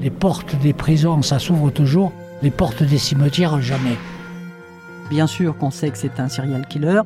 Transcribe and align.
Les 0.00 0.10
portes 0.10 0.56
des 0.56 0.72
prisons, 0.72 1.20
ça 1.20 1.38
s'ouvre 1.38 1.70
toujours. 1.70 2.12
Les 2.40 2.50
portes 2.50 2.82
des 2.82 2.96
cimetières, 2.96 3.60
jamais. 3.60 3.98
Bien 5.10 5.26
sûr 5.26 5.58
qu'on 5.58 5.70
sait 5.70 5.90
que 5.90 5.98
c'est 5.98 6.18
un 6.20 6.28
serial 6.28 6.66
killer. 6.66 7.02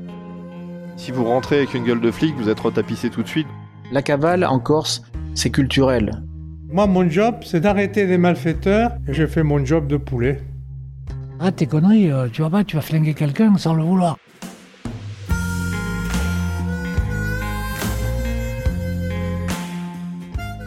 Si 0.96 1.10
vous 1.10 1.24
rentrez 1.24 1.56
avec 1.56 1.74
une 1.74 1.82
gueule 1.82 2.00
de 2.00 2.12
flic, 2.12 2.36
vous 2.36 2.48
êtes 2.48 2.60
retapissé 2.60 3.10
tout 3.10 3.24
de 3.24 3.28
suite. 3.28 3.48
La 3.90 4.00
cavale 4.00 4.44
en 4.44 4.60
Corse, 4.60 5.02
c'est 5.34 5.50
culturel. 5.50 6.22
Moi, 6.70 6.86
mon 6.86 7.08
job, 7.10 7.36
c'est 7.42 7.60
d'arrêter 7.60 8.06
les 8.06 8.18
malfaiteurs 8.18 8.92
et 9.08 9.12
je 9.12 9.26
fais 9.26 9.42
mon 9.42 9.64
job 9.64 9.88
de 9.88 9.96
poulet. 9.96 10.40
Arrête 11.40 11.56
tes 11.56 11.66
conneries, 11.66 12.12
euh, 12.12 12.28
tu 12.32 12.42
vas 12.42 12.50
pas, 12.50 12.62
tu 12.62 12.76
vas 12.76 12.82
flinguer 12.82 13.14
quelqu'un 13.14 13.56
sans 13.58 13.74
le 13.74 13.82
vouloir. 13.82 14.16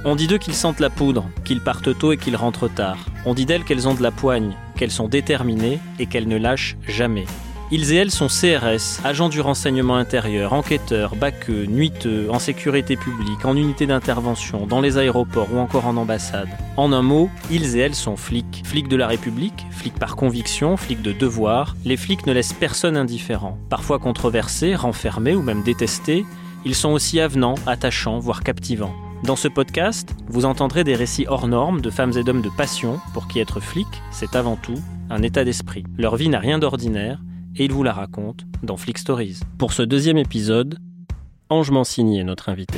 On 0.09 0.15
dit 0.15 0.27
d'eux 0.27 0.37
qu'ils 0.37 0.53
sentent 0.53 0.79
la 0.79 0.89
poudre, 0.89 1.25
qu'ils 1.43 1.59
partent 1.59 1.99
tôt 1.99 2.13
et 2.13 2.17
qu'ils 2.17 2.37
rentrent 2.37 2.69
tard. 2.69 2.95
On 3.25 3.33
dit 3.33 3.45
d'elles 3.45 3.65
qu'elles 3.65 3.89
ont 3.89 3.93
de 3.93 4.01
la 4.01 4.11
poigne, 4.11 4.55
qu'elles 4.77 4.89
sont 4.89 5.09
déterminées 5.09 5.79
et 5.99 6.05
qu'elles 6.05 6.29
ne 6.29 6.37
lâchent 6.37 6.77
jamais. 6.87 7.25
Ils 7.71 7.91
et 7.91 7.97
elles 7.97 8.11
sont 8.11 8.27
CRS, 8.27 9.01
agents 9.03 9.27
du 9.27 9.41
renseignement 9.41 9.97
intérieur, 9.97 10.53
enquêteurs, 10.53 11.17
baqueux, 11.17 11.65
nuiteux, 11.65 12.27
en 12.31 12.39
sécurité 12.39 12.95
publique, 12.95 13.43
en 13.43 13.57
unité 13.57 13.85
d'intervention, 13.85 14.65
dans 14.65 14.79
les 14.79 14.97
aéroports 14.97 15.53
ou 15.53 15.57
encore 15.57 15.85
en 15.85 15.97
ambassade. 15.97 16.47
En 16.77 16.93
un 16.93 17.01
mot, 17.01 17.29
ils 17.51 17.75
et 17.75 17.79
elles 17.79 17.93
sont 17.93 18.15
flics. 18.15 18.61
Flics 18.63 18.87
de 18.87 18.95
la 18.95 19.07
République, 19.07 19.65
flics 19.71 19.99
par 19.99 20.15
conviction, 20.15 20.77
flics 20.77 21.01
de 21.01 21.11
devoir. 21.11 21.75
Les 21.83 21.97
flics 21.97 22.25
ne 22.27 22.31
laissent 22.31 22.53
personne 22.53 22.95
indifférent. 22.95 23.57
Parfois 23.69 23.99
controversés, 23.99 24.73
renfermés 24.73 25.35
ou 25.35 25.41
même 25.41 25.63
détestés, 25.63 26.25
ils 26.63 26.75
sont 26.75 26.91
aussi 26.91 27.19
avenants, 27.19 27.55
attachants, 27.65 28.19
voire 28.19 28.41
captivants. 28.41 28.95
Dans 29.23 29.35
ce 29.35 29.47
podcast, 29.47 30.15
vous 30.27 30.45
entendrez 30.45 30.83
des 30.83 30.95
récits 30.95 31.25
hors 31.27 31.47
normes 31.47 31.81
de 31.81 31.89
femmes 31.89 32.13
et 32.17 32.23
d'hommes 32.23 32.43
de 32.43 32.51
passion 32.55 32.99
pour 33.13 33.27
qui 33.27 33.39
être 33.39 33.59
flic, 33.59 33.87
c'est 34.11 34.35
avant 34.35 34.55
tout 34.55 34.79
un 35.09 35.23
état 35.23 35.43
d'esprit. 35.43 35.83
Leur 35.97 36.15
vie 36.15 36.29
n'a 36.29 36.39
rien 36.39 36.59
d'ordinaire 36.59 37.19
et 37.55 37.65
ils 37.65 37.71
vous 37.71 37.83
la 37.83 37.93
racontent 37.93 38.45
dans 38.61 38.77
Flick 38.77 38.99
Stories. 38.99 39.39
Pour 39.57 39.73
ce 39.73 39.81
deuxième 39.81 40.17
épisode, 40.17 40.77
Ange 41.49 41.71
Mancini 41.71 42.19
est 42.19 42.23
notre 42.23 42.49
invité. 42.49 42.77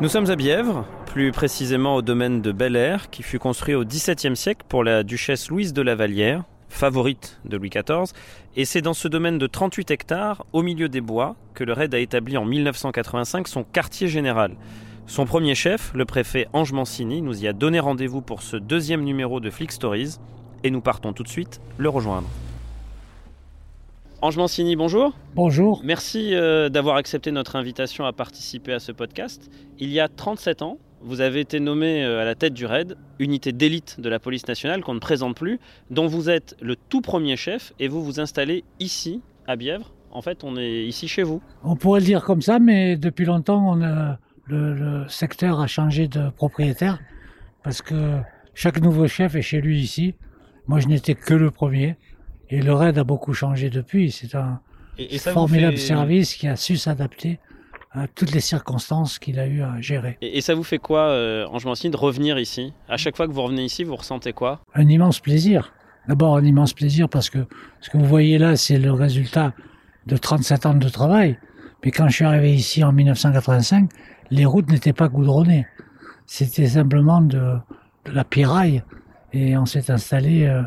Nous 0.00 0.08
sommes 0.08 0.28
à 0.28 0.34
Bièvre, 0.34 0.84
plus 1.06 1.30
précisément 1.30 1.94
au 1.94 2.02
domaine 2.02 2.42
de 2.42 2.50
Bel 2.50 2.74
Air, 2.74 3.10
qui 3.10 3.22
fut 3.22 3.38
construit 3.38 3.76
au 3.76 3.84
XVIIe 3.84 4.34
siècle 4.34 4.66
pour 4.68 4.82
la 4.82 5.04
duchesse 5.04 5.50
Louise 5.50 5.72
de 5.72 5.82
la 5.82 5.94
Vallière, 5.94 6.42
favorite 6.68 7.38
de 7.44 7.56
Louis 7.56 7.70
XIV, 7.70 8.12
et 8.56 8.64
c'est 8.64 8.82
dans 8.82 8.92
ce 8.92 9.06
domaine 9.06 9.38
de 9.38 9.46
38 9.46 9.92
hectares, 9.92 10.44
au 10.52 10.62
milieu 10.62 10.88
des 10.88 11.00
bois, 11.00 11.36
que 11.54 11.62
le 11.62 11.72
RAID 11.72 11.94
a 11.94 12.00
établi 12.00 12.36
en 12.36 12.44
1985 12.44 13.46
son 13.46 13.62
quartier 13.62 14.08
général. 14.08 14.56
Son 15.06 15.26
premier 15.26 15.54
chef, 15.54 15.92
le 15.94 16.04
préfet 16.04 16.48
Ange 16.52 16.72
Mancini, 16.72 17.22
nous 17.22 17.44
y 17.44 17.46
a 17.46 17.52
donné 17.52 17.78
rendez-vous 17.78 18.20
pour 18.20 18.42
ce 18.42 18.56
deuxième 18.56 19.04
numéro 19.04 19.38
de 19.38 19.48
Flick 19.48 19.70
Stories, 19.70 20.16
et 20.64 20.72
nous 20.72 20.80
partons 20.80 21.12
tout 21.12 21.22
de 21.22 21.28
suite 21.28 21.60
le 21.78 21.88
rejoindre. 21.88 22.28
Ange 24.24 24.38
Mancini, 24.38 24.74
bonjour. 24.74 25.12
Bonjour. 25.34 25.82
Merci 25.84 26.30
euh, 26.34 26.70
d'avoir 26.70 26.96
accepté 26.96 27.30
notre 27.30 27.56
invitation 27.56 28.06
à 28.06 28.14
participer 28.14 28.72
à 28.72 28.78
ce 28.78 28.90
podcast. 28.90 29.50
Il 29.78 29.90
y 29.90 30.00
a 30.00 30.08
37 30.08 30.62
ans, 30.62 30.78
vous 31.02 31.20
avez 31.20 31.40
été 31.40 31.60
nommé 31.60 32.02
euh, 32.02 32.22
à 32.22 32.24
la 32.24 32.34
tête 32.34 32.54
du 32.54 32.64
RAID, 32.64 32.96
unité 33.18 33.52
d'élite 33.52 34.00
de 34.00 34.08
la 34.08 34.18
police 34.18 34.48
nationale 34.48 34.80
qu'on 34.82 34.94
ne 34.94 34.98
présente 34.98 35.36
plus, 35.36 35.60
dont 35.90 36.06
vous 36.06 36.30
êtes 36.30 36.56
le 36.62 36.74
tout 36.74 37.02
premier 37.02 37.36
chef 37.36 37.74
et 37.78 37.86
vous 37.86 38.02
vous 38.02 38.18
installez 38.18 38.64
ici, 38.80 39.20
à 39.46 39.56
Bièvre. 39.56 39.92
En 40.10 40.22
fait, 40.22 40.42
on 40.42 40.56
est 40.56 40.84
ici 40.86 41.06
chez 41.06 41.22
vous. 41.22 41.42
On 41.62 41.76
pourrait 41.76 42.00
le 42.00 42.06
dire 42.06 42.24
comme 42.24 42.40
ça, 42.40 42.58
mais 42.58 42.96
depuis 42.96 43.26
longtemps, 43.26 43.62
on 43.76 43.82
a- 43.82 44.18
le, 44.46 44.72
le 44.72 45.06
secteur 45.06 45.60
a 45.60 45.66
changé 45.66 46.08
de 46.08 46.30
propriétaire 46.30 46.98
parce 47.62 47.82
que 47.82 48.16
chaque 48.54 48.80
nouveau 48.80 49.06
chef 49.06 49.34
est 49.34 49.42
chez 49.42 49.60
lui 49.60 49.80
ici. 49.82 50.14
Moi, 50.66 50.80
je 50.80 50.88
n'étais 50.88 51.14
que 51.14 51.34
le 51.34 51.50
premier 51.50 51.96
et 52.56 52.62
le 52.62 52.72
RAID 52.72 52.98
a 52.98 53.04
beaucoup 53.04 53.32
changé 53.34 53.70
depuis. 53.70 54.10
C'est 54.10 54.34
un 54.34 54.60
Et, 54.98 55.14
et 55.14 55.18
ça 55.18 55.30
vous 55.30 55.34
formidable 55.34 55.76
fait- 55.76 55.82
service 55.82 56.34
qui 56.34 56.46
a 56.48 56.56
su 56.56 56.76
s'adapter 56.76 57.38
à 57.92 58.08
toutes 58.08 58.32
les 58.32 58.40
circonstances 58.40 59.18
qu'il 59.18 59.38
a 59.38 59.46
eu 59.46 59.62
à 59.62 59.80
gérer. 59.80 60.18
Et, 60.20 60.38
et 60.38 60.40
ça 60.40 60.54
vous 60.54 60.64
fait 60.64 60.78
quoi, 60.78 61.08
euh, 61.10 61.46
Ange 61.52 61.64
Mancini, 61.64 61.90
de 61.92 61.96
revenir 61.96 62.38
ici? 62.38 62.72
À 62.88 62.96
chaque 62.96 63.16
fois 63.16 63.26
que 63.28 63.32
vous 63.32 63.42
revenez 63.42 63.64
ici, 63.64 63.84
vous 63.84 63.94
ressentez 63.96 64.32
quoi? 64.32 64.60
Un 64.74 64.88
immense 64.88 65.20
plaisir. 65.20 65.72
D'abord 66.08 66.36
un 66.36 66.44
immense 66.44 66.72
plaisir 66.74 67.08
parce 67.08 67.30
que 67.30 67.38
ce 67.80 67.90
que 67.90 67.96
vous 67.96 68.04
voyez 68.06 68.36
là, 68.38 68.56
c'est 68.56 68.78
le 68.78 68.92
résultat 68.92 69.54
de 70.06 70.16
37 70.16 70.66
ans 70.66 70.74
de 70.74 70.88
travail. 70.88 71.38
Mais 71.84 71.90
quand 71.92 72.08
je 72.08 72.14
suis 72.16 72.24
arrivé 72.24 72.52
ici 72.54 72.82
en 72.84 72.92
1985, 72.92 73.88
les 74.30 74.44
routes 74.44 74.70
n'étaient 74.70 74.92
pas 74.92 75.08
goudronnées. 75.08 75.66
C'était 76.26 76.66
simplement 76.66 77.20
de, 77.20 77.56
de 78.06 78.10
la 78.12 78.24
pierraille. 78.24 78.82
Et 79.32 79.56
on 79.56 79.66
s'est 79.66 79.90
installé 79.90 80.46
euh, 80.46 80.62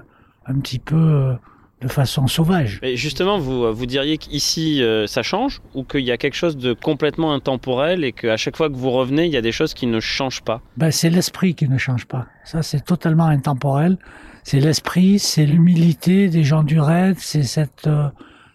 un 0.46 0.60
petit 0.60 0.80
peu 0.80 0.96
euh, 0.96 1.34
de 1.82 1.88
façon 1.88 2.28
sauvage. 2.28 2.80
Et 2.82 2.96
justement, 2.96 3.38
vous, 3.38 3.72
vous 3.72 3.86
diriez 3.86 4.18
qu'ici, 4.18 4.82
euh, 4.82 5.06
ça 5.06 5.22
change 5.22 5.62
ou 5.76 5.84
qu'il 5.84 6.02
y 6.02 6.12
a 6.12 6.18
quelque 6.18 6.36
chose 6.36 6.58
de 6.58 6.74
complètement 6.74 7.34
intemporel 7.34 8.04
et 8.04 8.14
qu'à 8.14 8.36
chaque 8.36 8.58
fois 8.58 8.70
que 8.70 8.76
vous 8.76 8.90
revenez, 8.90 9.26
il 9.26 9.32
y 9.32 9.38
a 9.38 9.42
des 9.42 9.52
choses 9.52 9.74
qui 9.76 9.86
ne 9.86 10.00
changent 10.00 10.42
pas? 10.42 10.62
Ben, 10.78 10.90
c'est 10.92 11.12
l'esprit 11.12 11.54
qui 11.54 11.70
ne 11.70 11.78
change 11.78 12.06
pas. 12.06 12.26
Ça, 12.46 12.64
c'est 12.64 12.84
totalement 12.84 13.28
intemporel. 13.28 13.98
C'est 14.44 14.60
l'esprit, 14.60 15.20
c'est 15.20 15.46
l'humilité 15.46 16.30
des 16.30 16.44
gens 16.44 16.64
du 16.64 16.80
raid, 16.80 17.18
c'est 17.20 17.44
cette, 17.44 17.86
euh, 17.86 18.08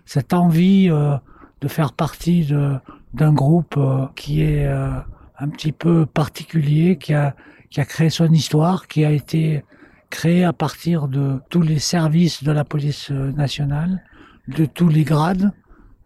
cette 0.04 0.32
envie 0.32 0.88
euh, 0.90 1.16
de 1.60 1.68
faire 1.68 1.92
partie 1.92 2.44
de, 2.44 2.74
d'un 3.14 3.32
groupe 3.32 3.74
euh, 3.76 4.06
qui 4.16 4.42
est 4.42 4.66
euh, 4.66 4.90
un 5.38 5.48
petit 5.48 5.72
peu 5.72 6.06
particulier, 6.06 6.96
qui 6.96 7.14
a, 7.14 7.34
qui 7.70 7.80
a 7.80 7.84
créé 7.84 8.10
son 8.10 8.32
histoire, 8.32 8.88
qui 8.88 9.04
a 9.04 9.10
été 9.10 9.64
créé 10.12 10.44
à 10.44 10.52
partir 10.52 11.08
de 11.08 11.40
tous 11.50 11.62
les 11.62 11.78
services 11.78 12.44
de 12.44 12.52
la 12.52 12.64
police 12.64 13.10
euh, 13.10 13.32
nationale, 13.32 14.02
de 14.58 14.64
tous 14.66 14.88
les 14.88 15.04
grades, 15.04 15.50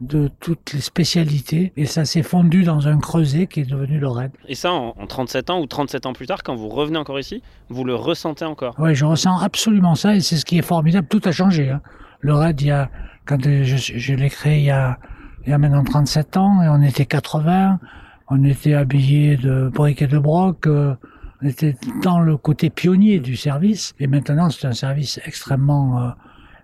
de 0.00 0.28
toutes 0.41 0.72
les 0.75 0.81
spécialités. 0.81 1.72
Et 1.77 1.87
ça 1.87 2.05
s'est 2.05 2.22
fondu 2.22 2.62
dans 2.65 2.87
un 2.87 2.99
creuset 2.99 3.47
qui 3.47 3.61
est 3.61 3.71
devenu 3.71 3.99
le 3.99 4.09
raid. 4.09 4.31
Et 4.47 4.55
ça, 4.55 4.72
en, 4.72 4.95
en 4.97 5.06
37 5.06 5.50
ans 5.50 5.61
ou 5.61 5.66
37 5.66 6.06
ans 6.06 6.12
plus 6.12 6.27
tard, 6.27 6.43
quand 6.45 6.55
vous 6.55 6.69
revenez 6.69 6.99
encore 6.99 7.19
ici, 7.19 7.43
vous 7.69 7.83
le 7.84 7.95
ressentez 7.97 8.45
encore? 8.45 8.75
Oui, 8.78 8.95
je 8.95 9.05
ressens 9.05 9.39
absolument 9.39 9.95
ça 9.97 10.15
et 10.15 10.21
c'est 10.21 10.37
ce 10.37 10.45
qui 10.45 10.56
est 10.59 10.62
formidable. 10.75 11.09
Tout 11.09 11.22
a 11.25 11.33
changé. 11.33 11.71
hein. 11.71 11.81
Le 12.21 12.33
RAID, 12.34 12.61
il 12.61 12.66
y 12.69 12.71
a, 12.71 12.91
quand 13.27 13.43
je, 13.43 13.77
je 13.77 14.15
l'ai 14.15 14.31
créé 14.31 14.59
il 14.61 14.65
y, 14.66 14.71
a, 14.71 14.99
il 15.45 15.50
y 15.50 15.53
a 15.53 15.59
maintenant 15.59 15.83
37 15.84 16.37
ans 16.37 16.62
et 16.62 16.69
on 16.69 16.81
était 16.83 17.06
80, 17.06 17.81
on 18.28 18.45
était 18.45 18.75
habillés 18.75 19.37
de 19.37 19.69
briques 19.75 20.03
et 20.03 20.06
de 20.06 20.19
broc, 20.19 20.66
euh, 20.66 20.95
on 21.43 21.47
était 21.47 21.77
dans 22.03 22.21
le 22.21 22.37
côté 22.37 22.71
pionnier 22.71 23.19
du 23.21 23.37
service 23.37 23.95
et 24.01 24.07
maintenant 24.07 24.51
c'est 24.51 24.67
un 24.67 24.73
service 24.73 25.21
extrêmement 25.27 26.01
euh, 26.03 26.09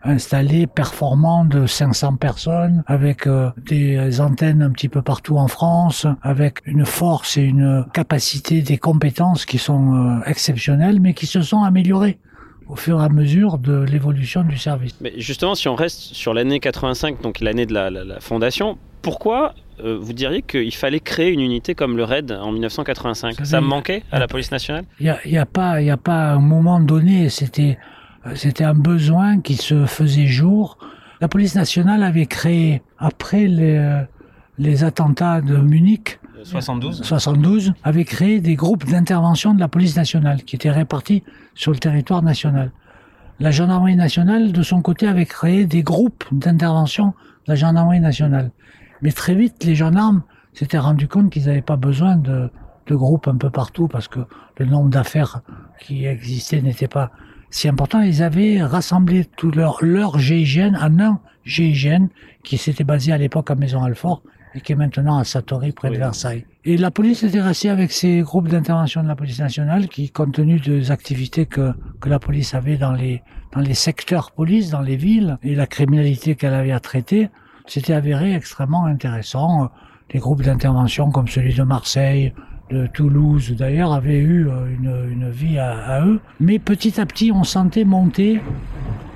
installé, 0.04 0.66
performant 0.66 1.44
de 1.44 1.66
500 1.66 2.16
personnes, 2.16 2.82
avec 2.86 3.26
euh, 3.26 3.50
des 3.66 4.20
antennes 4.20 4.60
un 4.62 4.70
petit 4.70 4.88
peu 4.88 5.00
partout 5.02 5.36
en 5.38 5.46
France, 5.46 6.06
avec 6.22 6.58
une 6.66 6.84
force 6.84 7.36
et 7.36 7.42
une 7.42 7.86
capacité, 7.92 8.62
des 8.62 8.78
compétences 8.78 9.44
qui 9.46 9.58
sont 9.58 9.94
euh, 9.94 10.20
exceptionnelles, 10.26 10.98
mais 11.00 11.14
qui 11.14 11.26
se 11.26 11.40
sont 11.42 11.62
améliorées 11.62 12.18
au 12.66 12.74
fur 12.74 13.00
et 13.00 13.04
à 13.04 13.08
mesure 13.08 13.58
de 13.58 13.82
l'évolution 13.82 14.42
du 14.42 14.56
service. 14.56 14.96
Mais 15.00 15.12
justement, 15.18 15.54
si 15.54 15.68
on 15.68 15.74
reste 15.76 15.98
sur 16.00 16.34
l'année 16.34 16.58
85, 16.58 17.20
donc 17.22 17.40
l'année 17.40 17.66
de 17.66 17.74
la, 17.74 17.90
la- 17.90 18.04
la 18.04 18.18
fondation, 18.20 18.78
pourquoi 19.02 19.54
euh, 19.80 19.98
vous 20.00 20.12
diriez 20.12 20.42
qu'il 20.42 20.74
fallait 20.74 21.00
créer 21.00 21.30
une 21.30 21.40
unité 21.40 21.74
comme 21.74 21.96
le 21.96 22.04
RAID 22.04 22.32
en 22.32 22.52
1985 22.52 23.38
Vous 23.38 23.44
Ça 23.44 23.50
savez, 23.52 23.66
manquait 23.66 24.02
à 24.12 24.18
la 24.18 24.26
police 24.26 24.50
nationale? 24.50 24.84
Il 25.00 25.06
y 25.06 25.10
a, 25.10 25.18
il 25.24 25.32
y 25.32 25.38
a 25.38 25.46
pas, 25.46 25.80
il 25.80 25.86
y 25.86 25.90
a 25.90 25.96
pas 25.96 26.32
un 26.32 26.40
moment 26.40 26.80
donné. 26.80 27.28
C'était, 27.28 27.78
euh, 28.26 28.34
c'était 28.34 28.64
un 28.64 28.74
besoin 28.74 29.40
qui 29.40 29.56
se 29.56 29.86
faisait 29.86 30.26
jour. 30.26 30.78
La 31.20 31.28
police 31.28 31.54
nationale 31.54 32.02
avait 32.02 32.26
créé 32.26 32.82
après 32.98 33.46
les, 33.46 33.76
euh, 33.76 34.02
les 34.58 34.84
attentats 34.84 35.40
de 35.40 35.56
Munich. 35.56 36.18
72 36.44 37.02
72 37.02 37.72
avait 37.84 38.04
créé 38.04 38.40
des 38.40 38.56
groupes 38.56 38.84
d'intervention 38.84 39.54
de 39.54 39.60
la 39.60 39.68
police 39.68 39.96
nationale 39.96 40.42
qui 40.42 40.56
étaient 40.56 40.72
répartis 40.72 41.22
sur 41.54 41.70
le 41.70 41.78
territoire 41.78 42.22
national. 42.22 42.72
La 43.38 43.50
gendarmerie 43.50 43.96
nationale, 43.96 44.52
de 44.52 44.62
son 44.62 44.82
côté, 44.82 45.06
avait 45.06 45.26
créé 45.26 45.66
des 45.66 45.82
groupes 45.82 46.24
d'intervention 46.32 47.14
de 47.46 47.52
la 47.52 47.54
gendarmerie 47.54 48.00
nationale. 48.00 48.50
Mais 49.02 49.12
très 49.12 49.34
vite, 49.34 49.64
les 49.64 49.74
gendarmes 49.74 50.22
s'étaient 50.54 50.78
rendus 50.78 51.08
compte 51.08 51.30
qu'ils 51.30 51.46
n'avaient 51.46 51.60
pas 51.60 51.76
besoin 51.76 52.16
de, 52.16 52.50
de 52.86 52.94
groupes 52.94 53.28
un 53.28 53.36
peu 53.36 53.50
partout 53.50 53.88
parce 53.88 54.08
que 54.08 54.20
le 54.58 54.66
nombre 54.66 54.90
d'affaires 54.90 55.42
qui 55.80 56.06
existaient 56.06 56.62
n'était 56.62 56.88
pas 56.88 57.10
si 57.50 57.68
important. 57.68 58.00
Ils 58.00 58.22
avaient 58.22 58.62
rassemblé 58.62 59.24
tout 59.24 59.50
leur, 59.50 59.78
leur 59.82 60.18
GIGN 60.18 60.76
en 60.76 60.98
un 61.00 61.20
GIGN 61.44 62.08
qui 62.42 62.56
s'était 62.56 62.84
basé 62.84 63.12
à 63.12 63.18
l'époque 63.18 63.50
à 63.50 63.54
Maison-Alfort 63.54 64.22
et 64.54 64.60
qui 64.60 64.72
est 64.72 64.76
maintenant 64.76 65.18
à 65.18 65.24
Satori 65.24 65.72
près 65.72 65.90
de. 65.90 65.96
Versailles. 65.96 66.46
Et 66.64 66.76
la 66.76 66.90
police 66.90 67.22
était 67.22 67.40
restée 67.40 67.70
avec 67.70 67.90
ces 67.90 68.20
groupes 68.20 68.48
d'intervention 68.48 69.02
de 69.02 69.08
la 69.08 69.16
police 69.16 69.40
nationale 69.40 69.88
qui, 69.88 70.10
compte 70.10 70.34
tenu 70.34 70.60
des 70.60 70.90
activités 70.90 71.46
que, 71.46 71.72
que 72.00 72.08
la 72.08 72.18
police 72.18 72.54
avait 72.54 72.76
dans 72.76 72.92
les, 72.92 73.22
dans 73.52 73.60
les 73.60 73.74
secteurs 73.74 74.30
police, 74.30 74.70
dans 74.70 74.80
les 74.80 74.96
villes, 74.96 75.38
et 75.42 75.54
la 75.54 75.66
criminalité 75.66 76.36
qu'elle 76.36 76.54
avait 76.54 76.72
à 76.72 76.80
traiter, 76.80 77.30
c'était 77.66 77.92
avéré 77.94 78.34
extrêmement 78.34 78.86
intéressant. 78.86 79.70
Des 80.10 80.18
groupes 80.18 80.42
d'intervention 80.42 81.10
comme 81.10 81.28
celui 81.28 81.54
de 81.54 81.62
Marseille, 81.62 82.32
de 82.70 82.86
Toulouse 82.86 83.54
d'ailleurs 83.56 83.92
avaient 83.92 84.18
eu 84.18 84.48
euh, 84.48 84.66
une, 84.66 85.12
une 85.12 85.30
vie 85.30 85.58
à, 85.58 85.78
à, 85.78 86.06
eux. 86.06 86.20
Mais 86.40 86.58
petit 86.58 87.00
à 87.00 87.06
petit, 87.06 87.32
on 87.32 87.44
sentait 87.44 87.84
monter 87.84 88.40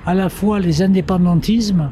à 0.05 0.13
la 0.13 0.29
fois 0.29 0.59
les 0.59 0.81
indépendantismes 0.81 1.91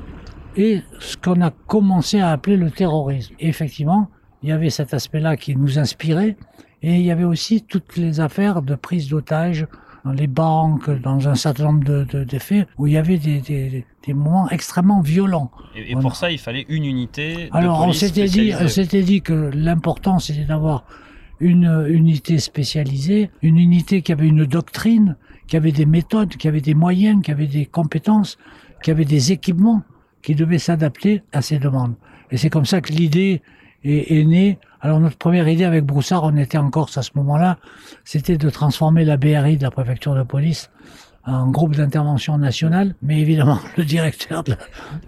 et 0.55 0.81
ce 0.99 1.17
qu'on 1.17 1.41
a 1.41 1.51
commencé 1.51 2.19
à 2.19 2.31
appeler 2.31 2.57
le 2.57 2.71
terrorisme. 2.71 3.35
Et 3.39 3.49
effectivement, 3.49 4.09
il 4.41 4.49
y 4.49 4.51
avait 4.51 4.69
cet 4.69 4.93
aspect-là 4.93 5.37
qui 5.37 5.55
nous 5.55 5.79
inspirait, 5.79 6.37
et 6.81 6.95
il 6.95 7.01
y 7.01 7.11
avait 7.11 7.23
aussi 7.23 7.63
toutes 7.63 7.97
les 7.97 8.19
affaires 8.19 8.61
de 8.61 8.75
prise 8.75 9.09
d'otages 9.09 9.65
dans 10.05 10.13
les 10.13 10.27
banques, 10.27 10.89
dans 11.01 11.27
un 11.27 11.35
certain 11.35 11.63
nombre 11.65 11.83
de, 11.83 12.03
de, 12.03 12.23
de 12.23 12.39
faits, 12.39 12.67
où 12.77 12.85
il 12.87 12.93
y 12.93 12.97
avait 12.97 13.17
des, 13.17 13.41
des, 13.41 13.85
des 14.05 14.13
moments 14.13 14.47
extrêmement 14.49 15.01
violents. 15.01 15.51
Et, 15.75 15.91
et 15.91 15.95
pour 15.95 16.15
ça, 16.15 16.31
il 16.31 16.37
fallait 16.37 16.65
une 16.69 16.85
unité. 16.85 17.47
De 17.47 17.57
Alors, 17.57 17.79
police 17.79 18.03
on 18.03 18.05
s'était 18.07 18.27
dit, 18.27 18.53
on 18.59 18.67
s'était 18.67 19.01
dit 19.01 19.21
que 19.21 19.51
l'important, 19.53 20.19
c'était 20.19 20.45
d'avoir 20.45 20.85
une 21.39 21.85
unité 21.89 22.37
spécialisée, 22.37 23.31
une 23.41 23.57
unité 23.57 24.01
qui 24.03 24.11
avait 24.13 24.27
une 24.27 24.45
doctrine, 24.45 25.17
qui 25.47 25.57
avait 25.57 25.73
des 25.73 25.85
méthodes, 25.85 26.37
qui 26.37 26.47
avait 26.47 26.61
des 26.61 26.75
moyens, 26.75 27.21
qui 27.23 27.31
avait 27.31 27.47
des 27.47 27.65
compétences, 27.65 28.37
qui 28.83 28.91
avait 28.91 29.05
des 29.05 29.31
équipements 29.31 29.81
qui 30.21 30.35
devaient 30.35 30.59
s'adapter 30.59 31.23
à 31.33 31.41
ces 31.41 31.57
demandes. 31.59 31.95
Et 32.31 32.37
c'est 32.37 32.49
comme 32.49 32.65
ça 32.65 32.79
que 32.79 32.91
l'idée 32.93 33.41
est, 33.83 34.19
est 34.19 34.23
née. 34.23 34.59
Alors 34.85 34.99
notre 34.99 35.17
première 35.17 35.47
idée 35.47 35.63
avec 35.63 35.83
Broussard, 35.83 36.25
on 36.25 36.37
était 36.37 36.59
en 36.59 36.69
Corse 36.69 36.95
à 36.99 37.01
ce 37.01 37.09
moment-là, 37.15 37.57
c'était 38.03 38.37
de 38.37 38.51
transformer 38.51 39.03
la 39.03 39.17
BRI 39.17 39.57
de 39.57 39.63
la 39.63 39.71
préfecture 39.71 40.13
de 40.13 40.21
police 40.21 40.69
en 41.25 41.49
groupe 41.49 41.75
d'intervention 41.75 42.37
nationale, 42.37 42.93
mais 43.01 43.19
évidemment 43.19 43.57
le 43.77 43.83
directeur 43.83 44.43
de 44.43 44.51
la, 44.51 44.57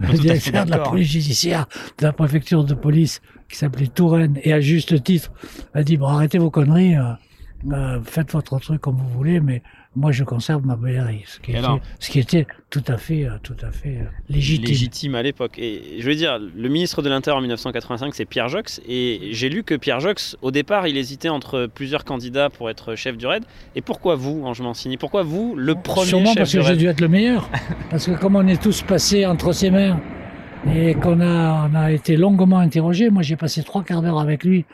le 0.00 0.18
directeur 0.18 0.64
de 0.64 0.70
la 0.72 0.80
police 0.80 1.12
judiciaire 1.12 1.66
de 1.96 2.06
la 2.06 2.12
préfecture 2.12 2.64
de 2.64 2.74
police 2.74 3.20
qui 3.48 3.56
s'appelait 3.56 3.86
Touraine 3.86 4.40
et 4.42 4.52
à 4.52 4.58
juste 4.58 5.00
titre 5.04 5.30
a 5.74 5.84
dit 5.84 5.96
bon 5.96 6.08
arrêtez 6.08 6.38
vos 6.38 6.50
conneries, 6.50 6.96
euh, 6.96 7.12
euh, 7.70 8.00
faites 8.02 8.32
votre 8.32 8.58
truc 8.58 8.80
comme 8.80 8.96
vous 8.96 9.08
voulez, 9.10 9.38
mais 9.38 9.62
moi 9.96 10.12
je 10.12 10.22
conserve 10.22 10.64
ma 10.64 10.76
BRI, 10.76 11.22
ce 11.26 11.40
qui, 11.40 11.52
était, 11.52 11.58
alors 11.58 11.80
ce 11.98 12.10
qui 12.10 12.20
était 12.20 12.46
tout 12.70 12.82
à 12.86 12.96
fait, 12.98 13.24
euh, 13.24 13.38
tout 13.42 13.56
à 13.62 13.70
fait 13.70 13.98
euh, 14.00 14.04
légitime. 14.28 14.66
légitime 14.66 15.14
à 15.14 15.22
l'époque. 15.22 15.58
Et 15.58 15.96
je 15.98 16.06
veux 16.06 16.14
dire, 16.14 16.38
le 16.38 16.68
ministre 16.68 17.02
de 17.02 17.08
l'Intérieur 17.08 17.38
en 17.38 17.40
1985, 17.40 18.14
c'est 18.14 18.24
Pierre 18.24 18.48
Jox. 18.48 18.80
Et 18.86 19.30
j'ai 19.32 19.48
lu 19.48 19.64
que 19.64 19.74
Pierre 19.74 20.00
Jox, 20.00 20.36
au 20.42 20.50
départ, 20.50 20.86
il 20.86 20.96
hésitait 20.96 21.30
entre 21.30 21.66
plusieurs 21.66 22.04
candidats 22.04 22.50
pour 22.50 22.68
être 22.70 22.94
chef 22.94 23.16
du 23.16 23.26
RAID. 23.26 23.44
Et 23.74 23.80
pourquoi 23.80 24.14
vous, 24.14 24.42
Ange 24.44 24.60
Mancini? 24.60 24.98
Pourquoi 24.98 25.22
vous, 25.22 25.54
le 25.56 25.74
premier 25.74 26.06
Sûrement 26.06 26.26
chef 26.26 26.36
parce 26.36 26.50
du 26.50 26.58
que 26.58 26.64
j'ai 26.64 26.76
dû 26.76 26.86
être 26.86 27.00
le 27.00 27.08
meilleur. 27.08 27.48
parce 27.90 28.06
que 28.06 28.12
comme 28.12 28.36
on 28.36 28.46
est 28.46 28.62
tous 28.62 28.82
passés 28.82 29.24
entre 29.26 29.52
ses 29.52 29.70
mains 29.70 29.98
et 30.74 30.94
qu'on 30.94 31.20
a, 31.20 31.68
on 31.68 31.74
a 31.74 31.92
été 31.92 32.16
longuement 32.16 32.58
interrogés, 32.58 33.10
moi 33.10 33.22
j'ai 33.22 33.36
passé 33.36 33.62
trois 33.62 33.82
quarts 33.82 34.02
d'heure 34.02 34.20
avec 34.20 34.44
lui 34.44 34.64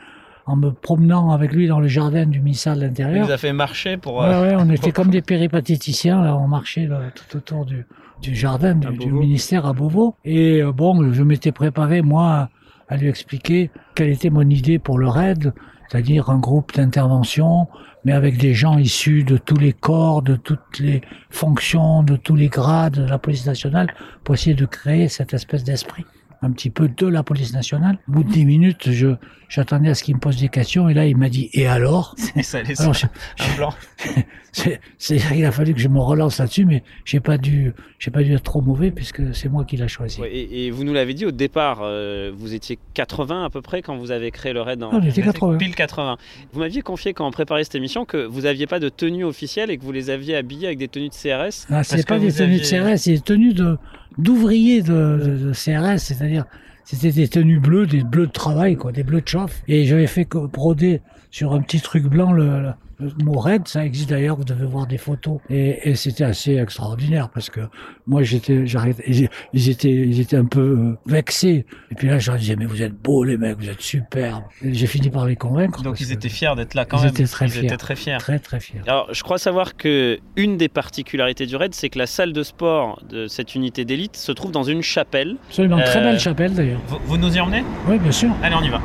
en 0.45 0.55
me 0.55 0.71
promenant 0.71 1.31
avec 1.31 1.53
lui 1.53 1.67
dans 1.67 1.79
le 1.79 1.87
jardin 1.87 2.25
du 2.25 2.39
ministère 2.39 2.75
de 2.75 2.81
Il 2.81 2.87
l'Intérieur. 2.87 3.25
vous 3.25 3.31
a 3.31 3.37
fait 3.37 3.53
marcher 3.53 3.97
pour. 3.97 4.17
Ouais, 4.17 4.25
euh, 4.25 4.41
ouais, 4.41 4.55
on 4.57 4.69
était 4.73 4.91
comme 4.91 5.09
des 5.09 5.21
péripatéticiens, 5.21 6.21
là, 6.21 6.35
on 6.35 6.47
marchait 6.47 6.87
là, 6.87 7.01
tout 7.15 7.37
autour 7.37 7.65
du, 7.65 7.85
du 8.21 8.35
jardin 8.35 8.75
du, 8.75 9.11
ministère 9.11 9.65
à 9.65 9.73
Beauvau. 9.73 10.15
Et 10.23 10.61
euh, 10.61 10.71
bon, 10.71 11.11
je 11.11 11.23
m'étais 11.23 11.51
préparé, 11.51 12.01
moi, 12.01 12.49
à 12.87 12.97
lui 12.97 13.07
expliquer 13.07 13.71
quelle 13.95 14.09
était 14.09 14.29
mon 14.29 14.47
idée 14.47 14.77
pour 14.77 14.99
le 14.99 15.07
RAID, 15.07 15.53
c'est-à-dire 15.89 16.29
un 16.29 16.37
groupe 16.37 16.75
d'intervention, 16.75 17.67
mais 18.03 18.11
avec 18.11 18.37
des 18.37 18.53
gens 18.53 18.77
issus 18.77 19.23
de 19.23 19.37
tous 19.37 19.57
les 19.57 19.73
corps, 19.73 20.21
de 20.21 20.35
toutes 20.35 20.79
les 20.79 21.01
fonctions, 21.31 22.03
de 22.03 22.15
tous 22.15 22.35
les 22.35 22.49
grades 22.49 22.93
de 22.93 23.09
la 23.09 23.17
police 23.17 23.47
nationale, 23.47 23.87
pour 24.23 24.35
essayer 24.35 24.55
de 24.55 24.65
créer 24.65 25.07
cette 25.07 25.33
espèce 25.33 25.63
d'esprit 25.63 26.05
un 26.41 26.51
petit 26.51 26.69
peu 26.69 26.87
de 26.87 27.07
la 27.07 27.23
police 27.23 27.53
nationale. 27.53 27.97
Au 28.07 28.11
bout 28.13 28.23
de 28.23 28.31
dix 28.31 28.45
minutes, 28.45 28.91
je 28.91 29.09
j'attendais 29.47 29.89
à 29.89 29.93
ce 29.93 30.03
qu'il 30.03 30.15
me 30.15 30.19
pose 30.19 30.37
des 30.37 30.49
questions 30.49 30.89
et 30.89 30.93
là 30.95 31.05
il 31.05 31.15
m'a 31.17 31.29
dit 31.29 31.49
et 31.53 31.67
alors 31.67 32.15
Et 32.35 32.41
ça 32.43 32.59
alors, 32.79 32.93
je- 32.93 33.05
un 33.39 33.55
blanc. 33.57 33.73
c'est, 34.51 34.79
c'est, 34.97 35.17
il 35.35 35.45
a 35.45 35.51
fallu 35.51 35.73
que 35.73 35.79
je 35.79 35.87
me 35.87 35.99
relance 35.99 36.39
là-dessus, 36.39 36.65
mais 36.65 36.83
j'ai 37.03 37.19
pas 37.19 37.37
dû, 37.37 37.73
j'ai 37.99 38.09
pas 38.11 38.23
dû 38.23 38.33
être 38.33 38.43
trop 38.43 38.61
mauvais 38.61 38.89
puisque 38.91 39.35
c'est 39.35 39.49
moi 39.49 39.65
qui 39.65 39.77
l'a 39.77 39.87
choisi. 39.87 40.19
Ouais, 40.21 40.31
et, 40.31 40.65
et 40.67 40.71
vous 40.71 40.83
nous 40.83 40.93
l'avez 40.93 41.13
dit 41.13 41.25
au 41.25 41.31
départ, 41.31 41.79
euh, 41.83 42.31
vous 42.35 42.53
étiez 42.53 42.79
80 42.93 43.45
à 43.45 43.49
peu 43.49 43.61
près 43.61 43.81
quand 43.81 43.97
vous 43.97 44.11
avez 44.11 44.31
créé 44.31 44.53
le 44.53 44.61
RAID. 44.61 44.81
En, 44.83 44.89
Ah, 44.93 44.99
on 45.01 45.05
était 45.05 45.21
80. 45.21 45.57
Pile 45.57 45.75
80. 45.75 46.17
Vous 46.53 46.59
m'aviez 46.59 46.81
confié 46.81 47.13
quand 47.13 47.27
on 47.27 47.31
préparait 47.31 47.63
cette 47.63 47.75
émission 47.75 48.05
que 48.05 48.25
vous 48.25 48.41
n'aviez 48.41 48.65
pas 48.67 48.79
de 48.79 48.89
tenue 48.89 49.23
officielle 49.25 49.69
et 49.69 49.77
que 49.77 49.83
vous 49.83 49.91
les 49.91 50.09
aviez 50.09 50.35
habillés 50.35 50.67
avec 50.67 50.79
des 50.79 50.87
tenues 50.87 51.09
de 51.09 51.13
CRS. 51.13 51.67
Ah, 51.69 51.83
c'est 51.83 52.07
pas 52.07 52.17
des 52.19 52.31
tenues 52.31 52.55
aviez- 52.55 52.59
de 52.59 52.93
CRS, 52.93 52.97
c'est 52.97 53.13
des 53.13 53.19
tenues 53.21 53.53
de, 53.53 53.77
d'ouvriers 54.17 54.81
de, 54.81 55.51
CRS, 55.53 55.99
c'est-à-dire, 55.99 56.45
c'était 56.83 57.11
des 57.11 57.27
tenues 57.27 57.59
bleues, 57.59 57.87
des 57.87 58.03
bleus 58.03 58.27
de 58.27 58.31
travail, 58.31 58.75
quoi, 58.75 58.91
des 58.91 59.03
bleus 59.03 59.21
de 59.21 59.27
chauffe. 59.27 59.63
Et 59.67 59.85
j'avais 59.85 60.07
fait 60.07 60.27
broder 60.29 61.01
sur 61.31 61.53
un 61.53 61.61
petit 61.61 61.81
truc 61.81 62.05
blanc 62.05 62.31
le, 62.31 62.71
le, 62.99 63.07
le 63.17 63.25
mot 63.25 63.39
RAID, 63.39 63.67
ça 63.67 63.85
existe 63.85 64.09
d'ailleurs, 64.09 64.35
vous 64.37 64.43
devez 64.43 64.65
voir 64.65 64.87
des 64.87 64.97
photos. 64.97 65.39
Et, 65.49 65.89
et 65.89 65.95
c'était 65.95 66.23
assez 66.23 66.55
extraordinaire 66.57 67.29
parce 67.29 67.49
que 67.49 67.61
moi 68.07 68.23
j'étais, 68.23 68.65
j'arrêtais, 68.65 69.03
ils, 69.07 69.29
ils 69.53 69.69
étaient, 69.69 69.89
ils 69.91 70.19
étaient 70.19 70.37
un 70.37 70.45
peu 70.45 70.59
euh, 70.61 70.97
vexés. 71.05 71.65
Et 71.91 71.95
puis 71.95 72.07
là, 72.07 72.19
je 72.19 72.29
leur 72.31 72.39
disais, 72.39 72.55
mais 72.55 72.65
vous 72.65 72.81
êtes 72.81 72.93
beaux 72.93 73.23
les 73.23 73.37
mecs, 73.37 73.57
vous 73.57 73.69
êtes 73.69 73.81
superbes. 73.81 74.43
J'ai 74.63 74.87
fini 74.87 75.09
par 75.09 75.25
les 75.25 75.35
convaincre. 75.35 75.81
Donc 75.83 75.99
ils 75.99 76.11
étaient 76.11 76.29
fiers 76.29 76.53
d'être 76.55 76.73
là 76.73 76.85
quand 76.85 76.97
Ils 76.97 77.03
même. 77.05 77.09
étaient 77.11 77.23
très 77.25 77.45
ils 77.45 77.51
fiers. 77.51 77.65
étaient 77.65 77.77
très 77.77 77.95
fiers. 77.95 78.17
Très 78.19 78.39
très 78.39 78.59
fiers. 78.59 78.81
Alors, 78.87 79.07
je 79.13 79.23
crois 79.23 79.37
savoir 79.37 79.75
que 79.75 80.19
une 80.35 80.57
des 80.57 80.69
particularités 80.69 81.45
du 81.45 81.55
RAID, 81.55 81.73
c'est 81.73 81.89
que 81.89 81.99
la 81.99 82.07
salle 82.07 82.33
de 82.33 82.43
sport 82.43 83.01
de 83.09 83.27
cette 83.27 83.55
unité 83.55 83.85
d'élite 83.85 84.15
se 84.15 84.31
trouve 84.31 84.51
dans 84.51 84.63
une 84.63 84.81
chapelle. 84.81 85.35
Absolument, 85.47 85.77
très 85.81 85.99
Euh, 85.99 86.03
belle 86.11 86.19
chapelle 86.19 86.53
d'ailleurs. 86.53 86.81
Vous, 86.87 86.97
vous 87.05 87.17
nous 87.17 87.35
y 87.35 87.39
emmenez? 87.39 87.63
Oui, 87.87 87.97
bien 87.99 88.11
sûr. 88.11 88.29
Allez, 88.43 88.55
on 88.55 88.63
y 88.63 88.69
va. 88.69 88.81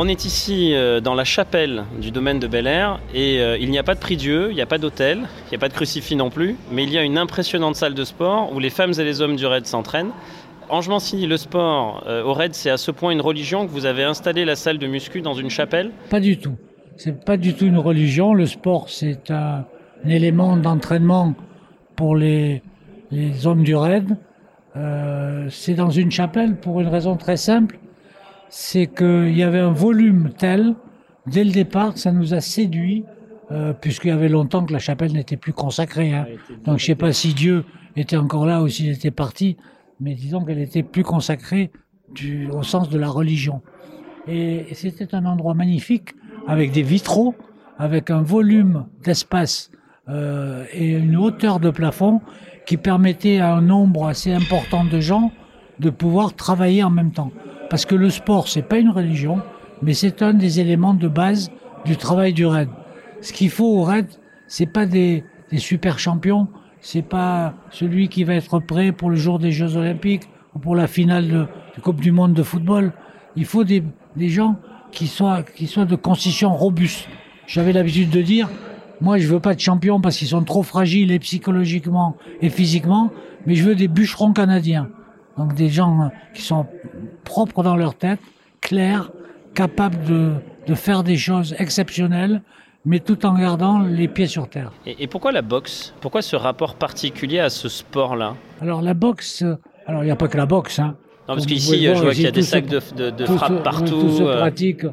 On 0.00 0.06
est 0.06 0.24
ici 0.24 0.74
euh, 0.74 1.00
dans 1.00 1.16
la 1.16 1.24
chapelle 1.24 1.82
du 2.00 2.12
domaine 2.12 2.38
de 2.38 2.46
Bel 2.46 2.68
Air 2.68 3.00
et 3.12 3.40
euh, 3.40 3.58
il 3.58 3.68
n'y 3.68 3.80
a 3.80 3.82
pas 3.82 3.96
de 3.96 3.98
prix 3.98 4.16
Dieu, 4.16 4.46
il 4.48 4.54
n'y 4.54 4.60
a 4.60 4.66
pas 4.66 4.78
d'hôtel, 4.78 5.22
il 5.46 5.50
n'y 5.50 5.56
a 5.56 5.58
pas 5.58 5.68
de 5.68 5.72
crucifix 5.72 6.14
non 6.14 6.30
plus, 6.30 6.54
mais 6.70 6.84
il 6.84 6.92
y 6.92 6.98
a 6.98 7.02
une 7.02 7.18
impressionnante 7.18 7.74
salle 7.74 7.94
de 7.94 8.04
sport 8.04 8.52
où 8.54 8.60
les 8.60 8.70
femmes 8.70 8.92
et 8.96 9.02
les 9.02 9.22
hommes 9.22 9.34
du 9.34 9.44
raid 9.44 9.66
s'entraînent. 9.66 10.12
Ange 10.68 10.88
Mancini, 10.88 11.26
le 11.26 11.36
sport 11.36 12.04
euh, 12.06 12.22
au 12.22 12.32
raid, 12.32 12.54
c'est 12.54 12.70
à 12.70 12.76
ce 12.76 12.92
point 12.92 13.10
une 13.10 13.20
religion 13.20 13.66
que 13.66 13.72
vous 13.72 13.86
avez 13.86 14.04
installé 14.04 14.44
la 14.44 14.54
salle 14.54 14.78
de 14.78 14.86
muscu 14.86 15.20
dans 15.20 15.34
une 15.34 15.50
chapelle? 15.50 15.90
Pas 16.10 16.20
du 16.20 16.38
tout. 16.38 16.54
C'est 16.96 17.24
pas 17.24 17.36
du 17.36 17.54
tout 17.54 17.66
une 17.66 17.78
religion. 17.78 18.34
Le 18.34 18.46
sport, 18.46 18.90
c'est 18.90 19.32
un, 19.32 19.64
élément 20.06 20.56
d'entraînement 20.56 21.34
pour 21.96 22.14
les, 22.14 22.62
les 23.10 23.48
hommes 23.48 23.64
du 23.64 23.74
raid. 23.74 24.16
C'est 25.50 25.74
dans 25.74 25.90
une 25.90 26.12
chapelle 26.12 26.54
pour 26.54 26.80
une 26.80 26.86
raison 26.86 27.16
très 27.16 27.36
simple. 27.36 27.80
C'est 28.50 28.86
qu'il 28.86 29.36
y 29.36 29.42
avait 29.42 29.58
un 29.58 29.72
volume 29.72 30.30
tel, 30.36 30.74
dès 31.26 31.44
le 31.44 31.50
départ, 31.50 31.96
ça 31.98 32.12
nous 32.12 32.34
a 32.34 32.40
séduit, 32.40 33.04
euh, 33.50 33.72
puisqu'il 33.72 34.08
y 34.08 34.10
avait 34.10 34.28
longtemps 34.28 34.64
que 34.64 34.72
la 34.72 34.78
chapelle 34.78 35.12
n'était 35.12 35.36
plus 35.36 35.52
consacrée. 35.52 36.12
hein. 36.14 36.26
Donc 36.64 36.78
je 36.78 36.86
sais 36.86 36.94
pas 36.94 37.12
si 37.12 37.34
Dieu 37.34 37.64
était 37.96 38.16
encore 38.16 38.46
là 38.46 38.62
ou 38.62 38.68
s'il 38.68 38.90
était 38.90 39.10
parti, 39.10 39.56
mais 40.00 40.14
disons 40.14 40.44
qu'elle 40.44 40.60
était 40.60 40.82
plus 40.82 41.02
consacrée 41.02 41.70
du, 42.14 42.48
au 42.50 42.62
sens 42.62 42.88
de 42.88 42.98
la 42.98 43.08
religion. 43.08 43.62
Et, 44.26 44.70
et 44.70 44.74
c'était 44.74 45.14
un 45.14 45.24
endroit 45.24 45.54
magnifique, 45.54 46.14
avec 46.46 46.72
des 46.72 46.82
vitraux, 46.82 47.34
avec 47.78 48.10
un 48.10 48.22
volume 48.22 48.86
d'espace 49.04 49.70
euh, 50.08 50.64
et 50.72 50.92
une 50.92 51.16
hauteur 51.16 51.60
de 51.60 51.70
plafond 51.70 52.20
qui 52.66 52.76
permettait 52.76 53.38
à 53.38 53.54
un 53.54 53.62
nombre 53.62 54.06
assez 54.06 54.32
important 54.32 54.84
de 54.84 55.00
gens 55.00 55.32
de 55.78 55.90
pouvoir 55.90 56.34
travailler 56.34 56.82
en 56.82 56.90
même 56.90 57.12
temps. 57.12 57.30
Parce 57.70 57.84
que 57.84 57.94
le 57.94 58.10
sport, 58.10 58.48
c'est 58.48 58.62
pas 58.62 58.78
une 58.78 58.90
religion, 58.90 59.40
mais 59.82 59.94
c'est 59.94 60.22
un 60.22 60.34
des 60.34 60.60
éléments 60.60 60.94
de 60.94 61.08
base 61.08 61.50
du 61.84 61.96
travail 61.96 62.32
du 62.32 62.46
raid. 62.46 62.68
Ce 63.20 63.32
qu'il 63.32 63.50
faut 63.50 63.78
au 63.78 63.82
raid, 63.82 64.06
c'est 64.46 64.66
pas 64.66 64.86
des, 64.86 65.24
des 65.50 65.58
super 65.58 65.98
champions, 65.98 66.48
c'est 66.80 67.02
pas 67.02 67.54
celui 67.70 68.08
qui 68.08 68.24
va 68.24 68.34
être 68.34 68.58
prêt 68.60 68.92
pour 68.92 69.10
le 69.10 69.16
jour 69.16 69.38
des 69.38 69.52
Jeux 69.52 69.76
Olympiques 69.76 70.28
ou 70.54 70.58
pour 70.58 70.76
la 70.76 70.86
finale 70.86 71.28
de, 71.28 71.46
Coupe 71.82 72.00
du 72.00 72.10
Monde 72.10 72.34
de 72.34 72.42
football. 72.42 72.92
Il 73.36 73.44
faut 73.44 73.62
des, 73.62 73.84
des 74.16 74.28
gens 74.28 74.56
qui 74.90 75.06
soient, 75.06 75.42
qui 75.42 75.66
soient 75.66 75.84
de 75.84 75.94
constitution 75.94 76.52
robuste. 76.54 77.08
J'avais 77.46 77.72
l'habitude 77.72 78.10
de 78.10 78.20
dire, 78.20 78.48
moi 79.00 79.18
je 79.18 79.28
veux 79.28 79.38
pas 79.38 79.54
de 79.54 79.60
champions 79.60 80.00
parce 80.00 80.16
qu'ils 80.16 80.28
sont 80.28 80.42
trop 80.42 80.62
fragiles 80.62 81.12
et 81.12 81.18
psychologiquement 81.20 82.16
et 82.40 82.50
physiquement, 82.50 83.12
mais 83.46 83.54
je 83.54 83.64
veux 83.64 83.74
des 83.76 83.86
bûcherons 83.86 84.32
canadiens. 84.32 84.88
Donc 85.38 85.54
des 85.54 85.68
gens 85.68 86.02
euh, 86.02 86.08
qui 86.34 86.42
sont 86.42 86.66
propres 87.24 87.62
dans 87.62 87.76
leur 87.76 87.94
tête, 87.94 88.20
clairs, 88.60 89.10
capables 89.54 90.02
de, 90.04 90.32
de 90.66 90.74
faire 90.74 91.02
des 91.04 91.16
choses 91.16 91.54
exceptionnelles, 91.58 92.42
mais 92.84 93.00
tout 93.00 93.24
en 93.24 93.34
gardant 93.38 93.78
les 93.80 94.08
pieds 94.08 94.26
sur 94.26 94.48
terre. 94.48 94.72
Et, 94.84 95.04
et 95.04 95.06
pourquoi 95.06 95.32
la 95.32 95.42
boxe? 95.42 95.94
Pourquoi 96.00 96.22
ce 96.22 96.36
rapport 96.36 96.74
particulier 96.74 97.38
à 97.38 97.50
ce 97.50 97.68
sport-là? 97.68 98.34
Alors 98.60 98.82
la 98.82 98.94
boxe, 98.94 99.44
alors 99.86 100.02
il 100.02 100.06
n'y 100.06 100.12
a 100.12 100.16
pas 100.16 100.28
que 100.28 100.36
la 100.36 100.46
boxe. 100.46 100.78
Hein. 100.78 100.96
Non, 101.28 101.34
parce 101.34 101.46
qu'ici, 101.46 101.84
je 101.84 101.92
vois 101.92 102.12
qu'il 102.14 102.22
y 102.22 102.26
a 102.26 102.30
des 102.30 102.42
sacs 102.42 102.64
se- 102.70 102.94
de, 102.94 103.10
de, 103.10 103.26
frappe 103.26 103.62
partout. 103.62 104.00
Tout 104.00 104.10
se 104.10 104.22
euh, 104.22 104.38
pratique. 104.38 104.84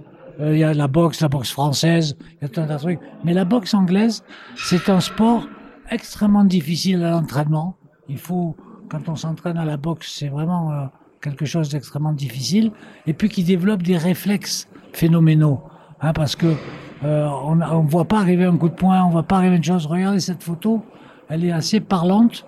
Euh, 0.42 0.54
Il 0.54 0.60
y 0.60 0.64
a 0.66 0.74
la 0.74 0.88
boxe, 0.88 1.22
la 1.22 1.30
boxe 1.30 1.52
française, 1.52 2.18
il 2.34 2.38
y 2.42 2.46
a 2.46 2.50
tout 2.50 2.60
un 2.60 2.68
tas 2.68 2.75
de 2.75 2.80
trucs. 2.82 3.00
Mais 3.24 3.34
la 3.34 3.46
boxe 3.46 3.74
anglaise, 3.74 4.24
c'est 4.58 4.90
un 4.90 5.00
sport 5.00 5.48
extrêmement 5.90 6.44
difficile 6.44 7.04
à 7.04 7.12
l'entraînement. 7.12 7.78
Il 8.10 8.18
faut, 8.18 8.56
quand 8.89 9.10
on 9.10 9.15
s'entraîne 9.15 9.58
à 9.58 9.65
la 9.65 9.77
boxe, 9.77 10.13
c'est 10.18 10.27
vraiment 10.30 10.72
euh, 10.72 10.86
quelque 11.22 11.46
chose 11.46 11.70
d'extrêmement 11.70 12.12
difficile. 12.13 12.72
Et 13.08 13.13
puis 13.13 13.30
qui 13.30 13.44
développe 13.44 13.84
des 13.84 13.98
réflexes 13.98 14.68
phénoménaux. 14.94 15.62
Hein, 16.01 16.13
parce 16.13 16.36
que 16.36 16.48
euh, 17.04 17.27
on 17.44 17.56
ne 17.56 17.88
voit 17.89 18.06
pas 18.06 18.20
arriver 18.20 18.46
un 18.46 18.58
coup 18.58 18.70
de 18.70 18.74
poing, 18.75 19.04
on 19.04 19.10
voit 19.10 19.24
pas 19.24 19.38
arriver 19.38 19.56
une 19.58 19.63
chose. 19.63 19.86
Regardez 19.86 20.20
cette 20.20 20.44
photo, 20.44 20.84
elle 21.30 21.44
est 21.46 21.51
assez 21.51 21.80
parlante 21.80 22.46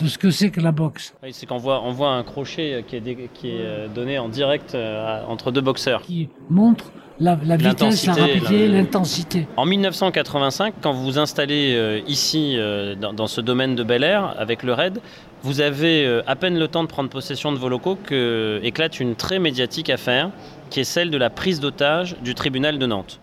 de 0.00 0.06
ce 0.06 0.16
que 0.16 0.30
c'est 0.30 0.50
que 0.50 0.60
la 0.60 0.70
boxe. 0.70 1.14
oui, 1.24 1.30
c'est 1.32 1.44
qu'on 1.46 1.56
voit, 1.58 1.82
on 1.82 1.90
voit 1.90 2.10
un 2.12 2.22
crochet 2.22 2.84
qui 2.86 2.94
est, 2.96 3.00
dé- 3.00 3.28
qui 3.34 3.48
est 3.50 3.60
euh, 3.60 3.88
donné 3.88 4.18
en 4.18 4.28
direct 4.28 4.74
euh, 4.76 5.22
entre 5.26 5.50
deux 5.50 5.60
boxeurs. 5.60 6.02
qui 6.02 6.28
montre 6.48 6.92
la, 7.18 7.36
la 7.44 7.56
vitesse, 7.56 8.06
la 8.06 8.14
rapidité, 8.14 8.68
l'intensité. 8.68 9.48
En 9.56 9.66
1985, 9.66 10.74
quand 10.80 10.92
vous 10.92 11.02
vous 11.02 11.18
installez 11.18 11.74
euh, 11.74 12.00
ici, 12.06 12.54
euh, 12.56 12.94
dans, 12.94 13.12
dans 13.12 13.26
ce 13.26 13.40
domaine 13.40 13.74
de 13.74 13.82
Bel 13.82 14.04
Air, 14.04 14.36
avec 14.38 14.62
le 14.62 14.72
RAID, 14.72 15.00
vous 15.42 15.60
avez 15.60 16.04
euh, 16.04 16.22
à 16.26 16.36
peine 16.36 16.58
le 16.58 16.68
temps 16.68 16.82
de 16.82 16.88
prendre 16.88 17.10
possession 17.10 17.52
de 17.52 17.58
vos 17.58 17.68
locaux 17.68 17.96
que 17.96 18.60
éclate 18.62 19.00
une 19.00 19.14
très 19.14 19.38
médiatique 19.38 19.90
affaire, 19.90 20.30
qui 20.70 20.80
est 20.80 20.84
celle 20.84 21.10
de 21.10 21.18
la 21.18 21.30
prise 21.30 21.60
d'otage 21.60 22.16
du 22.22 22.34
tribunal 22.34 22.78
de 22.78 22.86
Nantes. 22.86 23.20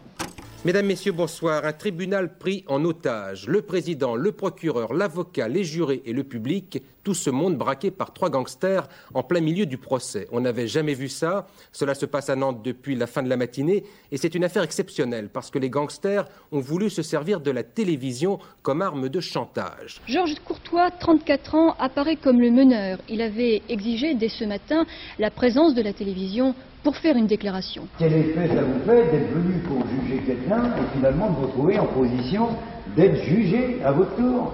Mesdames, 0.65 0.88
Messieurs, 0.88 1.12
bonsoir. 1.12 1.63
Un 1.63 1.74
tribunal 1.74 2.39
pris 2.39 2.63
en 2.65 2.84
otage. 2.86 3.48
Le 3.48 3.62
président, 3.62 4.15
le 4.15 4.31
procureur, 4.31 4.95
l'avocat, 4.95 5.48
les 5.48 5.63
jurés 5.63 6.01
et 6.05 6.12
le 6.12 6.24
public, 6.24 6.81
tout 7.03 7.13
ce 7.13 7.29
monde 7.29 7.55
braqué 7.55 7.91
par 7.91 8.13
trois 8.13 8.31
gangsters 8.31 8.88
en 9.13 9.22
plein 9.22 9.41
milieu 9.41 9.67
du 9.67 9.77
procès. 9.77 10.27
On 10.31 10.39
n'avait 10.39 10.67
jamais 10.67 10.95
vu 10.95 11.07
ça. 11.07 11.45
Cela 11.72 11.93
se 11.93 12.07
passe 12.07 12.31
à 12.31 12.36
Nantes 12.36 12.63
depuis 12.63 12.95
la 12.95 13.05
fin 13.05 13.22
de 13.22 13.29
la 13.29 13.38
matinée 13.38 13.84
et 14.12 14.17
c'est 14.17 14.34
une 14.34 14.43
affaire 14.43 14.63
exceptionnelle 14.63 15.29
parce 15.29 15.51
que 15.51 15.60
les 15.60 15.69
gangsters 15.69 16.25
ont 16.51 16.62
voulu 16.62 16.89
se 16.89 17.03
servir 17.03 17.41
de 17.41 17.51
la 17.51 17.62
télévision 17.62 18.39
comme 18.63 18.81
arme 18.81 19.07
de 19.07 19.19
chantage. 19.19 20.01
Georges 20.07 20.39
Courtois, 20.43 20.89
34 20.89 21.53
ans, 21.53 21.75
apparaît 21.77 22.15
comme 22.15 22.41
le 22.41 22.50
meneur. 22.50 22.98
Il 23.07 23.22
avait 23.22 23.62
exigé 23.69 24.15
dès 24.15 24.29
ce 24.29 24.45
matin 24.45 24.88
la 25.19 25.29
présence 25.29 25.75
de 25.75 25.84
la 25.84 25.93
télévision 25.93 26.55
pour 26.85 26.95
faire 26.97 27.17
une 27.17 27.25
déclaration. 27.25 27.87
Quel 27.97 28.13
effet 28.13 28.47
ça 28.47 28.61
vous 28.61 28.79
fait 28.85 29.11
d'être 29.11 29.31
venu 29.31 29.57
pour 29.67 29.83
juger 29.87 30.21
quelqu'un 30.23 30.65
et 30.65 30.95
finalement 30.95 31.31
de 31.31 31.35
vous 31.35 31.47
retrouver 31.47 31.79
en 31.79 31.87
position 31.87 32.49
d'être 32.95 33.23
jugé 33.23 33.81
à 33.83 33.91
votre 33.91 34.15
tour? 34.15 34.53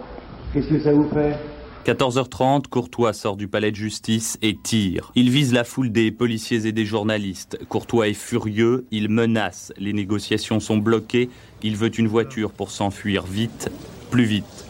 Qu'est-ce 0.53 0.69
que 0.69 0.79
ça 0.79 0.93
vous 0.93 1.09
fait? 1.09 1.35
14h30, 1.85 2.67
Courtois 2.69 3.11
sort 3.11 3.35
du 3.35 3.49
palais 3.49 3.71
de 3.71 3.75
justice 3.75 4.37
et 4.41 4.55
tire. 4.55 5.11
Il 5.15 5.29
vise 5.29 5.51
la 5.51 5.65
foule 5.65 5.91
des 5.91 6.09
policiers 6.09 6.65
et 6.67 6.71
des 6.71 6.85
journalistes. 6.85 7.59
Courtois 7.67 8.07
est 8.07 8.13
furieux, 8.13 8.85
il 8.91 9.09
menace. 9.09 9.73
Les 9.77 9.91
négociations 9.91 10.61
sont 10.61 10.77
bloquées. 10.77 11.29
Il 11.63 11.75
veut 11.75 11.91
une 11.99 12.07
voiture 12.07 12.51
pour 12.51 12.71
s'enfuir 12.71 13.25
vite, 13.25 13.69
plus 14.09 14.23
vite. 14.23 14.65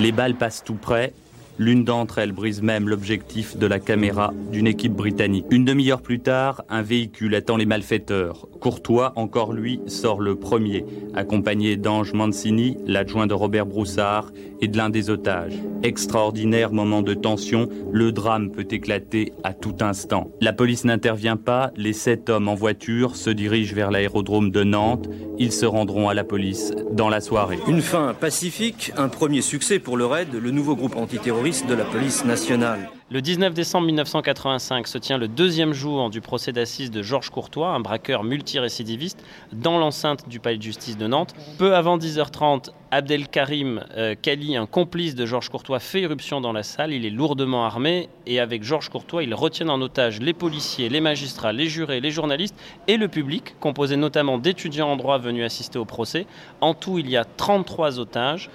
Les 0.00 0.10
balles 0.10 0.34
passent 0.34 0.64
tout 0.64 0.74
près. 0.74 1.12
L'une 1.58 1.84
d'entre 1.84 2.18
elles 2.18 2.32
brise 2.32 2.60
même 2.60 2.86
l'objectif 2.88 3.56
de 3.56 3.66
la 3.66 3.78
caméra 3.78 4.34
d'une 4.52 4.66
équipe 4.66 4.92
britannique. 4.92 5.46
Une 5.50 5.64
demi-heure 5.64 6.02
plus 6.02 6.20
tard, 6.20 6.62
un 6.68 6.82
véhicule 6.82 7.34
attend 7.34 7.56
les 7.56 7.64
malfaiteurs. 7.64 8.46
Courtois, 8.60 9.12
encore 9.16 9.54
lui, 9.54 9.80
sort 9.86 10.20
le 10.20 10.34
premier, 10.34 10.84
accompagné 11.14 11.76
d'Ange 11.76 12.12
Mancini, 12.12 12.76
l'adjoint 12.86 13.26
de 13.26 13.32
Robert 13.32 13.64
Broussard, 13.64 14.32
et 14.60 14.68
de 14.68 14.76
l'un 14.76 14.90
des 14.90 15.10
otages. 15.10 15.54
Extraordinaire 15.82 16.72
moment 16.72 17.02
de 17.02 17.14
tension, 17.14 17.68
le 17.92 18.12
drame 18.12 18.50
peut 18.50 18.66
éclater 18.70 19.32
à 19.44 19.52
tout 19.52 19.76
instant. 19.80 20.30
La 20.40 20.52
police 20.52 20.84
n'intervient 20.84 21.36
pas, 21.36 21.70
les 21.76 21.92
sept 21.92 22.30
hommes 22.30 22.48
en 22.48 22.54
voiture 22.54 23.16
se 23.16 23.30
dirigent 23.30 23.74
vers 23.74 23.90
l'aérodrome 23.90 24.50
de 24.50 24.64
Nantes. 24.64 25.08
Ils 25.38 25.52
se 25.52 25.66
rendront 25.66 26.08
à 26.08 26.14
la 26.14 26.24
police 26.24 26.72
dans 26.92 27.10
la 27.10 27.20
soirée. 27.20 27.58
Une 27.68 27.82
fin 27.82 28.14
pacifique, 28.14 28.92
un 28.96 29.08
premier 29.08 29.42
succès 29.42 29.78
pour 29.78 29.98
le 29.98 30.06
RAID, 30.06 30.28
le 30.32 30.50
nouveau 30.50 30.74
groupe 30.74 30.96
antiterroriste 30.96 31.45
de 31.46 31.74
la 31.74 31.84
police 31.84 32.24
nationale. 32.24 32.90
Le 33.08 33.22
19 33.22 33.54
décembre 33.54 33.86
1985 33.86 34.88
se 34.88 34.98
tient 34.98 35.16
le 35.16 35.28
deuxième 35.28 35.74
jour 35.74 36.10
du 36.10 36.20
procès 36.20 36.50
d'assises 36.50 36.90
de 36.90 37.04
Georges 37.04 37.30
Courtois, 37.30 37.68
un 37.68 37.78
braqueur 37.78 38.24
multirécidiviste, 38.24 39.22
dans 39.52 39.78
l'enceinte 39.78 40.28
du 40.28 40.40
palais 40.40 40.56
de 40.56 40.62
justice 40.62 40.96
de 40.96 41.06
Nantes. 41.06 41.36
Peu 41.56 41.76
avant 41.76 41.98
10h30, 41.98 42.70
Abdelkarim 42.90 43.84
euh, 43.96 44.16
Kali, 44.20 44.56
un 44.56 44.66
complice 44.66 45.14
de 45.14 45.24
Georges 45.24 45.48
Courtois, 45.48 45.78
fait 45.78 46.00
irruption 46.00 46.40
dans 46.40 46.52
la 46.52 46.64
salle. 46.64 46.92
Il 46.92 47.06
est 47.06 47.10
lourdement 47.10 47.64
armé 47.64 48.08
et 48.26 48.40
avec 48.40 48.64
Georges 48.64 48.88
Courtois, 48.88 49.22
il 49.22 49.32
retient 49.32 49.68
en 49.68 49.80
otage 49.80 50.18
les 50.20 50.32
policiers, 50.32 50.88
les 50.88 51.00
magistrats, 51.00 51.52
les 51.52 51.68
jurés, 51.68 52.00
les 52.00 52.10
journalistes 52.10 52.56
et 52.88 52.96
le 52.96 53.06
public, 53.06 53.54
composé 53.60 53.94
notamment 53.94 54.38
d'étudiants 54.38 54.88
en 54.88 54.96
droit 54.96 55.18
venus 55.18 55.44
assister 55.44 55.78
au 55.78 55.84
procès. 55.84 56.26
En 56.60 56.74
tout, 56.74 56.98
il 56.98 57.08
y 57.08 57.16
a 57.16 57.24
33 57.24 58.00
otages. 58.00 58.50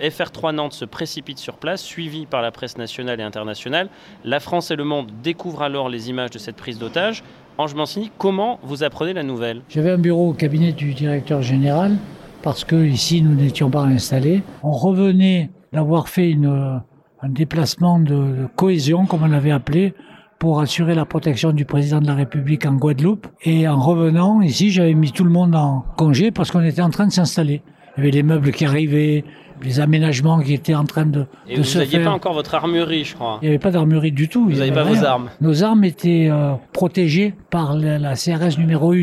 FR3 0.00 0.54
Nantes 0.54 0.72
se 0.72 0.84
précipite 0.84 1.38
sur 1.38 1.54
place, 1.54 1.82
suivi 1.82 2.26
par 2.26 2.42
la 2.42 2.50
presse 2.50 2.78
nationale 2.78 3.20
et 3.20 3.22
internationale. 3.22 3.88
La 4.24 4.40
France 4.40 4.70
et 4.70 4.76
le 4.76 4.84
monde 4.84 5.10
découvrent 5.22 5.62
alors 5.62 5.88
les 5.88 6.10
images 6.10 6.30
de 6.30 6.38
cette 6.38 6.56
prise 6.56 6.78
d'otage. 6.78 7.22
Ange 7.58 7.74
Mancini, 7.74 8.10
comment 8.18 8.58
vous 8.62 8.82
apprenez 8.82 9.12
la 9.12 9.22
nouvelle? 9.22 9.62
J'avais 9.68 9.90
un 9.90 9.98
bureau 9.98 10.30
au 10.30 10.32
cabinet 10.32 10.72
du 10.72 10.94
directeur 10.94 11.42
général 11.42 11.96
parce 12.42 12.64
que 12.64 12.76
ici 12.76 13.22
nous 13.22 13.34
n'étions 13.34 13.70
pas 13.70 13.82
installés. 13.82 14.42
On 14.62 14.72
revenait 14.72 15.50
d'avoir 15.72 16.08
fait 16.08 16.34
un 16.44 17.28
déplacement 17.28 18.00
de, 18.00 18.14
de 18.14 18.46
cohésion, 18.56 19.06
comme 19.06 19.22
on 19.22 19.28
l'avait 19.28 19.52
appelé, 19.52 19.94
pour 20.38 20.60
assurer 20.60 20.96
la 20.96 21.04
protection 21.04 21.52
du 21.52 21.64
président 21.64 22.00
de 22.00 22.06
la 22.08 22.14
République 22.14 22.66
en 22.66 22.74
Guadeloupe. 22.74 23.28
Et 23.42 23.68
en 23.68 23.78
revenant 23.78 24.40
ici, 24.40 24.70
j'avais 24.70 24.94
mis 24.94 25.12
tout 25.12 25.22
le 25.22 25.30
monde 25.30 25.54
en 25.54 25.84
congé 25.96 26.32
parce 26.32 26.50
qu'on 26.50 26.64
était 26.64 26.82
en 26.82 26.90
train 26.90 27.06
de 27.06 27.12
s'installer. 27.12 27.62
Il 27.96 28.00
y 28.00 28.02
avait 28.02 28.10
les 28.10 28.22
meubles 28.24 28.50
qui 28.50 28.64
arrivaient, 28.64 29.24
les 29.62 29.80
aménagements 29.80 30.40
qui 30.40 30.54
étaient 30.54 30.74
en 30.74 30.84
train 30.84 31.06
de, 31.06 31.26
Et 31.48 31.54
de 31.54 31.58
vous 31.58 31.64
se 31.64 31.78
n'aviez 31.78 31.98
faire. 31.98 32.08
pas 32.08 32.14
encore 32.14 32.34
votre 32.34 32.54
armurerie, 32.54 33.04
je 33.04 33.14
crois. 33.14 33.38
Il 33.42 33.44
n'y 33.44 33.48
avait 33.50 33.58
pas 33.58 33.70
d'armurerie 33.70 34.12
du 34.12 34.28
tout. 34.28 34.48
Vous 34.48 34.60
avait 34.60 34.72
pas 34.72 34.82
vos 34.84 35.04
armes. 35.04 35.30
Nos 35.40 35.62
armes 35.64 35.84
étaient 35.84 36.28
euh, 36.30 36.54
protégées 36.72 37.34
par 37.50 37.74
la, 37.74 37.98
la 37.98 38.14
CRS 38.14 38.58
numéro 38.58 38.92
1 38.92 38.96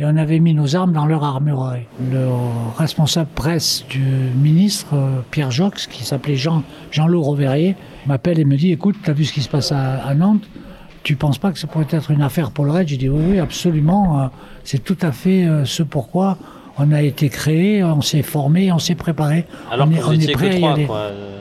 et 0.00 0.04
on 0.04 0.16
avait 0.16 0.38
mis 0.38 0.54
nos 0.54 0.76
armes 0.76 0.92
dans 0.92 1.06
leur 1.06 1.24
armurerie. 1.24 1.86
Le 2.12 2.28
responsable 2.76 3.30
presse 3.34 3.84
du 3.90 4.00
ministre, 4.00 4.94
euh, 4.94 5.20
Pierre 5.30 5.50
Jox, 5.50 5.86
qui 5.88 6.04
s'appelait 6.04 6.36
Jean, 6.36 6.62
Jean-Loup 6.92 7.22
Roverier, 7.22 7.74
m'appelle 8.06 8.38
et 8.38 8.44
me 8.44 8.56
dit, 8.56 8.70
écoute, 8.70 8.94
tu 9.02 9.10
as 9.10 9.12
vu 9.12 9.24
ce 9.24 9.32
qui 9.32 9.42
se 9.42 9.48
passe 9.48 9.72
à, 9.72 9.94
à 10.06 10.14
Nantes? 10.14 10.48
Tu 11.02 11.16
penses 11.16 11.38
pas 11.38 11.50
que 11.52 11.58
ça 11.58 11.66
pourrait 11.66 11.86
être 11.90 12.10
une 12.10 12.22
affaire 12.22 12.50
pour 12.50 12.64
le 12.64 12.70
raid 12.70 12.86
J'ai 12.86 12.96
dit 12.96 13.08
oui, 13.08 13.22
oui, 13.30 13.38
absolument. 13.40 14.20
euh, 14.20 14.26
C'est 14.62 14.84
tout 14.84 14.96
à 15.00 15.10
fait 15.12 15.46
ce 15.64 15.82
pourquoi 15.82 16.36
on 16.78 16.92
a 16.92 17.02
été 17.02 17.28
créé, 17.28 17.82
on 17.84 18.00
s'est 18.02 18.22
formé, 18.22 18.70
on 18.72 18.78
s'est 18.78 18.94
préparé. 18.94 19.44
Alors 19.70 19.86
on 19.86 19.90
que 19.90 19.96
est, 19.96 20.00
vous 20.00 20.08
on 20.08 20.12
est 20.12 20.16
étiez 20.16 20.32
prêt 20.32 20.50
à 20.50 20.54
y 20.54 20.58
trois, 20.58 20.72
aller. 20.72 20.86
quoi. 20.86 20.96
Euh, 20.96 21.34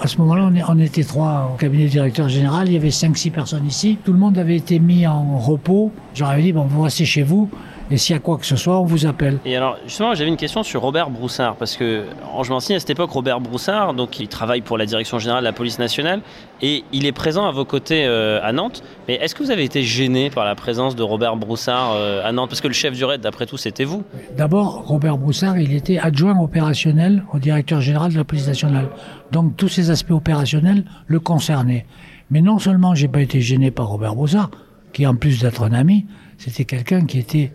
À 0.00 0.06
ce 0.06 0.16
moment-là, 0.18 0.48
on, 0.68 0.74
on 0.76 0.78
était 0.78 1.02
trois 1.04 1.50
au 1.52 1.56
cabinet 1.56 1.84
du 1.84 1.90
directeur 1.90 2.28
général. 2.28 2.68
Il 2.68 2.74
y 2.74 2.76
avait 2.76 2.90
cinq, 2.92 3.16
six 3.18 3.30
personnes 3.30 3.66
ici. 3.66 3.98
Tout 4.04 4.12
le 4.12 4.18
monde 4.18 4.38
avait 4.38 4.56
été 4.56 4.78
mis 4.78 5.06
en 5.06 5.38
repos. 5.38 5.90
J'aurais 6.14 6.40
dit, 6.42 6.52
bon, 6.52 6.64
vous 6.64 6.82
restez 6.82 7.04
chez 7.04 7.22
vous. 7.22 7.50
Et 7.92 7.98
s'il 7.98 8.14
y 8.14 8.16
a 8.16 8.20
quoi 8.20 8.38
que 8.38 8.46
ce 8.46 8.56
soit, 8.56 8.80
on 8.80 8.86
vous 8.86 9.04
appelle. 9.04 9.38
Et 9.44 9.54
alors, 9.54 9.76
justement, 9.84 10.14
j'avais 10.14 10.30
une 10.30 10.38
question 10.38 10.62
sur 10.62 10.80
Robert 10.80 11.10
Broussard, 11.10 11.56
parce 11.56 11.76
que 11.76 12.04
Ange 12.32 12.48
Mancini, 12.48 12.76
à 12.76 12.80
cette 12.80 12.88
époque, 12.88 13.10
Robert 13.10 13.38
Broussard, 13.38 13.92
donc 13.92 14.18
il 14.18 14.28
travaille 14.28 14.62
pour 14.62 14.78
la 14.78 14.86
direction 14.86 15.18
générale 15.18 15.42
de 15.42 15.48
la 15.48 15.52
police 15.52 15.78
nationale, 15.78 16.22
et 16.62 16.84
il 16.94 17.04
est 17.04 17.12
présent 17.12 17.44
à 17.44 17.52
vos 17.52 17.66
côtés 17.66 18.06
euh, 18.06 18.40
à 18.42 18.54
Nantes. 18.54 18.82
Mais 19.08 19.16
est-ce 19.16 19.34
que 19.34 19.42
vous 19.42 19.50
avez 19.50 19.64
été 19.64 19.82
gêné 19.82 20.30
par 20.30 20.46
la 20.46 20.54
présence 20.54 20.96
de 20.96 21.02
Robert 21.02 21.36
Broussard 21.36 21.92
euh, 21.92 22.26
à 22.26 22.32
Nantes? 22.32 22.48
Parce 22.48 22.62
que 22.62 22.68
le 22.68 22.72
chef 22.72 22.96
du 22.96 23.04
raid, 23.04 23.20
d'après 23.20 23.44
tout, 23.44 23.58
c'était 23.58 23.84
vous. 23.84 24.04
D'abord, 24.38 24.86
Robert 24.86 25.18
Broussard, 25.18 25.58
il 25.58 25.74
était 25.74 25.98
adjoint 25.98 26.40
opérationnel 26.40 27.24
au 27.34 27.38
directeur 27.38 27.82
général 27.82 28.10
de 28.10 28.16
la 28.16 28.24
police 28.24 28.46
nationale. 28.46 28.88
Donc, 29.32 29.58
tous 29.58 29.68
ces 29.68 29.90
aspects 29.90 30.12
opérationnels 30.12 30.84
le 31.08 31.20
concernaient. 31.20 31.84
Mais 32.30 32.40
non 32.40 32.58
seulement 32.58 32.94
j'ai 32.94 33.08
pas 33.08 33.20
été 33.20 33.42
gêné 33.42 33.70
par 33.70 33.88
Robert 33.88 34.14
Broussard, 34.14 34.50
qui 34.94 35.06
en 35.06 35.14
plus 35.14 35.42
d'être 35.42 35.62
un 35.62 35.74
ami, 35.74 36.06
c'était 36.38 36.64
quelqu'un 36.64 37.04
qui 37.04 37.18
était 37.18 37.52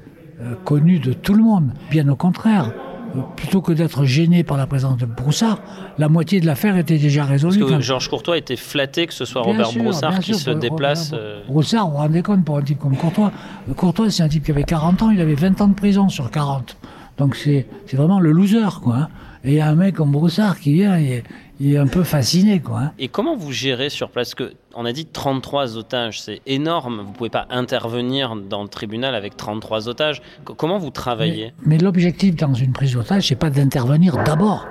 connu 0.63 0.99
de 0.99 1.13
tout 1.13 1.33
le 1.33 1.43
monde. 1.43 1.71
Bien 1.89 2.07
au 2.09 2.15
contraire. 2.15 2.71
Euh, 3.15 3.21
Plutôt 3.37 3.61
que 3.61 3.71
d'être 3.71 4.03
gêné 4.03 4.43
par 4.43 4.57
la 4.57 4.67
présence 4.67 4.97
de 4.97 5.05
Broussard, 5.05 5.59
la 5.97 6.09
moitié 6.09 6.41
de 6.41 6.45
l'affaire 6.45 6.75
était 6.75 6.97
déjà 6.97 7.21
Parce 7.21 7.31
résolue. 7.43 7.59
que 7.65 7.69
quand- 7.69 7.79
Georges 7.79 8.09
Courtois 8.09 8.37
était 8.37 8.57
flatté 8.57 9.07
que 9.07 9.13
ce 9.13 9.23
soit 9.23 9.41
Bien 9.43 9.51
Robert 9.53 9.67
sûr, 9.67 9.81
Broussard 9.83 10.19
qui 10.19 10.33
sûr, 10.33 10.35
se 10.35 10.49
déplace. 10.51 11.11
Euh, 11.13 11.41
Broussard, 11.47 11.85
vous 11.85 11.91
vous 11.93 11.97
rendez 11.99 12.21
compte, 12.21 12.43
pour 12.43 12.57
un 12.57 12.61
type 12.61 12.79
comme 12.79 12.97
Courtois, 12.97 13.31
euh, 13.69 13.73
Courtois, 13.73 14.09
c'est 14.11 14.23
un 14.23 14.27
type 14.27 14.43
qui 14.43 14.51
avait 14.51 14.63
40 14.65 15.01
ans, 15.03 15.09
il 15.09 15.21
avait 15.21 15.35
20 15.35 15.59
ans 15.61 15.69
de 15.69 15.73
prison 15.73 16.09
sur 16.09 16.29
40. 16.29 16.75
Donc 17.17 17.35
c'est 17.37 17.65
vraiment 17.93 18.19
le 18.19 18.31
loser, 18.31 18.81
quoi. 18.83 18.95
hein. 18.95 19.07
Et 19.45 19.51
il 19.51 19.55
y 19.55 19.61
a 19.61 19.69
un 19.69 19.75
mec 19.75 19.95
comme 19.95 20.11
Broussard 20.11 20.59
qui 20.59 20.73
vient, 20.73 20.97
il, 20.99 21.23
il 21.59 21.73
est 21.73 21.77
un 21.77 21.87
peu 21.87 22.03
fasciné, 22.03 22.59
quoi. 22.59 22.79
hein. 22.79 22.91
Et 22.99 23.07
comment 23.07 23.35
vous 23.35 23.51
gérez 23.51 23.89
sur 23.89 24.09
place? 24.09 24.35
Que 24.35 24.53
On 24.75 24.85
a 24.85 24.93
dit 24.93 25.05
33 25.05 25.77
otages, 25.77 26.21
c'est 26.21 26.41
énorme. 26.45 27.01
Vous 27.05 27.11
pouvez 27.11 27.29
pas 27.29 27.47
intervenir 27.49 28.35
dans 28.35 28.61
le 28.63 28.69
tribunal 28.69 29.15
avec 29.15 29.35
33 29.37 29.89
otages. 29.89 30.21
Comment 30.43 30.77
vous 30.77 30.91
travaillez? 30.91 31.53
Mais 31.65 31.77
l'objectif 31.77 32.35
dans 32.35 32.53
une 32.53 32.73
prise 32.73 32.93
d'otage, 32.93 33.27
c'est 33.27 33.35
pas 33.35 33.49
d'intervenir 33.49 34.17
d'abord. 34.23 34.67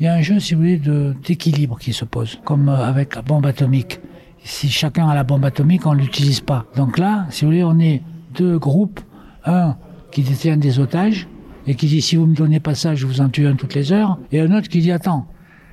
Il 0.00 0.04
y 0.04 0.06
a 0.06 0.14
un 0.14 0.22
jeu, 0.22 0.38
si 0.38 0.54
vous 0.54 0.60
voulez, 0.60 0.80
d'équilibre 1.26 1.78
qui 1.78 1.92
se 1.92 2.04
pose, 2.04 2.38
comme 2.44 2.68
euh, 2.68 2.76
avec 2.84 3.16
la 3.16 3.22
bombe 3.22 3.46
atomique. 3.46 4.00
Si 4.44 4.68
chacun 4.70 5.08
a 5.08 5.14
la 5.14 5.24
bombe 5.24 5.44
atomique, 5.44 5.84
on 5.86 5.92
l'utilise 5.92 6.40
pas. 6.40 6.66
Donc 6.76 6.98
là, 6.98 7.26
si 7.30 7.44
vous 7.44 7.50
voulez, 7.50 7.64
on 7.64 7.78
est 7.80 8.02
deux 8.34 8.58
groupes. 8.58 9.00
Un 9.44 9.76
qui 10.12 10.22
détient 10.22 10.56
des 10.56 10.78
otages 10.78 11.26
et 11.66 11.74
qui 11.74 11.86
dit 11.86 12.00
si 12.00 12.16
vous 12.16 12.26
me 12.26 12.34
donnez 12.34 12.60
pas 12.60 12.74
ça, 12.74 12.94
je 12.94 13.06
vous 13.06 13.20
en 13.20 13.28
tue 13.28 13.46
un 13.46 13.54
toutes 13.56 13.74
les 13.74 13.92
heures. 13.92 14.18
Et 14.32 14.40
un 14.40 14.52
autre 14.56 14.68
qui 14.68 14.80
dit 14.80 14.92
attends, 14.92 15.26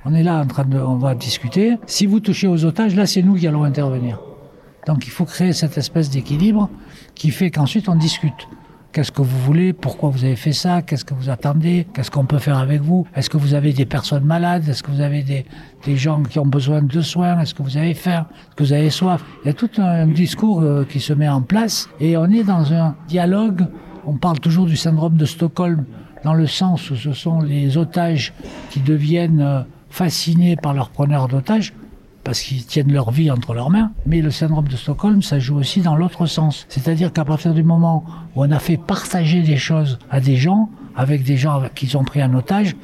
on 0.06 0.14
est 0.14 0.22
là 0.22 0.40
en 0.40 0.46
train 0.46 0.64
de, 0.64 0.78
on 0.78 0.96
va 0.96 1.14
discuter. 1.14 1.76
Si 1.86 2.06
vous 2.06 2.20
touchez 2.20 2.46
aux 2.46 2.64
otages, 2.64 2.94
là, 2.94 3.06
c'est 3.06 3.22
nous 3.22 3.34
qui 3.34 3.46
allons 3.46 3.64
intervenir. 3.64 4.20
Donc 4.86 5.04
il 5.06 5.10
faut 5.10 5.24
créer 5.24 5.52
cette 5.52 5.76
espèce 5.76 6.10
d'équilibre 6.10 6.70
qui 7.16 7.30
fait 7.30 7.50
qu'ensuite 7.50 7.88
on 7.88 7.96
discute. 7.96 8.48
Qu'est-ce 8.92 9.10
que 9.10 9.20
vous 9.20 9.38
voulez? 9.40 9.72
Pourquoi 9.72 10.08
vous 10.10 10.24
avez 10.24 10.36
fait 10.36 10.52
ça? 10.52 10.80
Qu'est-ce 10.80 11.04
que 11.04 11.12
vous 11.12 11.28
attendez? 11.28 11.86
Qu'est-ce 11.92 12.10
qu'on 12.10 12.24
peut 12.24 12.38
faire 12.38 12.56
avec 12.56 12.80
vous? 12.80 13.06
Est-ce 13.14 13.28
que 13.28 13.36
vous 13.36 13.52
avez 13.52 13.72
des 13.72 13.84
personnes 13.84 14.24
malades? 14.24 14.66
Est-ce 14.68 14.82
que 14.82 14.90
vous 14.90 15.02
avez 15.02 15.22
des, 15.22 15.44
des 15.84 15.96
gens 15.96 16.22
qui 16.22 16.38
ont 16.38 16.46
besoin 16.46 16.80
de 16.80 17.00
soins? 17.02 17.38
Est-ce 17.40 17.52
que 17.52 17.62
vous 17.62 17.76
avez 17.76 17.92
faim? 17.92 18.26
Est-ce 18.30 18.54
que 18.54 18.62
vous 18.62 18.72
avez 18.72 18.90
soif? 18.90 19.22
Il 19.44 19.48
y 19.48 19.50
a 19.50 19.54
tout 19.54 19.70
un 19.78 20.06
discours 20.06 20.62
euh, 20.62 20.84
qui 20.88 21.00
se 21.00 21.12
met 21.12 21.28
en 21.28 21.42
place 21.42 21.90
et 22.00 22.16
on 22.16 22.26
est 22.26 22.44
dans 22.44 22.72
un 22.72 22.94
dialogue. 23.08 23.66
On 24.06 24.14
parle 24.14 24.38
toujours 24.38 24.66
du 24.66 24.76
syndrome 24.76 25.16
de 25.16 25.26
Stockholm 25.26 25.84
dans 26.24 26.34
le 26.34 26.46
sens 26.46 26.90
où 26.90 26.96
ce 26.96 27.12
sont 27.12 27.40
les 27.40 27.76
otages 27.76 28.32
qui 28.70 28.80
deviennent 28.80 29.42
euh, 29.42 29.60
fascinés 29.96 30.56
par 30.56 30.74
leurs 30.74 30.90
preneurs 30.90 31.26
d'otages 31.26 31.72
parce 32.22 32.42
qu'ils 32.42 32.66
tiennent 32.66 32.92
leur 32.92 33.10
vie 33.12 33.30
entre 33.30 33.54
leurs 33.54 33.70
mains. 33.70 33.92
Mais 34.04 34.20
le 34.20 34.30
syndrome 34.30 34.68
de 34.68 34.76
Stockholm, 34.76 35.22
ça 35.22 35.38
joue 35.38 35.56
aussi 35.56 35.80
dans 35.80 35.96
l'autre 35.96 36.26
sens. 36.26 36.66
C'est-à-dire 36.68 37.14
qu'à 37.14 37.24
partir 37.24 37.54
du 37.54 37.62
moment 37.62 38.04
où 38.34 38.44
on 38.44 38.50
a 38.50 38.58
fait 38.58 38.76
partager 38.76 39.40
des 39.40 39.56
choses 39.56 39.98
à 40.10 40.20
des 40.20 40.36
gens, 40.36 40.68
avec 40.96 41.22
des 41.22 41.38
gens 41.38 41.62
qu'ils 41.74 41.96
ont 41.96 42.04
pris 42.04 42.22
en 42.22 42.34
otage, 42.34 42.76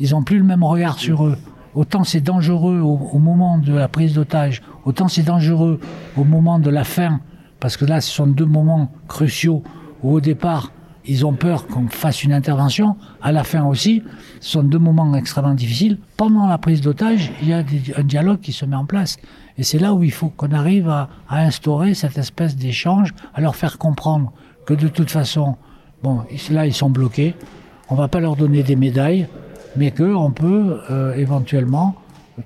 ils 0.00 0.10
n'ont 0.10 0.24
plus 0.24 0.38
le 0.38 0.44
même 0.44 0.64
regard 0.64 0.98
sur 0.98 1.26
eux. 1.26 1.38
Autant 1.76 2.02
c'est 2.02 2.22
dangereux 2.22 2.80
au, 2.80 3.18
moment 3.20 3.58
de 3.58 3.74
la 3.74 3.86
prise 3.86 4.14
d'otage, 4.14 4.62
autant 4.84 5.06
c'est 5.06 5.22
dangereux 5.22 5.78
au 6.16 6.24
moment 6.24 6.58
de 6.58 6.70
la 6.70 6.82
fin, 6.82 7.20
parce 7.60 7.76
que 7.76 7.84
là, 7.84 8.00
ce 8.00 8.10
sont 8.10 8.26
deux 8.26 8.46
moments 8.46 8.90
cruciaux 9.06 9.62
où 10.02 10.12
au 10.14 10.20
départ, 10.20 10.72
ils 11.08 11.24
ont 11.24 11.32
peur 11.32 11.66
qu'on 11.66 11.88
fasse 11.88 12.22
une 12.22 12.32
intervention. 12.32 12.96
À 13.22 13.32
la 13.32 13.42
fin 13.42 13.64
aussi, 13.64 14.02
ce 14.40 14.50
sont 14.52 14.62
deux 14.62 14.78
moments 14.78 15.14
extrêmement 15.14 15.54
difficiles. 15.54 15.98
Pendant 16.16 16.46
la 16.46 16.58
prise 16.58 16.82
d'otage, 16.82 17.32
il 17.42 17.48
y 17.48 17.52
a 17.54 17.64
un 17.96 18.04
dialogue 18.04 18.40
qui 18.40 18.52
se 18.52 18.64
met 18.66 18.76
en 18.76 18.84
place. 18.84 19.16
Et 19.56 19.62
c'est 19.62 19.78
là 19.78 19.94
où 19.94 20.04
il 20.04 20.12
faut 20.12 20.28
qu'on 20.28 20.52
arrive 20.52 20.88
à, 20.88 21.08
instaurer 21.30 21.94
cette 21.94 22.18
espèce 22.18 22.56
d'échange, 22.56 23.14
à 23.34 23.40
leur 23.40 23.56
faire 23.56 23.78
comprendre 23.78 24.32
que 24.66 24.74
de 24.74 24.88
toute 24.88 25.10
façon, 25.10 25.56
bon, 26.02 26.22
là, 26.50 26.66
ils 26.66 26.74
sont 26.74 26.90
bloqués. 26.90 27.34
On 27.88 27.94
va 27.94 28.08
pas 28.08 28.20
leur 28.20 28.36
donner 28.36 28.62
des 28.62 28.76
médailles, 28.76 29.26
mais 29.76 29.90
qu'on 29.90 30.30
peut 30.30 30.78
euh, 30.90 31.14
éventuellement 31.14 31.96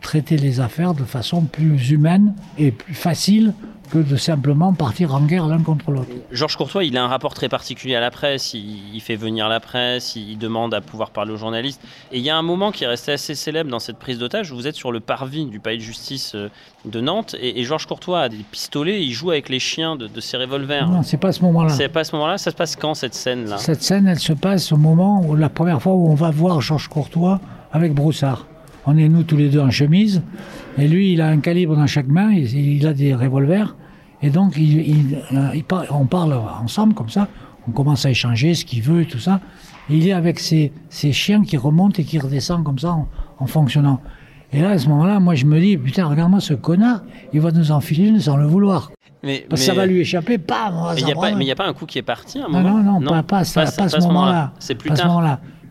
traiter 0.00 0.36
les 0.36 0.60
affaires 0.60 0.94
de 0.94 1.04
façon 1.04 1.42
plus 1.42 1.90
humaine 1.90 2.34
et 2.58 2.70
plus 2.70 2.94
facile 2.94 3.52
que 3.90 3.98
de 3.98 4.16
simplement 4.16 4.72
partir 4.72 5.14
en 5.14 5.20
guerre 5.20 5.46
l'un 5.46 5.58
contre 5.58 5.90
l'autre. 5.90 6.08
Georges 6.30 6.56
Courtois, 6.56 6.84
il 6.84 6.96
a 6.96 7.04
un 7.04 7.08
rapport 7.08 7.34
très 7.34 7.48
particulier 7.48 7.94
à 7.94 8.00
la 8.00 8.10
presse. 8.10 8.54
Il, 8.54 8.94
il 8.94 9.00
fait 9.00 9.16
venir 9.16 9.48
la 9.48 9.60
presse, 9.60 10.16
il 10.16 10.38
demande 10.38 10.72
à 10.72 10.80
pouvoir 10.80 11.10
parler 11.10 11.32
aux 11.32 11.36
journalistes. 11.36 11.80
Et 12.10 12.18
il 12.18 12.24
y 12.24 12.30
a 12.30 12.36
un 12.36 12.42
moment 12.42 12.72
qui 12.72 12.84
est 12.84 12.86
resté 12.86 13.12
assez 13.12 13.34
célèbre 13.34 13.70
dans 13.70 13.80
cette 13.80 13.98
prise 13.98 14.18
d'otage 14.18 14.52
vous 14.52 14.66
êtes 14.66 14.74
sur 14.74 14.92
le 14.92 15.00
parvis 15.00 15.46
du 15.46 15.60
palais 15.60 15.76
de 15.76 15.82
justice 15.82 16.34
euh, 16.34 16.48
de 16.84 17.00
Nantes 17.00 17.34
et, 17.40 17.60
et 17.60 17.64
Georges 17.64 17.86
Courtois 17.86 18.20
a 18.20 18.28
des 18.28 18.44
pistolets, 18.50 19.02
il 19.02 19.12
joue 19.12 19.30
avec 19.30 19.48
les 19.48 19.58
chiens 19.58 19.96
de, 19.96 20.06
de 20.06 20.20
ses 20.20 20.36
revolvers. 20.36 20.88
Non, 20.88 21.02
c'est 21.02 21.16
pas 21.16 21.28
à 21.28 21.32
ce 21.32 21.42
moment-là. 21.42 21.70
C'est 21.70 21.88
pas 21.88 22.00
à 22.00 22.04
ce 22.04 22.14
moment-là, 22.16 22.38
ça 22.38 22.50
se 22.50 22.56
passe 22.56 22.76
quand 22.76 22.94
cette 22.94 23.14
scène-là? 23.14 23.58
Cette 23.58 23.82
scène, 23.82 24.06
elle 24.06 24.18
se 24.18 24.32
passe 24.32 24.72
au 24.72 24.76
moment 24.76 25.22
où 25.26 25.34
la 25.34 25.48
première 25.48 25.80
fois 25.82 25.92
où 25.94 26.08
on 26.08 26.14
va 26.14 26.30
voir 26.30 26.60
Georges 26.60 26.88
Courtois 26.88 27.40
avec 27.72 27.94
Broussard. 27.94 28.46
On 28.86 28.96
est 28.98 29.08
nous 29.08 29.22
tous 29.22 29.36
les 29.36 29.48
deux 29.48 29.60
en 29.60 29.70
chemise, 29.70 30.22
et 30.78 30.88
lui, 30.88 31.12
il 31.12 31.20
a 31.20 31.28
un 31.28 31.38
calibre 31.38 31.76
dans 31.76 31.86
chaque 31.86 32.06
main, 32.08 32.30
il, 32.32 32.56
il 32.76 32.86
a 32.86 32.92
des 32.92 33.14
revolvers, 33.14 33.76
et 34.22 34.30
donc 34.30 34.54
il, 34.56 34.88
il- 34.88 35.18
euh, 35.32 35.50
il 35.54 35.64
on 35.90 36.06
parle 36.06 36.34
ensemble 36.62 36.94
comme 36.94 37.08
ça, 37.08 37.28
on 37.68 37.70
commence 37.72 38.04
à 38.06 38.10
échanger 38.10 38.54
ce 38.54 38.64
qu'il 38.64 38.82
veut 38.82 39.02
et 39.02 39.06
tout 39.06 39.18
ça, 39.18 39.40
et 39.90 39.96
il 39.96 40.06
est 40.08 40.12
avec 40.12 40.38
ses, 40.40 40.72
ses 40.88 41.12
chiens 41.12 41.42
qui 41.42 41.56
remontent 41.56 42.00
et 42.00 42.04
qui 42.04 42.18
redescendent 42.18 42.64
comme 42.64 42.78
ça 42.78 42.92
en, 42.92 43.08
en 43.38 43.46
fonctionnant. 43.46 44.00
Et 44.52 44.60
là, 44.60 44.70
à 44.70 44.78
ce 44.78 44.86
moment-là, 44.88 45.18
moi 45.20 45.34
je 45.34 45.46
me 45.46 45.58
dis, 45.60 45.76
putain, 45.78 46.04
regarde-moi 46.06 46.40
ce 46.40 46.54
connard, 46.54 47.02
il 47.32 47.40
va 47.40 47.50
nous 47.52 47.72
enfiler 47.72 48.18
sans 48.20 48.36
le 48.36 48.46
vouloir. 48.46 48.92
Mais, 49.22 49.46
Parce 49.48 49.60
que 49.62 49.66
ça 49.66 49.72
va 49.74 49.86
lui 49.86 50.00
échapper, 50.00 50.36
bam, 50.36 50.74
on 50.76 50.82
va 50.84 50.94
Mais 50.94 51.00
il 51.00 51.06
n'y 51.06 51.12
a, 51.52 51.54
pas- 51.54 51.66
un 51.68 51.72
coup 51.72 51.86
qui 51.86 51.98
est 51.98 52.02
parti 52.02 52.38
à 52.40 52.46
un 52.46 52.48
Non, 52.48 52.60
moment 52.60 52.82
non, 52.82 53.00
non, 53.00 53.06
pas, 53.06 53.22
pas, 53.22 53.44
pas 53.44 53.62
à 53.62 53.88
ce 53.88 53.98
moment-là. 54.00 54.52
C'est 54.58 54.74
plus 54.74 54.90
tard. 54.96 55.06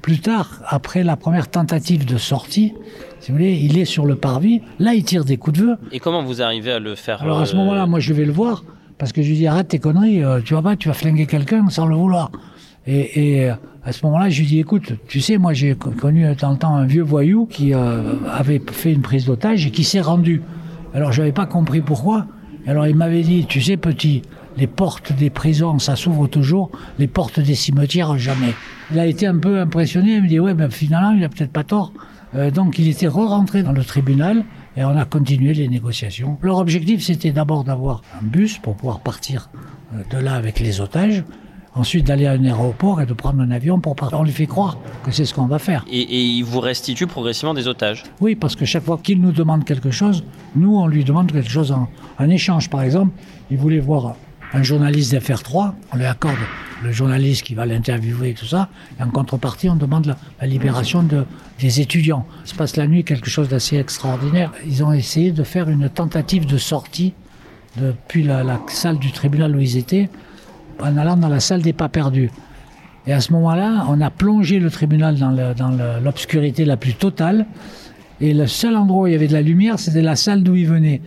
Plus 0.01 0.19
tard, 0.19 0.61
après 0.67 1.03
la 1.03 1.15
première 1.15 1.49
tentative 1.49 2.05
de 2.05 2.17
sortie, 2.17 2.73
si 3.19 3.31
vous 3.31 3.37
voulez, 3.37 3.53
il 3.53 3.77
est 3.77 3.85
sur 3.85 4.05
le 4.05 4.15
parvis. 4.15 4.61
Là, 4.79 4.95
il 4.95 5.03
tire 5.03 5.25
des 5.25 5.37
coups 5.37 5.59
de 5.59 5.63
feu. 5.65 5.75
Et 5.91 5.99
comment 5.99 6.23
vous 6.23 6.41
arrivez 6.41 6.71
à 6.71 6.79
le 6.79 6.95
faire 6.95 7.21
Alors 7.21 7.39
à 7.39 7.45
ce 7.45 7.53
euh, 7.53 7.57
moment-là, 7.59 7.85
moi, 7.85 7.99
je 7.99 8.13
vais 8.13 8.25
le 8.25 8.31
voir 8.31 8.63
parce 8.97 9.11
que 9.13 9.21
je 9.21 9.29
lui 9.29 9.35
dis 9.37 9.47
arrête 9.47 9.67
tes 9.67 9.79
conneries. 9.79 10.23
euh, 10.23 10.41
tu 10.43 10.53
vas 10.55 10.61
pas, 10.63 10.75
tu 10.75 10.87
vas 10.87 10.93
flinguer 10.95 11.27
quelqu'un 11.27 11.69
sans 11.69 11.85
le 11.85 11.95
vouloir. 11.95 12.31
Et, 12.87 13.35
et, 13.41 13.49
euh, 13.49 13.53
à 13.83 13.91
ce 13.91 14.03
moment-là, 14.05 14.29
je 14.29 14.39
lui 14.41 14.47
dis 14.47 14.59
écoute, 14.59 14.93
tu 15.07 15.21
sais, 15.21 15.37
moi, 15.37 15.53
j'ai 15.53 15.75
co- 15.75 15.91
connu 15.91 16.25
dans 16.39 16.51
le 16.51 16.57
temps 16.57 16.75
un 16.75 16.85
vieux 16.85 17.03
voyou 17.03 17.45
qui 17.45 17.73
euh, 17.75 18.01
avait 18.31 18.61
fait 18.71 18.91
une 18.93 19.01
prise 19.01 19.25
d'otage 19.25 19.67
et 19.67 19.71
qui 19.71 19.83
s'est 19.83 20.01
rendu. 20.01 20.41
Alors, 20.95 21.11
je 21.11 21.21
n'avais 21.21 21.31
pas 21.31 21.45
compris 21.45 21.81
pourquoi. 21.81 22.25
Alors, 22.67 22.87
il 22.87 22.95
m'avait 22.95 23.21
dit 23.21 23.45
tu 23.47 23.61
sais, 23.61 23.77
petit. 23.77 24.23
Les 24.57 24.67
portes 24.67 25.13
des 25.13 25.29
prisons, 25.29 25.79
ça 25.79 25.95
s'ouvre 25.95 26.27
toujours. 26.27 26.71
Les 26.99 27.07
portes 27.07 27.39
des 27.39 27.55
cimetières, 27.55 28.17
jamais. 28.17 28.53
Il 28.91 28.99
a 28.99 29.05
été 29.05 29.25
un 29.25 29.37
peu 29.37 29.59
impressionné. 29.59 30.15
Il 30.15 30.23
me 30.23 30.27
dit, 30.27 30.39
ouais, 30.39 30.53
ben 30.53 30.69
finalement, 30.69 31.11
il 31.11 31.23
a 31.23 31.29
peut-être 31.29 31.53
pas 31.53 31.63
tort. 31.63 31.93
Euh, 32.35 32.51
donc, 32.51 32.77
il 32.79 32.87
était 32.87 33.07
re-rentré 33.07 33.63
dans 33.63 33.71
le 33.71 33.83
tribunal 33.83 34.43
et 34.77 34.83
on 34.83 34.95
a 34.97 35.05
continué 35.05 35.53
les 35.53 35.67
négociations. 35.67 36.37
Leur 36.41 36.57
objectif, 36.57 37.01
c'était 37.03 37.31
d'abord 37.31 37.63
d'avoir 37.63 38.01
un 38.21 38.25
bus 38.25 38.57
pour 38.57 38.75
pouvoir 38.75 38.99
partir 38.99 39.49
euh, 39.93 40.01
de 40.11 40.17
là 40.23 40.35
avec 40.35 40.59
les 40.59 40.81
otages. 40.81 41.23
Ensuite, 41.73 42.07
d'aller 42.07 42.25
à 42.25 42.33
un 42.33 42.43
aéroport 42.43 42.99
et 42.99 43.05
de 43.05 43.13
prendre 43.13 43.41
un 43.41 43.49
avion 43.49 43.79
pour 43.79 43.95
partir. 43.95 44.19
On 44.19 44.23
lui 44.23 44.33
fait 44.33 44.45
croire 44.45 44.77
que 45.05 45.11
c'est 45.11 45.23
ce 45.23 45.33
qu'on 45.33 45.45
va 45.45 45.57
faire. 45.57 45.85
Et, 45.89 46.01
et 46.01 46.21
il 46.21 46.43
vous 46.43 46.59
restitue 46.59 47.07
progressivement 47.07 47.53
des 47.53 47.69
otages. 47.69 48.03
Oui, 48.19 48.35
parce 48.35 48.57
que 48.57 48.65
chaque 48.65 48.83
fois 48.83 48.99
qu'il 49.01 49.21
nous 49.21 49.31
demande 49.31 49.63
quelque 49.63 49.89
chose, 49.89 50.25
nous, 50.53 50.75
on 50.75 50.87
lui 50.87 51.05
demande 51.05 51.31
quelque 51.31 51.49
chose 51.49 51.71
en, 51.71 51.87
en 52.19 52.29
échange. 52.29 52.69
Par 52.69 52.81
exemple, 52.81 53.13
il 53.49 53.57
voulait 53.57 53.79
voir 53.79 54.15
un 54.53 54.63
journaliste 54.63 55.13
d'FR3, 55.13 55.73
on 55.93 55.97
lui 55.97 56.05
accorde 56.05 56.37
le 56.83 56.91
journaliste 56.91 57.43
qui 57.43 57.55
va 57.55 57.65
l'interviewer 57.65 58.31
et 58.31 58.33
tout 58.33 58.45
ça, 58.45 58.69
et 58.99 59.03
en 59.03 59.09
contrepartie, 59.09 59.69
on 59.69 59.75
demande 59.75 60.15
la, 60.39 60.47
libération 60.47 61.03
de, 61.03 61.25
des 61.59 61.79
étudiants. 61.79 62.25
Il 62.43 62.49
se 62.49 62.55
passe 62.55 62.75
la 62.75 62.87
nuit 62.87 63.03
quelque 63.03 63.29
chose 63.29 63.49
d'assez 63.49 63.77
extraordinaire. 63.77 64.51
Ils 64.65 64.83
ont 64.83 64.91
essayé 64.91 65.31
de 65.31 65.43
faire 65.43 65.69
une 65.69 65.89
tentative 65.89 66.45
de 66.45 66.57
sortie 66.57 67.13
depuis 67.77 68.23
la, 68.23 68.43
la 68.43 68.59
salle 68.67 68.97
du 68.97 69.11
tribunal 69.11 69.55
où 69.55 69.59
ils 69.59 69.77
étaient, 69.77 70.09
en 70.81 70.97
allant 70.97 71.17
dans 71.17 71.29
la 71.29 71.39
salle 71.39 71.61
des 71.61 71.73
pas 71.73 71.89
perdus. 71.89 72.31
Et 73.07 73.13
à 73.13 73.21
ce 73.21 73.31
moment-là, 73.33 73.85
on 73.89 73.99
a 74.01 74.09
plongé 74.09 74.59
le 74.59 74.69
tribunal 74.69 75.17
dans 75.17 75.99
l'obscurité 76.03 76.65
la 76.65 76.77
plus 76.77 76.93
totale. 76.93 77.45
Et 78.19 78.33
le 78.33 78.45
seul 78.45 78.75
endroit 78.75 79.03
où 79.03 79.07
il 79.07 79.13
y 79.13 79.15
avait 79.15 79.27
de 79.27 79.33
la 79.33 79.41
lumière, 79.41 79.79
c'était 79.79 80.03
la 80.03 80.15
salle 80.15 80.43
d'où 80.43 80.55
ils 80.55 80.67
venaient. 80.67 81.01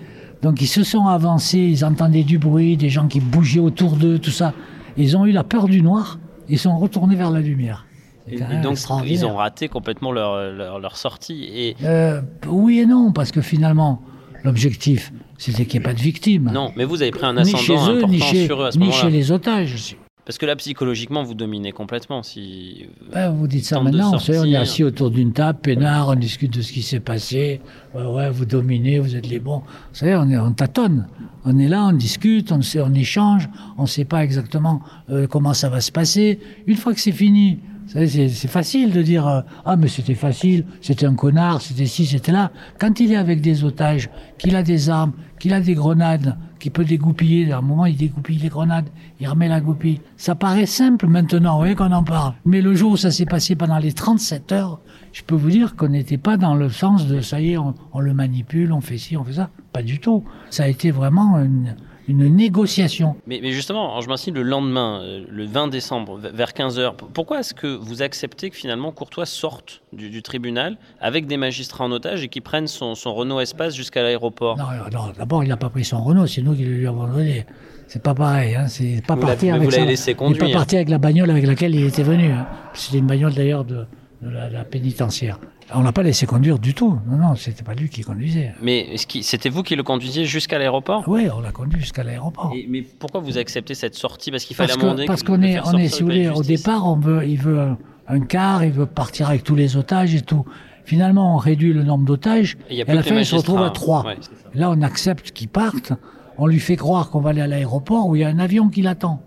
Donc 0.44 0.60
ils 0.60 0.66
se 0.66 0.84
sont 0.84 1.06
avancés, 1.06 1.56
ils 1.56 1.86
entendaient 1.86 2.22
du 2.22 2.36
bruit, 2.36 2.76
des 2.76 2.90
gens 2.90 3.08
qui 3.08 3.18
bougeaient 3.18 3.60
autour 3.60 3.96
d'eux, 3.96 4.18
tout 4.18 4.30
ça. 4.30 4.52
Ils 4.98 5.16
ont 5.16 5.24
eu 5.24 5.32
la 5.32 5.42
peur 5.42 5.68
du 5.68 5.80
noir, 5.80 6.18
ils 6.50 6.58
sont 6.58 6.76
retournés 6.78 7.16
vers 7.16 7.30
la 7.30 7.40
lumière. 7.40 7.86
Et, 8.28 8.36
donc, 8.62 8.76
ils 9.06 9.24
ont 9.24 9.36
raté 9.36 9.68
complètement 9.68 10.12
leur, 10.12 10.52
leur, 10.52 10.80
leur 10.80 10.98
sortie. 10.98 11.44
Et 11.50 11.76
Euh, 11.82 12.20
oui 12.46 12.80
et 12.80 12.84
non, 12.84 13.10
parce 13.10 13.32
que 13.32 13.40
finalement, 13.40 14.02
l'objectif, 14.44 15.14
c'était 15.38 15.64
qu'il 15.64 15.80
n'y 15.80 15.86
ait 15.86 15.88
pas 15.88 15.94
de 15.94 16.02
victimes. 16.02 16.50
non, 16.52 16.72
mais 16.76 16.84
vous 16.84 17.00
avez 17.00 17.10
pris 17.10 17.24
un 17.24 17.32
ni 17.32 17.40
ascendant 17.40 17.58
chez 17.62 17.72
eux, 17.72 17.76
important 17.78 18.08
ni 18.08 18.20
chez, 18.20 18.44
sur 18.44 18.60
eux 18.60 18.66
à 18.66 18.72
ce 18.72 18.78
ni 18.78 18.92
chez 18.92 19.08
les 19.08 19.32
otages. 19.32 19.96
Parce 20.24 20.38
que 20.38 20.46
là, 20.46 20.56
psychologiquement, 20.56 21.22
vous 21.22 21.34
dominez 21.34 21.72
complètement. 21.72 22.22
Si 22.22 22.86
Ben, 23.12 23.30
vous 23.30 23.46
dites 23.46 23.66
ça 23.66 23.80
maintenant, 23.80 24.16
vous 24.16 24.30
on 24.30 24.44
est 24.44 24.56
assis 24.56 24.82
autour 24.82 25.10
d'une 25.10 25.32
table, 25.32 25.58
peinard, 25.60 26.08
on 26.08 26.14
discute 26.14 26.56
de 26.56 26.62
ce 26.62 26.72
qui 26.72 26.82
s'est 26.82 27.00
passé. 27.00 27.60
Ouais, 27.94 28.06
ouais, 28.06 28.30
vous 28.30 28.46
dominez, 28.46 28.98
vous 29.00 29.16
êtes 29.16 29.28
les 29.28 29.38
bons. 29.38 29.58
Vous 29.58 29.98
savez, 29.98 30.16
on, 30.16 30.28
est, 30.30 30.38
on 30.38 30.52
tâtonne. 30.52 31.08
On 31.44 31.58
est 31.58 31.68
là, 31.68 31.84
on 31.84 31.92
discute, 31.92 32.52
on, 32.52 32.62
sait, 32.62 32.80
on 32.80 32.94
échange, 32.94 33.50
on 33.76 33.82
ne 33.82 33.86
sait 33.86 34.06
pas 34.06 34.24
exactement 34.24 34.80
euh, 35.10 35.26
comment 35.26 35.52
ça 35.52 35.68
va 35.68 35.82
se 35.82 35.92
passer. 35.92 36.40
Une 36.66 36.76
fois 36.76 36.94
que 36.94 37.00
c'est 37.00 37.12
fini, 37.12 37.58
c'est 37.86 38.48
facile 38.48 38.92
de 38.92 39.02
dire 39.02 39.28
euh, 39.28 39.42
Ah, 39.66 39.76
mais 39.76 39.88
c'était 39.88 40.14
facile, 40.14 40.64
c'était 40.80 41.04
un 41.04 41.14
connard, 41.14 41.60
c'était 41.60 41.84
ci, 41.84 42.06
c'était 42.06 42.32
là. 42.32 42.50
Quand 42.78 42.98
il 42.98 43.12
est 43.12 43.16
avec 43.16 43.42
des 43.42 43.62
otages, 43.62 44.08
qu'il 44.38 44.56
a 44.56 44.62
des 44.62 44.88
armes, 44.88 45.12
qu'il 45.38 45.52
a 45.52 45.60
des 45.60 45.74
grenades, 45.74 46.34
qui 46.64 46.70
peut 46.70 46.86
dégoupiller. 46.86 47.52
À 47.52 47.58
un 47.58 47.60
moment, 47.60 47.84
il 47.84 47.94
dégoupille 47.94 48.38
les 48.38 48.48
grenades, 48.48 48.88
il 49.20 49.28
remet 49.28 49.48
la 49.48 49.60
goupille. 49.60 50.00
Ça 50.16 50.34
paraît 50.34 50.64
simple 50.64 51.06
maintenant, 51.06 51.52
vous 51.52 51.58
voyez 51.58 51.74
qu'on 51.74 51.92
en 51.92 52.02
parle. 52.02 52.32
Mais 52.46 52.62
le 52.62 52.74
jour 52.74 52.92
où 52.92 52.96
ça 52.96 53.10
s'est 53.10 53.26
passé 53.26 53.54
pendant 53.54 53.76
les 53.76 53.92
37 53.92 54.50
heures, 54.52 54.80
je 55.12 55.20
peux 55.24 55.34
vous 55.34 55.50
dire 55.50 55.76
qu'on 55.76 55.88
n'était 55.88 56.16
pas 56.16 56.38
dans 56.38 56.54
le 56.54 56.70
sens 56.70 57.06
de 57.06 57.20
ça 57.20 57.38
y 57.38 57.52
est, 57.52 57.58
on, 57.58 57.74
on, 57.92 58.00
le 58.00 58.14
manipule, 58.14 58.72
on 58.72 58.80
fait 58.80 58.96
ci, 58.96 59.14
on 59.14 59.24
fait 59.24 59.34
ça. 59.34 59.50
Pas 59.74 59.82
du 59.82 59.98
tout. 59.98 60.24
Ça 60.48 60.62
a 60.62 60.68
été 60.68 60.90
vraiment 60.90 61.36
une, 61.36 61.76
une 62.08 62.26
négociation. 62.36 63.16
Mais, 63.26 63.40
mais 63.42 63.52
justement, 63.52 64.00
je 64.00 64.08
m'inscris 64.08 64.30
le 64.30 64.42
lendemain, 64.42 65.00
euh, 65.02 65.24
le 65.28 65.44
20 65.46 65.68
décembre, 65.68 66.18
vers 66.18 66.50
15h, 66.50 66.92
pourquoi 67.14 67.40
est-ce 67.40 67.54
que 67.54 67.66
vous 67.66 68.02
acceptez 68.02 68.50
que 68.50 68.56
finalement 68.56 68.92
Courtois 68.92 69.26
sorte 69.26 69.82
du, 69.92 70.10
du 70.10 70.22
tribunal 70.22 70.76
avec 71.00 71.26
des 71.26 71.36
magistrats 71.36 71.84
en 71.84 71.92
otage 71.92 72.22
et 72.24 72.28
qui 72.28 72.40
prennent 72.40 72.66
son, 72.66 72.94
son 72.94 73.14
Renault 73.14 73.40
Espace 73.40 73.74
jusqu'à 73.74 74.02
l'aéroport? 74.02 74.56
Non, 74.58 74.64
non 74.92 75.12
d'abord, 75.16 75.42
il 75.44 75.48
n'a 75.48 75.56
pas 75.56 75.70
pris 75.70 75.84
son 75.84 76.02
Renault, 76.02 76.26
c'est 76.26 76.42
nous 76.42 76.54
qui 76.54 76.64
le 76.64 76.74
lui 76.74 76.86
avons 76.86 77.06
donné. 77.06 77.46
C'est 77.86 78.02
pas 78.02 78.14
pareil, 78.14 78.54
hein. 78.54 78.66
c'est 78.66 79.02
pas 79.06 79.16
parti 79.16 79.50
avec 79.50 79.70
sa- 79.70 79.84
laissé 79.84 80.10
il 80.10 80.12
est 80.12 80.16
conduire. 80.16 80.46
pas 80.46 80.52
parti 80.52 80.76
avec 80.76 80.88
la 80.88 80.98
bagnole 80.98 81.30
avec 81.30 81.46
laquelle 81.46 81.74
il 81.74 81.84
était 81.86 82.02
venu. 82.02 82.32
hein. 82.32 82.46
C'était 82.72 82.98
une 82.98 83.06
bagnole 83.06 83.34
d'ailleurs 83.34 83.64
de, 83.64 83.86
de 84.22 84.30
la, 84.30 84.48
la 84.48 84.64
pénitentiaire. 84.64 85.38
On 85.74 85.82
l'a 85.82 85.92
pas 85.92 86.02
laissé 86.02 86.26
conduire 86.26 86.58
du 86.58 86.74
tout. 86.74 86.98
Non, 87.08 87.16
non, 87.16 87.34
c'était 87.36 87.62
pas 87.62 87.74
lui 87.74 87.88
qui 87.88 88.02
conduisait. 88.02 88.52
Mais 88.60 88.96
c'était 89.22 89.48
vous 89.48 89.62
qui 89.62 89.76
le 89.76 89.82
conduisiez 89.82 90.24
jusqu'à 90.24 90.58
l'aéroport? 90.58 91.04
Oui, 91.06 91.28
on 91.34 91.40
l'a 91.40 91.52
conduit 91.52 91.80
jusqu'à 91.80 92.02
l'aéroport. 92.04 92.52
Mais 92.68 92.82
pourquoi 92.82 93.20
vous 93.20 93.38
acceptez 93.38 93.74
cette 93.74 93.94
sortie? 93.94 94.30
Parce 94.30 94.44
qu'il 94.44 94.56
fallait 94.56 94.74
Parce 95.06 95.22
que- 95.22 95.26
qu'on 95.28 95.42
est, 95.42 95.58
on 95.60 95.78
est, 95.78 95.88
si 95.88 96.02
vous 96.02 96.08
voulez, 96.08 96.28
au 96.28 96.42
départ, 96.42 96.86
on 96.86 96.96
veut, 96.96 97.26
il 97.26 97.38
veut 97.38 97.60
un, 97.60 97.78
un 98.08 98.20
quart, 98.20 98.62
il 98.64 98.72
veut 98.72 98.86
partir 98.86 99.28
avec 99.30 99.42
tous 99.42 99.54
les 99.54 99.76
otages 99.76 100.14
et 100.14 100.20
tout. 100.20 100.44
Finalement, 100.84 101.34
on 101.34 101.38
réduit 101.38 101.72
le 101.72 101.82
nombre 101.82 102.04
d'otages. 102.04 102.58
Et 102.68 102.74
il 102.74 102.76
y 102.78 102.82
a 102.82 102.84
à 102.90 102.94
la 102.94 103.02
fin, 103.02 103.16
il 103.16 103.24
se 103.24 103.34
retrouve 103.34 103.62
à 103.62 103.70
trois. 103.70 104.04
Ouais. 104.04 104.16
Là, 104.54 104.70
on 104.70 104.82
accepte 104.82 105.30
qu'il 105.32 105.48
parte. 105.48 105.92
On 106.36 106.46
lui 106.46 106.60
fait 106.60 106.76
croire 106.76 107.08
qu'on 107.10 107.20
va 107.20 107.30
aller 107.30 107.40
à 107.40 107.46
l'aéroport 107.46 108.06
où 108.08 108.16
il 108.16 108.20
y 108.20 108.24
a 108.24 108.28
un 108.28 108.38
avion 108.38 108.68
qui 108.68 108.82
l'attend. 108.82 109.22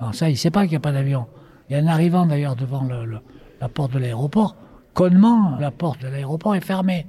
Alors 0.00 0.14
ça, 0.14 0.30
il 0.30 0.36
sait 0.38 0.50
pas 0.50 0.62
qu'il 0.62 0.70
n'y 0.70 0.76
a 0.76 0.80
pas 0.80 0.92
d'avion. 0.92 1.26
Et 1.68 1.76
en 1.76 1.86
arrivant 1.86 2.24
d'ailleurs 2.24 2.56
devant 2.56 2.84
le- 2.84 3.04
le- 3.04 3.18
la 3.60 3.68
porte 3.68 3.92
de 3.92 3.98
l'aéroport, 3.98 4.56
connement, 4.94 5.56
la 5.60 5.70
porte 5.70 6.02
de 6.02 6.08
l'aéroport 6.08 6.54
est 6.54 6.64
fermée. 6.64 7.06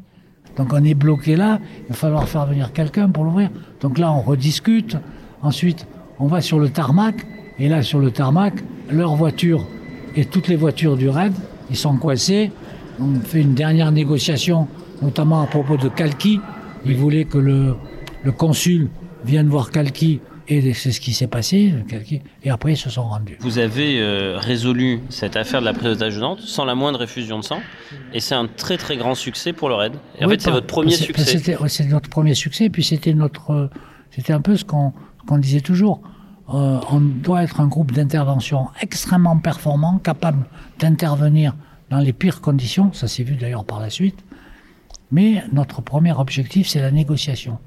Donc 0.58 0.74
on 0.74 0.84
est 0.84 0.94
bloqué 0.94 1.36
là, 1.36 1.60
il 1.84 1.90
va 1.90 1.96
falloir 1.96 2.28
faire 2.28 2.46
venir 2.46 2.74
quelqu'un 2.74 3.10
pour 3.10 3.24
l'ouvrir. 3.24 3.50
Donc 3.82 3.98
là, 3.98 4.12
on 4.12 4.22
rediscute. 4.22 4.98
Ensuite, 5.42 5.88
on 6.20 6.28
va 6.28 6.42
sur 6.42 6.60
le 6.60 6.70
tarmac. 6.70 7.26
Et 7.60 7.70
là, 7.70 7.84
sur 7.84 8.00
le 8.00 8.12
tarmac, 8.12 8.54
leur 8.90 9.16
voiture 9.16 9.66
et 10.16 10.26
toutes 10.26 10.48
les 10.48 10.56
voitures 10.56 10.98
du 10.98 11.10
raid, 11.10 11.34
ils 11.70 11.76
sont 11.76 11.98
coincés. 11.98 12.52
On 13.00 13.20
fait 13.20 13.42
une 13.42 13.54
dernière 13.54 13.92
négociation, 13.92 14.68
notamment 15.02 15.42
à 15.42 15.48
propos 15.48 15.78
de 15.78 15.90
Kalki. 15.90 16.40
Ils 16.86 16.96
voulaient 16.96 17.26
que 17.26 17.38
le, 17.38 17.76
le 18.24 18.32
consul 18.32 18.90
vienne 19.26 19.48
voir 19.48 19.72
Kalki. 19.72 20.22
Et 20.48 20.74
c'est 20.74 20.92
ce 20.92 21.00
qui 21.02 21.14
s'est 21.14 21.28
passé. 21.28 21.74
Et 22.44 22.50
après, 22.50 22.74
ils 22.74 22.78
se 22.78 22.90
sont 22.90 23.04
rendus. 23.04 23.38
Vous 23.40 23.58
avez 23.58 24.00
euh, 24.00 24.38
résolu 24.38 25.00
cette 25.10 25.36
affaire 25.36 25.60
de 25.60 25.66
la 25.66 25.74
prise 25.74 26.00
Nantes 26.20 26.42
sans 26.42 26.66
la 26.66 26.76
moindre 26.76 27.02
effusion 27.02 27.40
de 27.40 27.44
sang. 27.44 27.60
Et 28.14 28.20
c'est 28.20 28.36
un 28.36 28.48
très 28.48 28.78
très 28.78 28.96
grand 28.98 29.16
succès 29.16 29.54
pour 29.54 29.70
le 29.70 29.76
RAID. 29.76 29.94
Et 30.20 30.26
en 30.26 30.28
Oui, 30.28 30.34
fait, 30.36 30.42
c'est 30.42 30.52
votre 30.52 30.68
premier 30.68 30.92
succès. 30.92 31.24
C'était 31.38 31.58
ouais, 31.58 31.70
c'est 31.70 31.86
notre 31.86 32.10
premier 32.10 32.36
succès, 32.36 32.70
puis 32.70 32.84
c'était 32.84 33.14
notre, 33.14 33.52
euh, 33.52 33.70
c'était 34.12 34.34
un 34.34 34.42
peu 34.42 34.56
ce 34.56 34.66
qu'on 34.66 34.94
ce 35.22 35.26
qu'on 35.28 35.38
disait 35.40 35.62
toujours. 35.62 36.02
Euh, 36.54 36.80
on 36.92 37.00
doit 37.00 37.42
être 37.42 37.60
un 37.60 37.68
groupe 37.68 37.92
d'intervention 37.92 38.68
extrêmement 38.82 39.38
performant, 39.40 39.98
capable 39.98 40.46
d'intervenir 40.78 41.56
dans 41.90 41.98
les 41.98 42.14
pires 42.14 42.42
conditions. 42.42 42.94
Ça 42.94 43.08
s'est 43.08 43.24
vu 43.24 43.36
d'ailleurs 43.36 43.66
par 43.66 43.80
la 43.80 43.90
suite. 43.90 44.24
Mais 45.12 45.44
notre 45.52 45.82
premier 45.82 46.12
objectif, 46.14 46.68
c'est 46.68 46.82
la 46.82 46.92
négociation. 46.92 47.58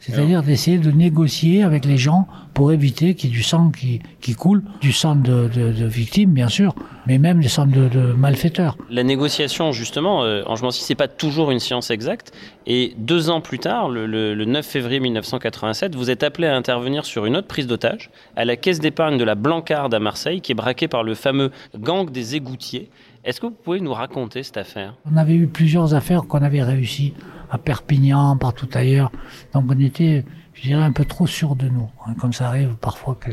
C'est-à-dire 0.00 0.42
d'essayer 0.42 0.78
de 0.78 0.90
négocier 0.90 1.62
avec 1.62 1.84
les 1.84 1.98
gens 1.98 2.26
pour 2.54 2.72
éviter 2.72 3.14
qu'il 3.14 3.30
y 3.30 3.32
ait 3.32 3.36
du 3.36 3.42
sang 3.42 3.70
qui, 3.70 4.00
qui 4.20 4.34
coule, 4.34 4.62
du 4.80 4.92
sang 4.92 5.14
de, 5.14 5.48
de- 5.48 5.72
de 5.72 5.84
victimes, 5.86 6.32
bien 6.32 6.48
sûr, 6.48 6.74
mais 7.06 7.18
même 7.18 7.40
du 7.40 7.48
sang 7.48 7.66
de, 7.66 7.88
de 7.88 8.12
malfaiteurs. 8.14 8.76
La 8.90 9.02
négociation, 9.02 9.72
justement, 9.72 10.24
euh, 10.24 10.42
en 10.46 10.54
Mancy, 10.60 10.82
c'est 10.82 10.94
pas 10.94 11.06
toujours 11.08 11.50
une 11.50 11.60
science 11.60 11.90
exacte. 11.90 12.32
Et 12.66 12.94
deux 12.98 13.28
ans 13.30 13.40
plus 13.42 13.58
tard, 13.58 13.88
le, 13.90 14.06
le- 14.06 14.34
le 14.34 14.44
9 14.46 14.64
février 14.66 15.00
1987, 15.00 15.94
vous 15.94 16.10
êtes 16.10 16.22
appelé 16.22 16.46
à 16.48 16.56
intervenir 16.56 17.04
sur 17.04 17.26
une 17.26 17.36
autre 17.36 17.46
prise 17.48 17.66
d'otage 17.66 18.10
à 18.36 18.44
la 18.44 18.56
caisse 18.56 18.80
d'épargne 18.80 19.18
de 19.18 19.24
la 19.24 19.34
Blancarde 19.34 19.92
à 19.94 19.98
Marseille, 20.00 20.40
qui 20.40 20.52
est 20.52 20.54
braquée 20.54 20.88
par 20.88 21.02
le 21.02 21.14
fameux 21.14 21.50
gang 21.78 22.10
des 22.10 22.36
égoutiers. 22.36 22.88
Est-ce 23.22 23.40
que 23.40 23.46
vous 23.46 23.52
pouvez 23.52 23.80
nous 23.80 23.92
raconter 23.92 24.42
cette 24.42 24.56
affaire? 24.56 24.96
On 25.10 25.16
avait 25.16 25.34
eu 25.34 25.46
plusieurs 25.46 25.94
affaires 25.94 26.22
qu'on 26.22 26.42
avait 26.42 26.62
réussi 26.62 27.12
à 27.50 27.58
Perpignan, 27.58 28.36
partout 28.38 28.68
ailleurs. 28.72 29.12
Donc 29.52 29.64
on 29.68 29.78
était, 29.78 30.24
je 30.54 30.62
dirais, 30.62 30.82
un 30.82 30.92
peu 30.92 31.04
trop 31.04 31.26
sûr 31.26 31.54
de 31.54 31.68
nous, 31.68 31.90
hein, 32.06 32.14
comme 32.18 32.32
ça 32.32 32.48
arrive 32.48 32.76
parfois 32.80 33.16
que. 33.20 33.30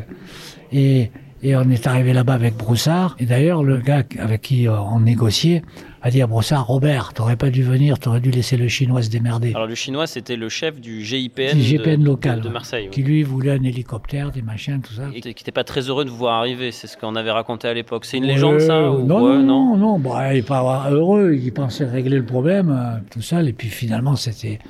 Et, 0.72 1.10
et 1.42 1.54
on 1.56 1.68
est 1.70 1.86
arrivé 1.86 2.12
là-bas 2.12 2.34
avec 2.34 2.56
Broussard. 2.56 3.14
Et 3.18 3.26
d'ailleurs, 3.26 3.62
le 3.62 3.78
gars 3.78 4.02
avec 4.18 4.42
qui 4.42 4.66
euh, 4.66 4.78
on 4.80 5.00
négociait 5.00 5.62
a 6.02 6.10
dit 6.10 6.22
à 6.22 6.26
Broussard, 6.26 6.66
Robert, 6.66 7.12
t'aurais 7.12 7.36
pas 7.36 7.50
dû 7.50 7.62
venir, 7.62 7.98
t'aurais 7.98 8.20
dû 8.20 8.30
laisser 8.30 8.56
le 8.56 8.68
Chinois 8.68 9.02
se 9.02 9.10
démerder. 9.10 9.52
Alors 9.54 9.66
le 9.66 9.74
chinois, 9.74 10.06
c'était 10.06 10.36
le 10.36 10.48
chef 10.48 10.80
du 10.80 11.04
GIPN, 11.04 11.54
Du 11.56 11.62
GPN 11.62 12.00
de, 12.00 12.06
local, 12.06 12.40
de, 12.40 12.48
Marseille. 12.48 12.88
qui 12.90 13.02
lui 13.02 13.22
voulait 13.24 13.50
un 13.52 13.62
hélicoptère, 13.64 14.30
des 14.30 14.42
machins, 14.42 14.80
tout 14.80 14.92
ça. 14.92 15.08
Et 15.14 15.20
qui 15.20 15.28
n'était 15.28 15.50
pas 15.52 15.64
très 15.64 15.82
heureux 15.88 16.04
de 16.04 16.10
vous 16.10 16.16
voir 16.16 16.34
arriver, 16.34 16.70
c'est 16.70 16.86
ce 16.86 16.96
qu'on 16.96 17.16
avait 17.16 17.32
raconté 17.32 17.66
à 17.66 17.74
l'époque. 17.74 18.04
C'est 18.04 18.18
une 18.18 18.24
légende 18.26 18.60
ça 18.60 18.90
ou 18.92 19.04
non, 19.04 19.20
non, 19.20 19.42
non, 19.42 19.76
non, 19.76 19.98
bah, 19.98 20.32
il 20.32 20.36
n'est 20.36 20.42
pas 20.42 20.88
heureux, 20.90 21.34
il 21.34 21.52
pensait 21.52 21.84
régler 21.84 22.18
le 22.18 22.24
problème 22.26 22.70
euh, 22.70 22.98
tout 23.10 23.22
seul, 23.22 23.48
et 23.48 23.52
puis 23.52 23.68
finalement, 23.68 24.14
c'était, 24.14 24.60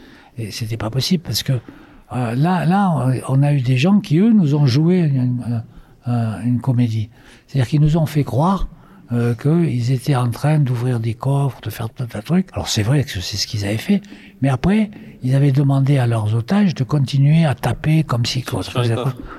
c'était 0.50 0.78
pas 0.78 0.88
possible 0.90 1.22
parce 1.24 1.42
que 1.42 1.52
euh, 1.52 2.34
là, 2.34 2.64
là, 2.64 3.10
on 3.28 3.42
a 3.42 3.52
eu 3.52 3.60
des 3.60 3.76
gens 3.76 4.00
qui, 4.00 4.18
eux, 4.18 4.32
nous 4.32 4.54
ont 4.54 4.66
joué 4.66 5.00
une, 5.00 5.14
une- 5.16 5.62
une 6.08 6.60
comédie. 6.60 7.10
C'est-à-dire 7.46 7.68
qu'ils 7.68 7.80
nous 7.80 7.96
ont 7.96 8.06
fait 8.06 8.24
croire 8.24 8.68
euh, 9.10 9.34
qu'ils 9.34 9.90
étaient 9.90 10.16
en 10.16 10.28
train 10.30 10.58
d'ouvrir 10.58 11.00
des 11.00 11.14
coffres, 11.14 11.62
de 11.62 11.70
faire 11.70 11.88
tas 11.88 12.04
de 12.04 12.20
trucs. 12.20 12.48
Alors 12.52 12.68
c'est 12.68 12.82
vrai 12.82 13.04
que 13.04 13.20
c'est 13.20 13.38
ce 13.38 13.46
qu'ils 13.46 13.64
avaient 13.64 13.78
fait, 13.78 14.02
mais 14.40 14.48
après, 14.48 14.90
ils 15.22 15.34
avaient 15.34 15.50
demandé 15.52 15.98
à 15.98 16.06
leurs 16.06 16.34
otages 16.34 16.74
de 16.74 16.84
continuer 16.84 17.44
à 17.44 17.54
taper 17.54 18.04
comme 18.04 18.24
si 18.24 18.42
Sur 18.42 18.82
les 18.82 18.94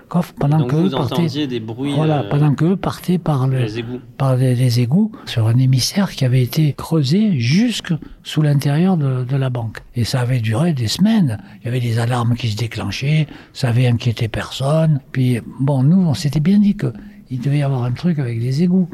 coffres. 0.09 0.33
pendant 0.37 0.65
que 0.65 0.75
eux 0.75 0.89
partaient. 0.89 1.13
entendiez 1.15 1.47
des 1.47 1.59
bruits, 1.61 1.93
Voilà, 1.95 2.21
euh, 2.23 2.29
pendant 2.29 2.53
que 2.53 2.65
eux 2.65 2.75
partaient 2.75 3.17
par 3.17 3.47
le, 3.47 3.59
les 3.59 3.79
égouts. 3.79 3.99
par 4.17 4.35
des 4.37 4.79
égouts 4.81 5.11
sur 5.25 5.47
un 5.47 5.57
émissaire 5.57 6.11
qui 6.11 6.25
avait 6.25 6.41
été 6.43 6.73
creusé 6.73 7.39
jusque 7.39 7.93
sous 8.23 8.41
l'intérieur 8.41 8.97
de, 8.97 9.23
de 9.23 9.35
la 9.37 9.49
banque. 9.49 9.77
Et 9.95 10.03
ça 10.03 10.19
avait 10.19 10.39
duré 10.41 10.73
des 10.73 10.87
semaines. 10.87 11.37
Il 11.61 11.65
y 11.65 11.67
avait 11.69 11.79
des 11.79 11.97
alarmes 11.99 12.35
qui 12.35 12.49
se 12.49 12.57
déclenchaient, 12.57 13.27
ça 13.53 13.69
avait 13.69 13.87
inquiété 13.87 14.27
personne. 14.27 14.99
Puis 15.13 15.39
bon, 15.61 15.83
nous, 15.83 16.01
on 16.01 16.13
s'était 16.13 16.41
bien 16.41 16.59
dit 16.59 16.75
que 16.75 16.91
il 17.31 17.39
devait 17.39 17.59
y 17.59 17.63
avoir 17.63 17.83
un 17.83 17.91
truc 17.91 18.19
avec 18.19 18.39
des 18.41 18.63
égouts. 18.63 18.89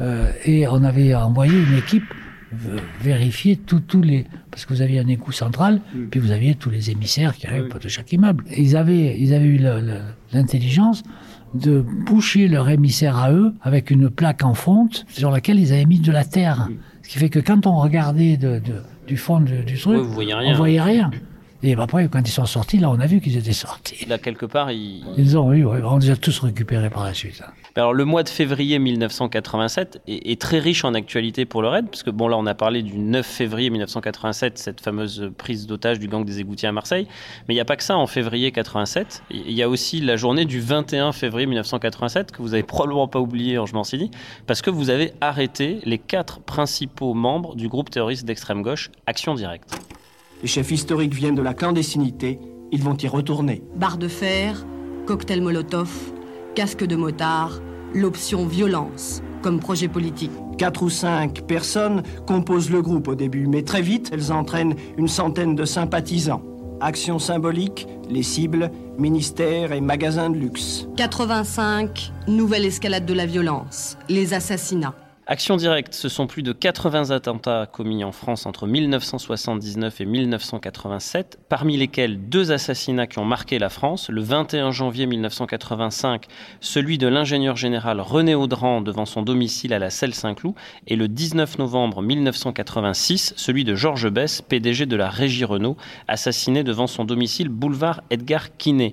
Euh, 0.00 0.32
et 0.44 0.66
on 0.66 0.82
avait 0.82 1.14
envoyé 1.14 1.52
une 1.56 1.78
équipe 1.78 2.02
vérifier 3.00 3.56
tous 3.56 4.00
les 4.02 4.26
parce 4.54 4.66
que 4.66 4.72
vous 4.72 4.82
aviez 4.82 5.00
un 5.00 5.08
égout 5.08 5.32
central 5.32 5.80
puis 6.10 6.20
vous 6.20 6.30
aviez 6.30 6.54
tous 6.54 6.70
les 6.70 6.90
émissaires 6.90 7.34
qui 7.34 7.46
arrivent 7.48 7.76
de 7.76 7.88
chaque 7.88 8.12
immeuble. 8.12 8.44
Et 8.50 8.62
ils 8.62 8.76
avaient 8.76 9.18
ils 9.18 9.34
avaient 9.34 9.46
eu 9.46 9.60
l'intelligence 10.32 11.02
de 11.54 11.80
boucher 11.80 12.48
leur 12.48 12.68
émissaire 12.68 13.16
à 13.16 13.32
eux 13.32 13.52
avec 13.62 13.90
une 13.90 14.10
plaque 14.10 14.44
en 14.44 14.54
fonte 14.54 15.06
sur 15.08 15.30
laquelle 15.30 15.58
ils 15.58 15.72
avaient 15.72 15.84
mis 15.84 16.00
de 16.00 16.10
la 16.12 16.24
terre. 16.24 16.68
Ce 17.02 17.08
qui 17.08 17.18
fait 17.18 17.28
que 17.28 17.38
quand 17.38 17.66
on 17.66 17.78
regardait 17.80 18.36
de, 18.36 18.58
de- 18.58 18.82
du 19.06 19.16
fond 19.16 19.40
de- 19.40 19.62
du 19.62 19.78
truc 19.78 19.96
Ouais, 19.98 20.02
vous 20.02 20.12
voyez 20.12 20.34
rien. 20.34 20.52
on 20.52 20.56
voyait 20.56 20.80
rien. 20.80 21.10
Et 21.62 21.74
après 21.74 22.08
quand 22.08 22.20
ils 22.26 22.30
sont 22.32 22.46
sortis 22.46 22.78
là 22.78 22.90
on 22.90 22.98
a 23.00 23.06
vu 23.06 23.20
qu'ils 23.20 23.36
étaient 23.36 23.52
sortis. 23.52 24.06
Là, 24.06 24.18
quelque 24.18 24.46
part, 24.46 24.70
il... 24.70 25.02
ils 25.16 25.36
ont 25.38 25.52
eu 25.52 25.64
on 25.64 25.98
les 25.98 26.10
a 26.10 26.16
tous 26.16 26.38
récupérés 26.40 26.90
par 26.90 27.04
la 27.04 27.14
suite 27.14 27.42
hein. 27.46 27.50
Alors, 27.76 27.92
le 27.92 28.04
mois 28.04 28.22
de 28.22 28.28
février 28.28 28.78
1987 28.78 30.02
est, 30.06 30.30
est 30.30 30.40
très 30.40 30.60
riche 30.60 30.84
en 30.84 30.94
actualité 30.94 31.44
pour 31.44 31.60
le 31.60 31.66
RAID, 31.66 31.86
parce 31.90 32.04
que 32.04 32.10
bon, 32.10 32.28
là, 32.28 32.36
on 32.38 32.46
a 32.46 32.54
parlé 32.54 32.82
du 32.82 32.96
9 32.98 33.26
février 33.26 33.68
1987, 33.68 34.58
cette 34.58 34.80
fameuse 34.80 35.32
prise 35.36 35.66
d'otage 35.66 35.98
du 35.98 36.06
gang 36.06 36.24
des 36.24 36.38
égoutiers 36.38 36.68
à 36.68 36.72
Marseille. 36.72 37.08
Mais 37.48 37.54
il 37.54 37.56
n'y 37.56 37.60
a 37.60 37.64
pas 37.64 37.74
que 37.74 37.82
ça 37.82 37.96
en 37.96 38.06
février 38.06 38.52
87. 38.52 39.24
Il 39.30 39.50
y 39.50 39.62
a 39.64 39.68
aussi 39.68 40.00
la 40.00 40.16
journée 40.16 40.44
du 40.44 40.60
21 40.60 41.10
février 41.10 41.46
1987, 41.48 42.30
que 42.30 42.42
vous 42.42 42.54
avez 42.54 42.62
probablement 42.62 43.08
pas 43.08 43.18
oublié, 43.18 43.58
je 43.66 43.74
m'en 43.74 43.82
suis 43.82 43.98
dit, 43.98 44.12
parce 44.46 44.62
que 44.62 44.70
vous 44.70 44.88
avez 44.88 45.12
arrêté 45.20 45.80
les 45.84 45.98
quatre 45.98 46.38
principaux 46.38 47.12
membres 47.12 47.56
du 47.56 47.66
groupe 47.66 47.90
terroriste 47.90 48.24
d'extrême 48.24 48.62
gauche 48.62 48.92
Action 49.08 49.34
Directe. 49.34 49.74
Les 50.42 50.48
chefs 50.48 50.70
historiques 50.70 51.14
viennent 51.14 51.34
de 51.34 51.42
la 51.42 51.54
clandestinité, 51.54 52.38
ils 52.70 52.82
vont 52.82 52.96
y 52.96 53.08
retourner. 53.08 53.64
Barre 53.74 53.98
de 53.98 54.06
fer, 54.06 54.64
cocktail 55.06 55.40
Molotov, 55.40 56.13
casque 56.54 56.84
de 56.84 56.96
motard, 56.96 57.60
l'option 57.94 58.46
violence 58.46 59.22
comme 59.42 59.60
projet 59.60 59.88
politique. 59.88 60.30
Quatre 60.56 60.82
ou 60.84 60.88
cinq 60.88 61.42
personnes 61.42 62.02
composent 62.26 62.70
le 62.70 62.80
groupe 62.80 63.08
au 63.08 63.14
début, 63.14 63.46
mais 63.46 63.62
très 63.62 63.82
vite, 63.82 64.10
elles 64.12 64.32
entraînent 64.32 64.76
une 64.96 65.08
centaine 65.08 65.54
de 65.54 65.64
sympathisants. 65.64 66.42
Action 66.80 67.18
symbolique, 67.18 67.86
les 68.08 68.22
cibles, 68.22 68.70
ministères 68.98 69.72
et 69.72 69.80
magasins 69.80 70.30
de 70.30 70.36
luxe. 70.36 70.86
85, 70.96 72.12
nouvelle 72.28 72.64
escalade 72.64 73.04
de 73.04 73.14
la 73.14 73.26
violence, 73.26 73.98
les 74.08 74.32
assassinats. 74.32 74.94
Action 75.26 75.56
directe, 75.56 75.94
ce 75.94 76.10
sont 76.10 76.26
plus 76.26 76.42
de 76.42 76.52
80 76.52 77.08
attentats 77.08 77.64
commis 77.64 78.04
en 78.04 78.12
France 78.12 78.44
entre 78.44 78.66
1979 78.66 80.02
et 80.02 80.04
1987, 80.04 81.38
parmi 81.48 81.78
lesquels 81.78 82.28
deux 82.28 82.52
assassinats 82.52 83.06
qui 83.06 83.18
ont 83.18 83.24
marqué 83.24 83.58
la 83.58 83.70
France. 83.70 84.10
Le 84.10 84.20
21 84.20 84.70
janvier 84.70 85.06
1985, 85.06 86.26
celui 86.60 86.98
de 86.98 87.06
l'ingénieur 87.06 87.56
général 87.56 88.02
René 88.02 88.34
Audran 88.34 88.82
devant 88.82 89.06
son 89.06 89.22
domicile 89.22 89.72
à 89.72 89.78
la 89.78 89.88
Selle-Saint-Cloud, 89.88 90.54
et 90.88 90.96
le 90.96 91.08
19 91.08 91.56
novembre 91.56 92.02
1986, 92.02 93.32
celui 93.38 93.64
de 93.64 93.74
Georges 93.74 94.10
Besse, 94.10 94.42
PDG 94.42 94.84
de 94.84 94.96
la 94.96 95.08
Régie 95.08 95.46
Renault, 95.46 95.78
assassiné 96.06 96.64
devant 96.64 96.86
son 96.86 97.06
domicile 97.06 97.48
boulevard 97.48 98.02
Edgar 98.10 98.54
Quinet. 98.58 98.92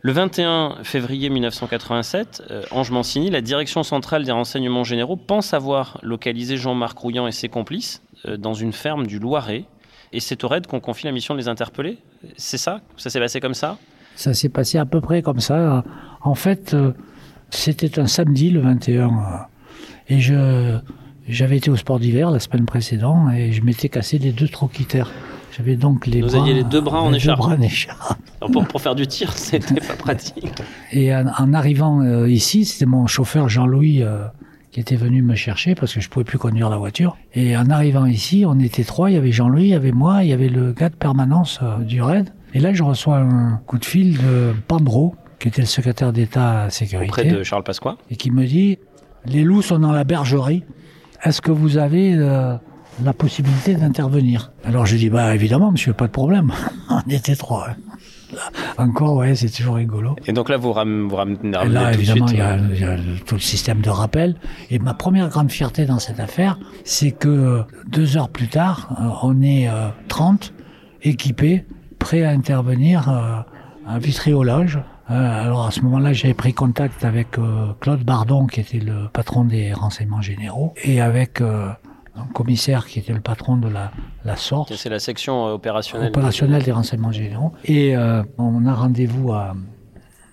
Le 0.00 0.12
21 0.12 0.76
février 0.84 1.28
1987, 1.28 2.44
euh, 2.50 2.62
Ange 2.70 2.92
Mancini, 2.92 3.30
la 3.30 3.40
direction 3.40 3.82
centrale 3.82 4.24
des 4.24 4.30
renseignements 4.30 4.84
généraux, 4.84 5.16
pense 5.16 5.54
avoir 5.54 5.98
localisé 6.02 6.56
Jean-Marc 6.56 6.96
Rouillant 6.96 7.26
et 7.26 7.32
ses 7.32 7.48
complices 7.48 8.00
euh, 8.24 8.36
dans 8.36 8.54
une 8.54 8.72
ferme 8.72 9.08
du 9.08 9.18
Loiret. 9.18 9.64
Et 10.12 10.20
c'est 10.20 10.44
au 10.44 10.48
RAID 10.48 10.68
qu'on 10.68 10.78
confie 10.78 11.06
la 11.06 11.12
mission 11.12 11.34
de 11.34 11.40
les 11.40 11.48
interpeller 11.48 11.98
C'est 12.36 12.58
ça? 12.58 12.80
Ça 12.96 13.10
s'est 13.10 13.18
passé 13.18 13.40
comme 13.40 13.54
ça? 13.54 13.76
Ça 14.14 14.34
s'est 14.34 14.48
passé 14.48 14.78
à 14.78 14.86
peu 14.86 15.00
près 15.00 15.20
comme 15.20 15.40
ça. 15.40 15.84
En 16.22 16.36
fait, 16.36 16.74
euh, 16.74 16.92
c'était 17.50 17.98
un 17.98 18.06
samedi, 18.06 18.50
le 18.50 18.60
21. 18.60 19.10
et 20.08 20.20
je, 20.20 20.78
j'avais 21.26 21.56
été 21.56 21.70
au 21.70 21.76
sport 21.76 21.98
d'hiver 21.98 22.30
la 22.30 22.38
semaine 22.38 22.66
précédente 22.66 23.32
et 23.34 23.52
je 23.52 23.62
m'étais 23.62 23.88
cassé 23.88 24.18
les 24.18 24.30
deux 24.30 24.48
troquitaires. 24.48 25.10
J'avais 25.58 25.76
donc 25.76 26.06
les 26.06 26.22
Vous 26.22 26.28
bras, 26.28 26.40
aviez 26.40 26.54
les 26.54 26.64
deux 26.64 26.80
bras 26.80 27.02
en 27.02 27.12
écharpe. 27.12 27.38
deux 27.40 27.46
bras 27.46 27.56
en 27.56 27.60
écharpe. 27.60 28.18
Alors 28.40 28.50
pour, 28.52 28.66
pour 28.66 28.80
faire 28.80 28.94
du 28.94 29.06
tir, 29.06 29.32
c'était 29.36 29.80
pas 29.80 29.94
pratique. 29.94 30.46
Et 30.92 31.14
en, 31.14 31.26
en 31.36 31.52
arrivant 31.52 32.00
euh, 32.00 32.28
ici, 32.30 32.64
c'était 32.64 32.86
mon 32.86 33.06
chauffeur 33.06 33.48
Jean-Louis 33.48 34.02
euh, 34.02 34.24
qui 34.70 34.78
était 34.80 34.96
venu 34.96 35.22
me 35.22 35.34
chercher 35.34 35.74
parce 35.74 35.94
que 35.94 36.00
je 36.00 36.08
pouvais 36.08 36.24
plus 36.24 36.38
conduire 36.38 36.70
la 36.70 36.76
voiture. 36.76 37.16
Et 37.34 37.56
en 37.56 37.68
arrivant 37.70 38.06
ici, 38.06 38.44
on 38.46 38.58
était 38.60 38.84
trois. 38.84 39.10
Il 39.10 39.14
y 39.14 39.16
avait 39.16 39.32
Jean-Louis, 39.32 39.64
il 39.64 39.68
y 39.70 39.74
avait 39.74 39.92
moi, 39.92 40.22
il 40.22 40.30
y 40.30 40.32
avait 40.32 40.48
le 40.48 40.72
gars 40.72 40.90
de 40.90 40.94
permanence 40.94 41.58
euh, 41.62 41.78
du 41.78 42.00
RAID. 42.00 42.28
Et 42.54 42.60
là, 42.60 42.72
je 42.72 42.82
reçois 42.82 43.18
un 43.18 43.60
coup 43.66 43.78
de 43.78 43.84
fil 43.84 44.16
de 44.18 44.54
Pandro, 44.68 45.16
qui 45.40 45.48
était 45.48 45.60
le 45.60 45.66
secrétaire 45.66 46.12
d'État 46.12 46.62
à 46.62 46.70
sécurité. 46.70 47.08
Auprès 47.10 47.24
de 47.24 47.42
Charles 47.42 47.64
Pasqua. 47.64 47.96
Et 48.10 48.16
qui 48.16 48.30
me 48.30 48.46
dit, 48.46 48.78
les 49.26 49.42
loups 49.42 49.62
sont 49.62 49.78
dans 49.80 49.92
la 49.92 50.04
bergerie. 50.04 50.62
Est-ce 51.24 51.42
que 51.42 51.50
vous 51.50 51.76
avez 51.78 52.14
la 53.04 53.12
possibilité 53.12 53.74
d'intervenir 53.74 54.52
Alors 54.64 54.86
je 54.86 54.96
dis, 54.96 55.10
bah 55.10 55.34
évidemment, 55.34 55.70
monsieur, 55.72 55.92
pas 55.92 56.06
de 56.06 56.12
problème. 56.12 56.52
on 56.90 57.08
était 57.10 57.36
trois. 57.36 57.68
hein. 57.70 57.76
Encore, 58.76 59.16
ouais, 59.16 59.34
c'est 59.34 59.48
toujours 59.48 59.76
rigolo. 59.76 60.14
Et 60.26 60.32
donc 60.32 60.50
là, 60.50 60.58
vous, 60.58 60.72
ram, 60.72 61.08
vous 61.08 61.16
ramenez, 61.16 61.38
Et 61.42 61.68
là, 61.68 61.92
tout 61.92 61.98
évidemment, 61.98 62.26
il 62.28 62.36
y, 62.36 62.40
a, 62.40 62.52
euh, 62.58 62.74
y 62.74 62.84
a 62.84 62.96
tout 63.24 63.36
le 63.36 63.40
système 63.40 63.80
de 63.80 63.88
rappel. 63.88 64.36
Et 64.70 64.78
ma 64.78 64.92
première 64.94 65.28
grande 65.30 65.50
fierté 65.50 65.86
dans 65.86 65.98
cette 65.98 66.20
affaire, 66.20 66.58
c'est 66.84 67.10
que 67.12 67.28
euh, 67.28 67.62
deux 67.88 68.16
heures 68.18 68.28
plus 68.28 68.48
tard, 68.48 68.96
euh, 69.00 69.08
on 69.22 69.40
est 69.40 69.68
euh, 69.68 69.88
30 70.08 70.52
équipés, 71.02 71.64
prêts 71.98 72.22
à 72.24 72.30
intervenir 72.30 73.08
euh, 73.08 73.38
à 73.86 73.98
Vitry-au-Loge. 73.98 74.78
Euh, 75.10 75.44
alors 75.44 75.66
à 75.66 75.70
ce 75.70 75.80
moment-là, 75.80 76.12
j'avais 76.12 76.34
pris 76.34 76.52
contact 76.52 77.06
avec 77.06 77.28
Claude 77.80 78.04
Bardon, 78.04 78.46
qui 78.46 78.60
était 78.60 78.78
le 78.78 79.08
patron 79.10 79.44
des 79.46 79.72
renseignements 79.72 80.20
généraux, 80.20 80.74
et 80.84 81.00
avec 81.00 81.40
un 82.18 82.32
commissaire 82.32 82.86
qui 82.86 82.98
était 82.98 83.12
le 83.12 83.20
patron 83.20 83.56
de 83.56 83.68
la, 83.68 83.90
la 84.24 84.36
c'est 84.36 84.88
la 84.88 84.98
section 84.98 85.46
euh, 85.46 85.52
opérationnelle. 85.52 86.08
opérationnel 86.08 86.62
des 86.62 86.72
renseignements 86.72 87.12
généraux. 87.12 87.52
Et 87.64 87.96
euh, 87.96 88.22
on 88.38 88.66
a 88.66 88.74
rendez-vous 88.74 89.32
à, 89.32 89.54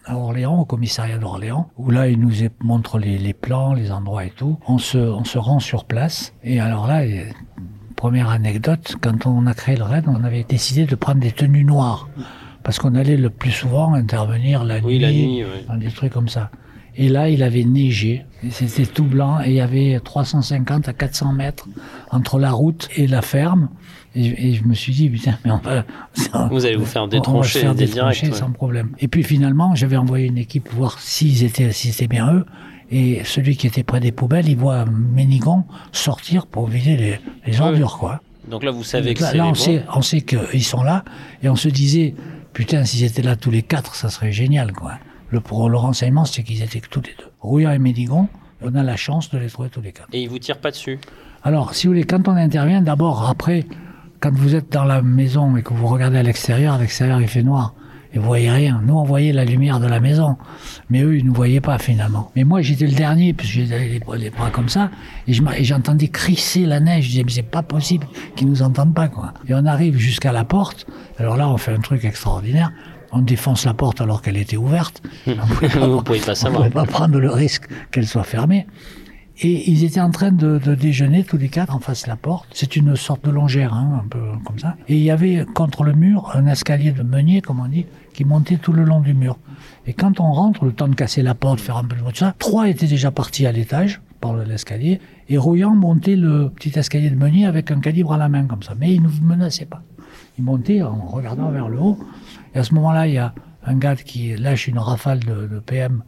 à 0.05 0.15
Orléans, 0.15 0.59
au 0.59 0.65
commissariat 0.65 1.17
d'Orléans, 1.17 1.69
où 1.77 1.91
là, 1.91 2.07
il 2.07 2.19
nous 2.19 2.31
montre 2.61 2.97
les, 2.99 3.17
les 3.17 3.33
plans, 3.33 3.73
les 3.73 3.91
endroits 3.91 4.25
et 4.25 4.31
tout. 4.31 4.57
On 4.67 4.77
se, 4.77 4.97
on 4.97 5.23
se 5.23 5.37
rend 5.37 5.59
sur 5.59 5.85
place. 5.85 6.33
Et 6.43 6.59
alors 6.59 6.87
là, 6.87 7.05
et, 7.05 7.27
première 7.95 8.29
anecdote, 8.29 8.95
quand 9.01 9.25
on 9.25 9.47
a 9.47 9.53
créé 9.53 9.75
le 9.75 9.83
RAID, 9.83 10.05
on 10.07 10.23
avait 10.23 10.43
décidé 10.43 10.85
de 10.85 10.95
prendre 10.95 11.21
des 11.21 11.31
tenues 11.31 11.63
noires. 11.63 12.09
Parce 12.63 12.79
qu'on 12.79 12.95
allait 12.95 13.17
le 13.17 13.29
plus 13.29 13.51
souvent 13.51 13.93
intervenir 13.93 14.63
la 14.63 14.79
Oui, 14.79 14.95
nuit, 14.95 14.99
la 14.99 15.11
nuit, 15.11 15.43
ouais. 15.43 15.65
dans 15.67 15.77
des 15.77 15.91
trucs 15.91 16.11
comme 16.13 16.27
ça. 16.29 16.49
Et 16.97 17.09
là, 17.09 17.29
il 17.29 17.43
avait 17.43 17.63
neigé. 17.63 18.25
C'était 18.51 18.85
tout 18.85 19.03
blanc 19.03 19.39
et 19.43 19.49
il 19.49 19.55
y 19.55 19.61
avait 19.61 19.99
350 19.99 20.87
à 20.87 20.93
400 20.93 21.33
mètres 21.33 21.67
entre 22.11 22.39
la 22.39 22.51
route 22.51 22.87
et 22.95 23.07
la 23.07 23.21
ferme. 23.21 23.69
Et, 24.15 24.49
et 24.49 24.53
je 24.53 24.63
me 24.63 24.73
suis 24.73 24.93
dit, 24.93 25.09
putain, 25.09 25.37
mais 25.43 25.51
on 25.51 25.57
va, 25.57 25.83
Vous 26.49 26.65
allez 26.65 26.77
vous 26.77 26.85
faire 26.85 27.03
on 27.03 27.07
va 27.07 27.11
se 27.11 27.17
détroncher 27.17 27.59
faire 27.59 27.75
détroncher 27.75 28.21
direct, 28.21 28.23
ouais. 28.23 28.39
sans 28.39 28.51
problème. 28.51 28.91
Et 28.99 29.09
puis 29.09 29.23
finalement, 29.23 29.75
j'avais 29.75 29.97
envoyé 29.97 30.27
une 30.27 30.37
équipe 30.37 30.69
voir 30.71 30.99
s'ils 30.99 31.43
étaient, 31.43 31.71
si 31.71 31.91
c'était 31.91 32.07
bien 32.07 32.33
eux. 32.33 32.45
Et 32.91 33.23
celui 33.25 33.57
qui 33.57 33.67
était 33.67 33.83
près 33.83 33.99
des 33.99 34.11
poubelles, 34.11 34.47
il 34.47 34.57
voit 34.57 34.85
Ménigon 34.85 35.63
sortir 35.91 36.45
pour 36.45 36.67
vider 36.67 36.95
les, 36.95 37.19
les 37.45 37.59
ordures, 37.59 37.97
quoi. 37.97 38.21
Donc 38.49 38.63
là, 38.63 38.71
vous 38.71 38.83
savez 38.83 39.15
que 39.15 39.23
là, 39.23 39.31
c'est 39.31 39.37
là, 39.37 39.45
on 39.47 39.53
sait, 39.55 39.83
on 39.93 40.01
sait 40.01 40.21
qu'ils 40.21 40.63
sont 40.63 40.83
là, 40.83 41.03
et 41.41 41.49
on 41.49 41.55
se 41.55 41.67
disait, 41.67 42.13
putain, 42.53 42.85
s'ils 42.85 43.03
étaient 43.03 43.23
là 43.23 43.35
tous 43.35 43.49
les 43.49 43.63
quatre, 43.63 43.95
ça 43.95 44.09
serait 44.09 44.31
génial, 44.31 44.71
quoi. 44.71 44.93
Le, 45.35 45.41
pour 45.41 45.69
le 45.69 45.75
renseignement, 45.77 46.23
c'est 46.23 46.43
qu'ils 46.43 46.63
étaient 46.63 46.79
tous 46.89 47.01
les 47.01 47.13
deux. 47.19 47.29
Rouillard 47.41 47.73
et 47.73 47.79
Médigon, 47.79 48.29
on 48.61 48.73
a 48.73 48.83
la 48.83 48.95
chance 48.95 49.29
de 49.31 49.37
les 49.37 49.47
trouver 49.47 49.67
tous 49.67 49.81
les 49.81 49.91
quatre. 49.91 50.07
Et 50.13 50.21
ils 50.21 50.29
vous 50.29 50.39
tirent 50.39 50.59
pas 50.59 50.71
dessus? 50.71 50.97
Alors, 51.43 51.73
si 51.75 51.87
vous 51.87 51.91
voulez, 51.93 52.05
quand 52.05 52.25
on 52.29 52.37
intervient, 52.37 52.81
d'abord, 52.81 53.27
après, 53.29 53.65
quand 54.21 54.31
vous 54.33 54.55
êtes 54.55 54.71
dans 54.71 54.85
la 54.85 55.01
maison 55.01 55.57
et 55.57 55.61
que 55.61 55.73
vous 55.73 55.87
regardez 55.87 56.17
à 56.19 56.23
l'extérieur, 56.23 56.75
à 56.75 56.77
l'extérieur 56.77 57.19
il 57.19 57.27
fait 57.27 57.43
noir. 57.43 57.73
Et 58.13 58.17
vous 58.17 58.23
voyez 58.27 58.49
rien. 58.49 58.81
Nous, 58.85 58.93
on 58.93 59.03
voyait 59.03 59.33
la 59.33 59.43
lumière 59.43 59.81
de 59.81 59.87
la 59.87 59.99
maison. 59.99 60.37
Mais 60.89 61.01
eux, 61.01 61.17
ils 61.17 61.25
ne 61.25 61.31
voyaient 61.33 61.59
pas, 61.59 61.77
finalement. 61.79 62.31
Mais 62.37 62.45
moi, 62.45 62.61
j'étais 62.61 62.87
le 62.87 62.93
dernier, 62.93 63.33
parce 63.33 63.49
que 63.51 63.65
j'avais 63.65 63.89
les, 63.89 63.99
bras- 63.99 64.15
les 64.15 64.29
bras 64.29 64.51
comme 64.51 64.69
ça. 64.69 64.89
Et 65.27 65.33
je 65.33 65.41
m'a- 65.41 65.57
et 65.59 65.65
j'entendais 65.65 66.07
crisser 66.07 66.65
la 66.65 66.79
neige. 66.79 67.03
Je 67.03 67.09
disais, 67.09 67.23
mais 67.25 67.31
c'est 67.31 67.41
pas 67.43 67.61
possible 67.61 68.07
qu'ils 68.37 68.47
nous 68.47 68.61
entendent 68.61 68.93
pas, 68.95 69.09
quoi. 69.09 69.33
Et 69.49 69.53
on 69.53 69.65
arrive 69.65 69.97
jusqu'à 69.97 70.31
la 70.31 70.45
porte. 70.45 70.87
Alors 71.19 71.35
là, 71.35 71.49
on 71.49 71.57
fait 71.57 71.73
un 71.73 71.81
truc 71.81 72.05
extraordinaire. 72.05 72.71
On 73.15 73.21
défonce 73.21 73.65
la 73.65 73.73
porte 73.73 74.01
alors 74.01 74.21
qu'elle 74.21 74.37
était 74.37 74.57
ouverte. 74.57 75.01
On 75.27 76.01
pouvait 76.03 76.19
pas- 76.19 76.35
savoir. 76.35 76.63
pouvait 76.63 76.73
pas 76.73 76.85
prendre 76.85 77.17
le 77.19 77.29
risque 77.31 77.63
qu'elle 77.91 78.05
soit 78.07 78.23
fermée. 78.23 78.67
Et 79.41 79.69
ils 79.69 79.83
étaient 79.83 79.99
en 80.01 80.11
train 80.11 80.31
de, 80.31 80.59
de 80.59 80.75
déjeuner 80.75 81.23
tous 81.25 81.37
les 81.37 81.49
quatre 81.49 81.75
en 81.75 81.79
face 81.79 82.03
de 82.03 82.09
la 82.09 82.15
porte. 82.15 82.47
C'est 82.53 82.75
une 82.77 82.95
sorte 82.95 83.25
de 83.25 83.31
longère, 83.31 83.73
hein, 83.73 84.01
un 84.03 84.07
peu 84.07 84.19
comme 84.45 84.59
ça. 84.59 84.75
Et 84.87 84.95
il 84.95 85.03
y 85.03 85.11
avait 85.11 85.45
contre 85.55 85.83
le 85.83 85.93
mur 85.93 86.31
un 86.35 86.45
escalier 86.47 86.91
de 86.91 87.03
meunier, 87.03 87.41
comme 87.41 87.59
on 87.59 87.67
dit, 87.67 87.85
qui 88.13 88.23
montait 88.23 88.55
tout 88.57 88.71
le 88.71 88.83
long 88.85 89.01
du 89.01 89.13
mur. 89.13 89.37
Et 89.87 89.93
quand 89.93 90.19
on 90.21 90.31
rentre, 90.31 90.63
le 90.63 90.71
temps 90.71 90.87
de 90.87 90.95
casser 90.95 91.21
la 91.21 91.35
porte, 91.35 91.59
faire 91.59 91.75
un 91.77 91.83
peu 91.83 91.95
de 91.97 92.01
bruit, 92.01 92.13
tout 92.13 92.19
ça, 92.19 92.33
trois 92.39 92.69
étaient 92.69 92.87
déjà 92.87 93.11
partis 93.11 93.45
à 93.45 93.51
l'étage 93.51 93.99
par 94.21 94.35
l'escalier, 94.37 95.01
et 95.27 95.37
Rouillant 95.37 95.75
montait 95.75 96.15
le 96.15 96.49
petit 96.49 96.77
escalier 96.79 97.09
de 97.09 97.15
meunier 97.15 97.45
avec 97.45 97.71
un 97.71 97.79
calibre 97.81 98.13
à 98.13 98.17
la 98.17 98.29
main 98.29 98.45
comme 98.45 98.63
ça. 98.63 98.73
Mais 98.79 98.93
il 98.93 99.01
ne 99.01 99.07
nous 99.07 99.21
menaçait 99.21 99.65
pas. 99.65 99.83
Il 100.37 100.45
montait 100.45 100.81
en 100.81 100.95
regardant 101.07 101.49
vers 101.51 101.67
le 101.67 101.77
haut. 101.79 101.99
Et 102.55 102.59
à 102.59 102.63
ce 102.63 102.73
moment-là, 102.73 103.07
il 103.07 103.13
y 103.13 103.17
a 103.17 103.33
un 103.65 103.75
gars 103.75 103.95
qui 103.95 104.35
lâche 104.35 104.67
une 104.67 104.79
rafale 104.79 105.19
de, 105.19 105.47
de 105.47 105.59
PM 105.59 106.03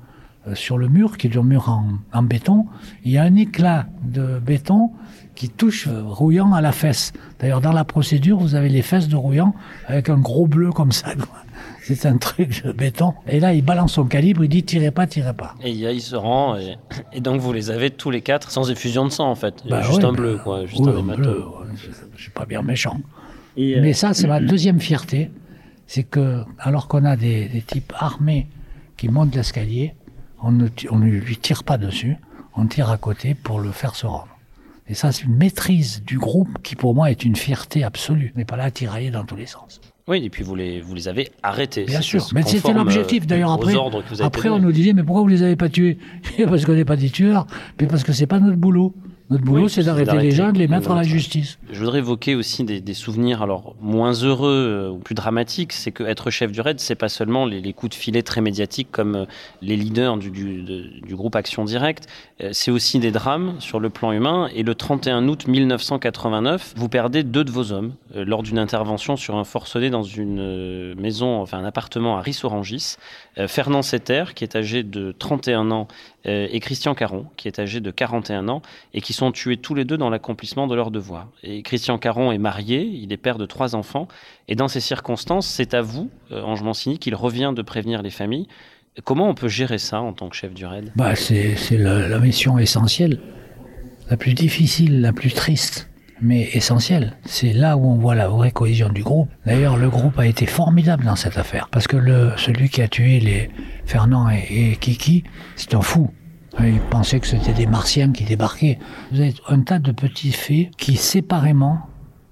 euh, 0.48 0.56
sur 0.56 0.78
le 0.78 0.88
mur, 0.88 1.18
qui 1.18 1.28
est 1.28 1.38
un 1.38 1.44
mur 1.44 1.70
en, 1.70 1.94
en 2.14 2.24
béton. 2.24 2.66
Il 3.04 3.12
y 3.12 3.18
a 3.18 3.24
un 3.24 3.36
éclat 3.36 3.88
de 4.04 4.40
béton 4.40 4.92
qui 5.36 5.50
touche 5.50 5.88
euh, 5.88 6.02
Rouillant 6.04 6.54
à 6.54 6.62
la 6.62 6.72
fesse. 6.72 7.14
D'ailleurs, 7.40 7.62
dans 7.62 7.74
la 7.74 7.84
procédure, 7.84 8.38
vous 8.38 8.56
avez 8.56 8.70
les 8.70 8.82
fesses 8.82 9.08
de 9.08 9.16
Rouillant 9.16 9.54
avec 9.88 10.10
un 10.10 10.18
gros 10.18 10.48
bleu 10.48 10.72
comme 10.72 10.92
ça. 10.92 11.10
C'est 11.84 12.06
un 12.06 12.18
truc 12.18 12.64
de 12.66 12.72
béton. 12.72 13.14
Et 13.28 13.40
là, 13.40 13.54
il 13.54 13.64
balance 13.64 13.94
son 13.94 14.06
calibre, 14.06 14.44
il 14.44 14.50
dit 14.50 14.64
tirez 14.64 14.92
pas, 14.92 15.08
tirez 15.08 15.34
pas. 15.34 15.56
Et 15.64 15.72
il 15.72 16.02
se 16.02 16.16
rend. 16.16 16.58
Et, 16.58 16.76
et 17.14 17.22
donc 17.22 17.40
vous 17.40 17.54
les 17.54 17.72
avez 17.72 17.92
tous 17.92 18.12
les 18.12 18.22
quatre 18.22 18.52
sans 18.52 18.70
effusion 18.70 19.06
de 19.06 19.10
sang 19.10 19.30
en 19.30 19.36
fait. 19.36 19.64
Bah 19.70 19.82
juste 19.82 20.00
ouais, 20.00 20.06
un 20.06 20.12
bah, 20.12 20.18
bleu 20.18 20.40
quoi. 20.44 20.66
Juste 20.66 20.82
oui, 20.82 20.90
un 20.90 21.16
bleu, 21.16 21.46
ouais, 21.46 21.92
Je 22.16 22.22
suis 22.22 22.32
pas 22.32 22.46
bien 22.46 22.62
méchant. 22.62 23.00
Et, 23.56 23.78
euh, 23.78 23.82
Mais 23.82 23.94
ça, 23.94 24.14
c'est 24.14 24.28
ma 24.28 24.40
deuxième 24.42 24.82
fierté. 24.82 25.32
C'est 25.88 26.04
que, 26.04 26.44
alors 26.60 26.88
qu'on 26.88 27.06
a 27.06 27.16
des, 27.16 27.48
des 27.48 27.62
types 27.62 27.94
armés 27.98 28.48
qui 28.98 29.10
montent 29.10 29.34
l'escalier, 29.36 29.94
on 30.44 30.52
ne, 30.52 30.68
ti- 30.68 30.88
on 30.92 31.00
ne 31.00 31.06
lui 31.10 31.38
tire 31.38 31.64
pas 31.64 31.78
dessus, 31.78 32.18
on 32.56 32.66
tire 32.68 32.90
à 32.92 32.98
côté 32.98 33.34
pour 33.36 33.60
le 33.60 33.72
faire 33.72 33.96
se 33.96 34.06
rendre. 34.06 34.28
Et 34.90 34.94
ça, 34.94 35.12
c'est 35.12 35.24
une 35.24 35.36
maîtrise 35.36 36.04
du 36.06 36.18
groupe 36.18 36.62
qui, 36.64 36.76
pour 36.76 36.96
moi, 36.96 37.12
est 37.12 37.26
une 37.26 37.36
fierté 37.36 37.84
absolue. 37.84 38.32
On 38.36 38.40
n'est 38.40 38.46
pas 38.46 38.56
là 38.58 38.66
à 38.66 38.72
tirailler 38.72 39.12
dans 39.12 39.26
tous 39.26 39.36
les 39.36 39.46
sens. 39.46 39.82
Oui, 40.08 40.24
et 40.24 40.30
puis 40.30 40.44
vous 40.44 40.56
les, 40.56 40.80
vous 40.80 40.94
les 40.96 41.10
avez 41.10 41.30
arrêtés. 41.44 41.84
Bien 41.84 42.00
sûr. 42.02 42.22
Mais 42.34 42.42
c'était 42.44 42.68
l'objectif. 42.80 43.24
euh, 43.24 43.26
D'ailleurs, 43.26 43.52
après, 43.52 43.74
après 44.24 44.48
on 44.50 44.60
nous 44.60 44.72
disait, 44.72 44.94
mais 44.94 45.04
pourquoi 45.04 45.22
vous 45.24 45.28
les 45.28 45.44
avez 45.44 45.58
pas 45.58 45.68
tués? 45.68 45.98
Parce 46.46 46.64
qu'on 46.66 46.74
n'est 46.76 46.86
pas 46.86 46.96
des 46.96 47.10
tueurs, 47.10 47.46
mais 47.80 47.88
parce 47.88 48.06
que 48.06 48.14
c'est 48.14 48.28
pas 48.28 48.40
notre 48.40 48.56
boulot. 48.56 48.94
Notre 49.30 49.44
boulot, 49.44 49.64
Oui, 49.64 49.70
c'est 49.70 49.84
d'arrêter 49.84 50.18
les 50.20 50.32
gens, 50.32 50.54
de 50.54 50.58
les 50.58 50.68
mettre 50.70 50.92
à 50.92 50.96
la 50.96 51.04
justice. 51.04 51.60
Je 51.70 51.80
voudrais 51.80 52.00
évoquer 52.00 52.36
aussi 52.36 52.64
des, 52.64 52.80
des 52.80 52.94
souvenirs 52.94 53.42
alors 53.42 53.76
moins 53.82 54.14
heureux 54.14 54.50
euh, 54.88 54.90
ou 54.90 55.00
plus 55.00 55.16
dramatiques. 55.16 55.74
C'est 55.74 55.92
que 55.92 56.04
être 56.04 56.30
chef 56.30 56.52
du 56.54 56.62
raid, 56.62 56.80
c'est 56.80 56.96
pas 56.96 57.10
seulement 57.10 57.46
les, 57.46 57.60
les 57.60 57.74
coups 57.74 57.90
de 57.98 58.02
filet 58.02 58.22
très 58.22 58.40
médiatiques 58.40 58.88
comme 58.90 59.16
euh, 59.16 59.26
les 59.62 59.76
leaders 59.76 60.16
du, 60.16 60.32
du, 60.32 60.64
de- 60.64 61.06
du 61.06 61.16
groupe 61.16 61.36
Action 61.36 61.66
Directe. 61.66 62.08
Euh, 62.42 62.52
c'est 62.54 62.72
aussi 62.72 63.00
des 63.00 63.12
drames 63.12 63.56
sur 63.60 63.82
le 63.82 63.90
plan 63.90 64.14
humain. 64.14 64.50
Et 64.56 64.64
le 64.64 64.74
31 64.76 65.28
août 65.28 65.46
1989, 65.48 66.74
vous 66.78 66.88
perdez 66.88 67.24
deux 67.24 67.44
de 67.44 67.52
vos 67.52 67.74
hommes 67.74 67.94
lors 68.16 68.44
d'une 68.44 68.60
intervention 68.60 69.18
sur 69.18 69.36
un 69.36 69.44
forcené 69.44 69.90
dans 69.90 70.04
une 70.04 70.94
maison, 70.96 71.42
enfin 71.42 71.58
un 71.58 71.66
appartement 71.66 72.18
à 72.18 72.22
Rissorangis. 72.22 72.96
Euh, 73.40 73.48
Fernand 73.48 73.82
Setter, 73.82 74.26
qui 74.34 74.44
est 74.44 74.56
âgé 74.56 74.84
de 74.84 75.12
31 75.12 75.72
ans, 75.72 75.88
euh, 76.26 76.48
et 76.52 76.60
Christian 76.60 76.96
Caron, 76.96 77.28
qui 77.38 77.48
est 77.48 77.60
âgé 77.60 77.80
de 77.80 77.92
41 77.92 78.48
ans, 78.50 78.62
et 78.94 79.02
qui 79.02 79.14
sont 79.14 79.32
tués 79.32 79.58
tous 79.58 79.76
les 79.76 79.86
deux 79.86 79.98
dans 79.98 80.10
l'accomplissement 80.10 80.68
de 80.68 80.76
leur 80.76 80.92
devoir. 80.92 81.30
Et 81.44 81.62
Christian 81.62 81.98
Caron 81.98 82.32
est 82.32 82.38
marié, 82.38 82.82
il 82.82 83.12
est 83.14 83.18
père 83.18 83.38
de 83.38 83.46
trois 83.46 83.76
enfants, 83.76 84.08
et 84.48 84.56
dans 84.56 84.68
ces 84.68 84.80
circonstances, 84.80 85.48
c'est 85.48 85.74
à 85.74 85.82
vous, 85.82 86.10
euh, 86.32 86.42
Ange 86.42 86.64
Mancini, 86.64 87.00
qu'il 87.00 87.16
revient 87.16 87.54
de 87.56 87.62
prévenir 87.62 88.02
les 88.02 88.10
familles. 88.10 88.48
Comment 89.04 89.30
on 89.30 89.36
peut 89.36 89.48
gérer 89.48 89.78
ça 89.78 90.02
en 90.02 90.14
tant 90.14 90.28
que 90.30 90.36
chef 90.36 90.54
du 90.54 90.66
RAID? 90.66 90.92
Bah, 90.96 91.16
C'est 91.16 91.56
la, 91.72 92.08
la 92.08 92.20
mission 92.20 92.58
essentielle, 92.58 93.20
la 94.10 94.18
plus 94.18 94.34
difficile, 94.34 95.02
la 95.02 95.14
plus 95.14 95.32
triste 95.34 95.90
mais 96.22 96.50
essentielle. 96.54 97.18
C'est 97.26 97.54
là 97.54 97.78
où 97.78 97.86
on 97.86 97.96
voit 97.96 98.16
la 98.16 98.28
vraie 98.28 98.52
cohésion 98.52 98.90
du 98.90 99.04
groupe. 99.04 99.30
D'ailleurs, 99.46 99.78
le 99.78 99.90
groupe 99.90 100.18
a 100.20 100.26
été 100.26 100.46
formidable 100.46 101.06
dans 101.06 101.16
cette 101.16 101.38
affaire, 101.38 101.70
parce 101.72 101.88
que 101.88 101.98
le, 101.98 102.32
celui 102.38 102.70
qui 102.70 102.82
a 102.82 102.88
tué 102.88 103.20
les 103.20 103.50
Fernand 103.86 104.30
et, 104.30 104.72
et 104.72 104.76
Kiki, 104.76 105.24
c'est 105.56 105.74
un 105.74 105.82
fou. 105.82 106.10
Il 106.60 106.80
pensait 106.90 107.20
que 107.20 107.28
c'était 107.28 107.54
des 107.54 107.68
martiens 107.68 108.12
qui 108.12 108.24
débarquaient. 108.24 108.80
Vous 109.12 109.22
avez 109.22 109.36
un 109.48 109.62
tas 109.62 109.78
de 109.78 109.92
petits 109.92 110.32
faits 110.32 110.70
qui, 110.76 110.96
séparément, 110.96 111.82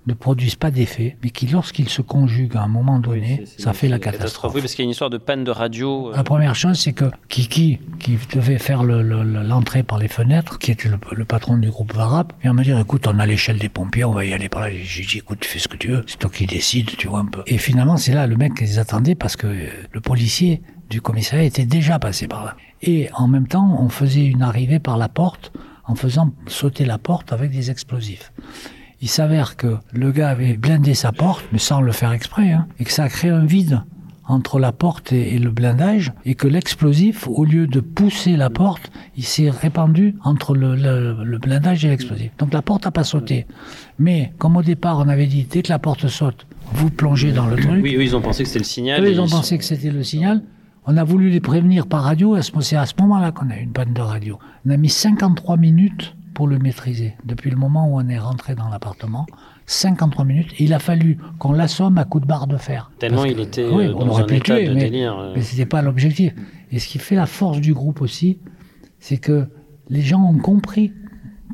ne 0.08 0.14
produisent 0.14 0.56
pas 0.56 0.72
d'effet, 0.72 1.18
mais 1.24 1.30
qui, 1.30 1.48
lorsqu'ils 1.48 1.90
se 1.90 2.02
conjuguent 2.02 2.58
à 2.58 2.62
un 2.62 2.68
moment 2.68 3.00
donné, 3.00 3.44
ça 3.58 3.74
fait 3.74 3.88
la 3.88 4.00
catastrophe. 4.00 4.54
Oui, 4.54 4.62
parce 4.62 4.74
qu'il 4.74 4.84
y 4.84 4.86
a 4.86 4.88
une 4.88 4.92
histoire 4.92 5.10
de 5.10 5.18
panne 5.18 5.44
de 5.44 5.52
radio. 5.52 6.12
La 6.16 6.24
première 6.24 6.56
chose, 6.56 6.80
c'est 6.80 6.94
que 6.94 7.06
Kiki, 7.30 7.80
qui 8.00 8.18
devait 8.34 8.60
faire 8.60 8.84
l'entrée 8.84 9.84
par 9.84 9.98
les 9.98 10.08
fenêtres, 10.08 10.60
qui 10.60 10.72
était 10.72 10.90
le, 10.90 11.26
patron 11.26 11.58
du 11.58 11.70
groupe 11.70 11.94
Varap, 11.94 12.34
vient 12.42 12.54
me 12.54 12.64
dire, 12.64 12.80
écoute, 12.80 13.08
on 13.08 13.20
a 13.20 13.26
l'échelle 13.26 13.58
des 13.58 13.70
pompiers, 13.70 14.06
on 14.06 14.12
va 14.12 14.26
y 14.26 14.34
aller 14.34 14.50
par 14.50 14.62
là. 14.62 14.70
J'ai 14.72 15.04
dit, 15.04 15.18
écoute, 15.18 15.40
tu 15.42 15.50
fais 15.50 15.60
ce 15.60 15.68
que 15.68 15.78
tu 15.78 15.90
veux, 15.90 16.04
c'est 16.08 16.20
toi 16.20 16.30
qui 16.30 16.46
décides, 16.46 16.96
tu 16.98 17.08
vois 17.08 17.20
un 17.20 17.26
peu. 17.26 17.42
Et 17.48 17.58
finalement, 17.58 17.98
c'est 17.98 18.14
là 18.14 18.28
le 18.28 18.36
mec 18.36 18.56
qui 18.56 18.64
les 18.64 18.80
attendait 18.80 19.16
parce 19.16 19.36
que 19.36 19.48
le 19.92 20.02
policier 20.02 20.62
du 20.90 21.02
commissariat 21.02 21.46
était 21.46 21.66
déjà 21.66 22.00
passé 22.00 22.28
par 22.28 22.46
là. 22.46 22.56
Et 22.82 23.10
en 23.14 23.28
même 23.28 23.48
temps, 23.48 23.78
on 23.80 23.90
faisait 23.90 24.26
une 24.26 24.44
arrivée 24.44 24.80
par 24.80 24.98
la 24.98 25.10
porte 25.10 25.52
en 25.88 25.96
faisant 25.96 26.32
sauter 26.48 26.86
la 26.86 26.98
porte 26.98 27.32
avec 27.32 27.52
des 27.52 27.72
explosifs. 27.72 28.32
Il 29.02 29.10
s'avère 29.10 29.56
que 29.58 29.78
le 29.94 30.12
gars 30.12 30.30
avait 30.30 30.58
blindé 30.58 30.94
sa 30.94 31.12
porte, 31.12 31.46
mais 31.52 31.60
sans 31.60 31.82
le 31.82 31.92
faire 31.92 32.12
exprès, 32.12 32.52
hein, 32.52 32.68
et 32.80 32.86
que 32.86 32.92
ça 32.92 33.04
a 33.04 33.10
créé 33.10 33.32
un 33.32 33.46
vide 33.46 33.82
entre 34.28 34.60
la 34.60 34.72
porte 34.72 35.14
et, 35.14 35.38
le 35.38 35.52
blindage, 35.52 36.12
et 36.26 36.34
que 36.34 36.48
l'explosif, 36.48 37.28
au 37.28 37.46
lieu 37.46 37.68
de 37.68 37.80
pousser 37.80 38.36
la 38.36 38.50
porte, 38.50 38.92
il 39.16 39.24
s'est 39.24 39.52
répandu 39.52 40.16
entre 40.24 40.56
le, 40.56 40.76
le, 40.76 41.38
blindage 41.38 41.86
et 41.86 41.90
l'explosif. 41.90 42.32
Donc 42.40 42.52
la 42.52 42.64
porte 42.64 42.86
n'a 42.86 42.92
pas 42.92 43.04
sauté. 43.04 43.46
Mais 44.00 44.34
comme 44.40 44.58
au 44.58 44.64
départ 44.64 44.98
on 44.98 45.08
avait 45.10 45.28
dit, 45.28 45.46
dès 45.50 45.62
que 45.62 45.70
la 45.70 45.78
porte 45.78 46.08
saute, 46.08 46.48
vous 46.74 46.90
plongez 46.90 47.32
dans 47.32 47.46
le 47.46 47.56
truc. 47.56 47.84
Oui, 47.84 47.96
eux, 47.96 48.04
ils 48.04 48.16
ont 48.16 48.22
pensé 48.22 48.44
que 48.44 48.50
c'était 48.50 48.60
le 48.60 48.66
signal. 48.66 49.04
Eux, 49.04 49.12
ils 49.12 49.22
ont 49.22 49.28
pensé 49.28 49.58
que 49.58 49.64
c'était 49.64 49.92
le 49.92 50.04
signal. 50.04 50.42
On 50.88 50.98
a 50.98 51.04
voulu 51.04 51.30
les 51.30 51.40
prévenir 51.40 51.88
par 51.88 52.04
radio, 52.04 52.40
c'est 52.42 52.76
à 52.76 52.86
ce 52.86 52.94
moment-là 53.00 53.32
qu'on 53.32 53.50
a 53.50 53.58
eu 53.58 53.64
une 53.64 53.72
panne 53.72 53.94
de 53.94 54.02
radio. 54.02 54.40
On 54.66 54.72
a 54.72 54.78
mis 54.78 54.90
53 54.90 55.58
minutes 55.58 56.16
pour 56.36 56.48
le 56.48 56.60
maîtriser. 56.60 57.16
Depuis 57.24 57.50
le 57.50 57.56
moment 57.56 57.88
où 57.88 58.00
on 58.00 58.08
est 58.08 58.20
rentré 58.20 58.54
dans 58.54 58.70
l'appartement, 58.70 59.26
53 59.66 60.26
minutes, 60.26 60.54
il 60.60 60.74
a 60.74 60.80
fallu 60.80 61.18
qu'on 61.40 61.54
l'assomme 61.54 61.98
à 61.98 62.04
coups 62.04 62.24
de 62.24 62.28
barre 62.28 62.46
de 62.46 62.58
fer. 62.58 62.92
Tellement 63.00 63.26
il 63.26 63.40
était 63.40 63.68
oui, 63.68 63.88
euh, 63.88 63.94
on 63.96 64.08
aurait 64.10 64.28
pu 64.28 64.40
tuer, 64.42 64.70
mais, 64.70 64.82
délire. 64.82 65.18
Euh. 65.18 65.34
Mais 65.36 65.42
c'était 65.42 65.66
pas 65.66 65.82
l'objectif. 65.82 66.34
Et 66.72 66.78
ce 66.78 66.88
qui 66.88 67.00
fait 67.00 67.16
la 67.16 67.26
force 67.26 67.60
du 67.60 67.74
groupe 67.74 68.02
aussi, 68.02 68.38
c'est 69.00 69.18
que 69.18 69.48
les 69.90 70.02
gens 70.02 70.22
ont 70.22 70.38
compris 70.38 70.94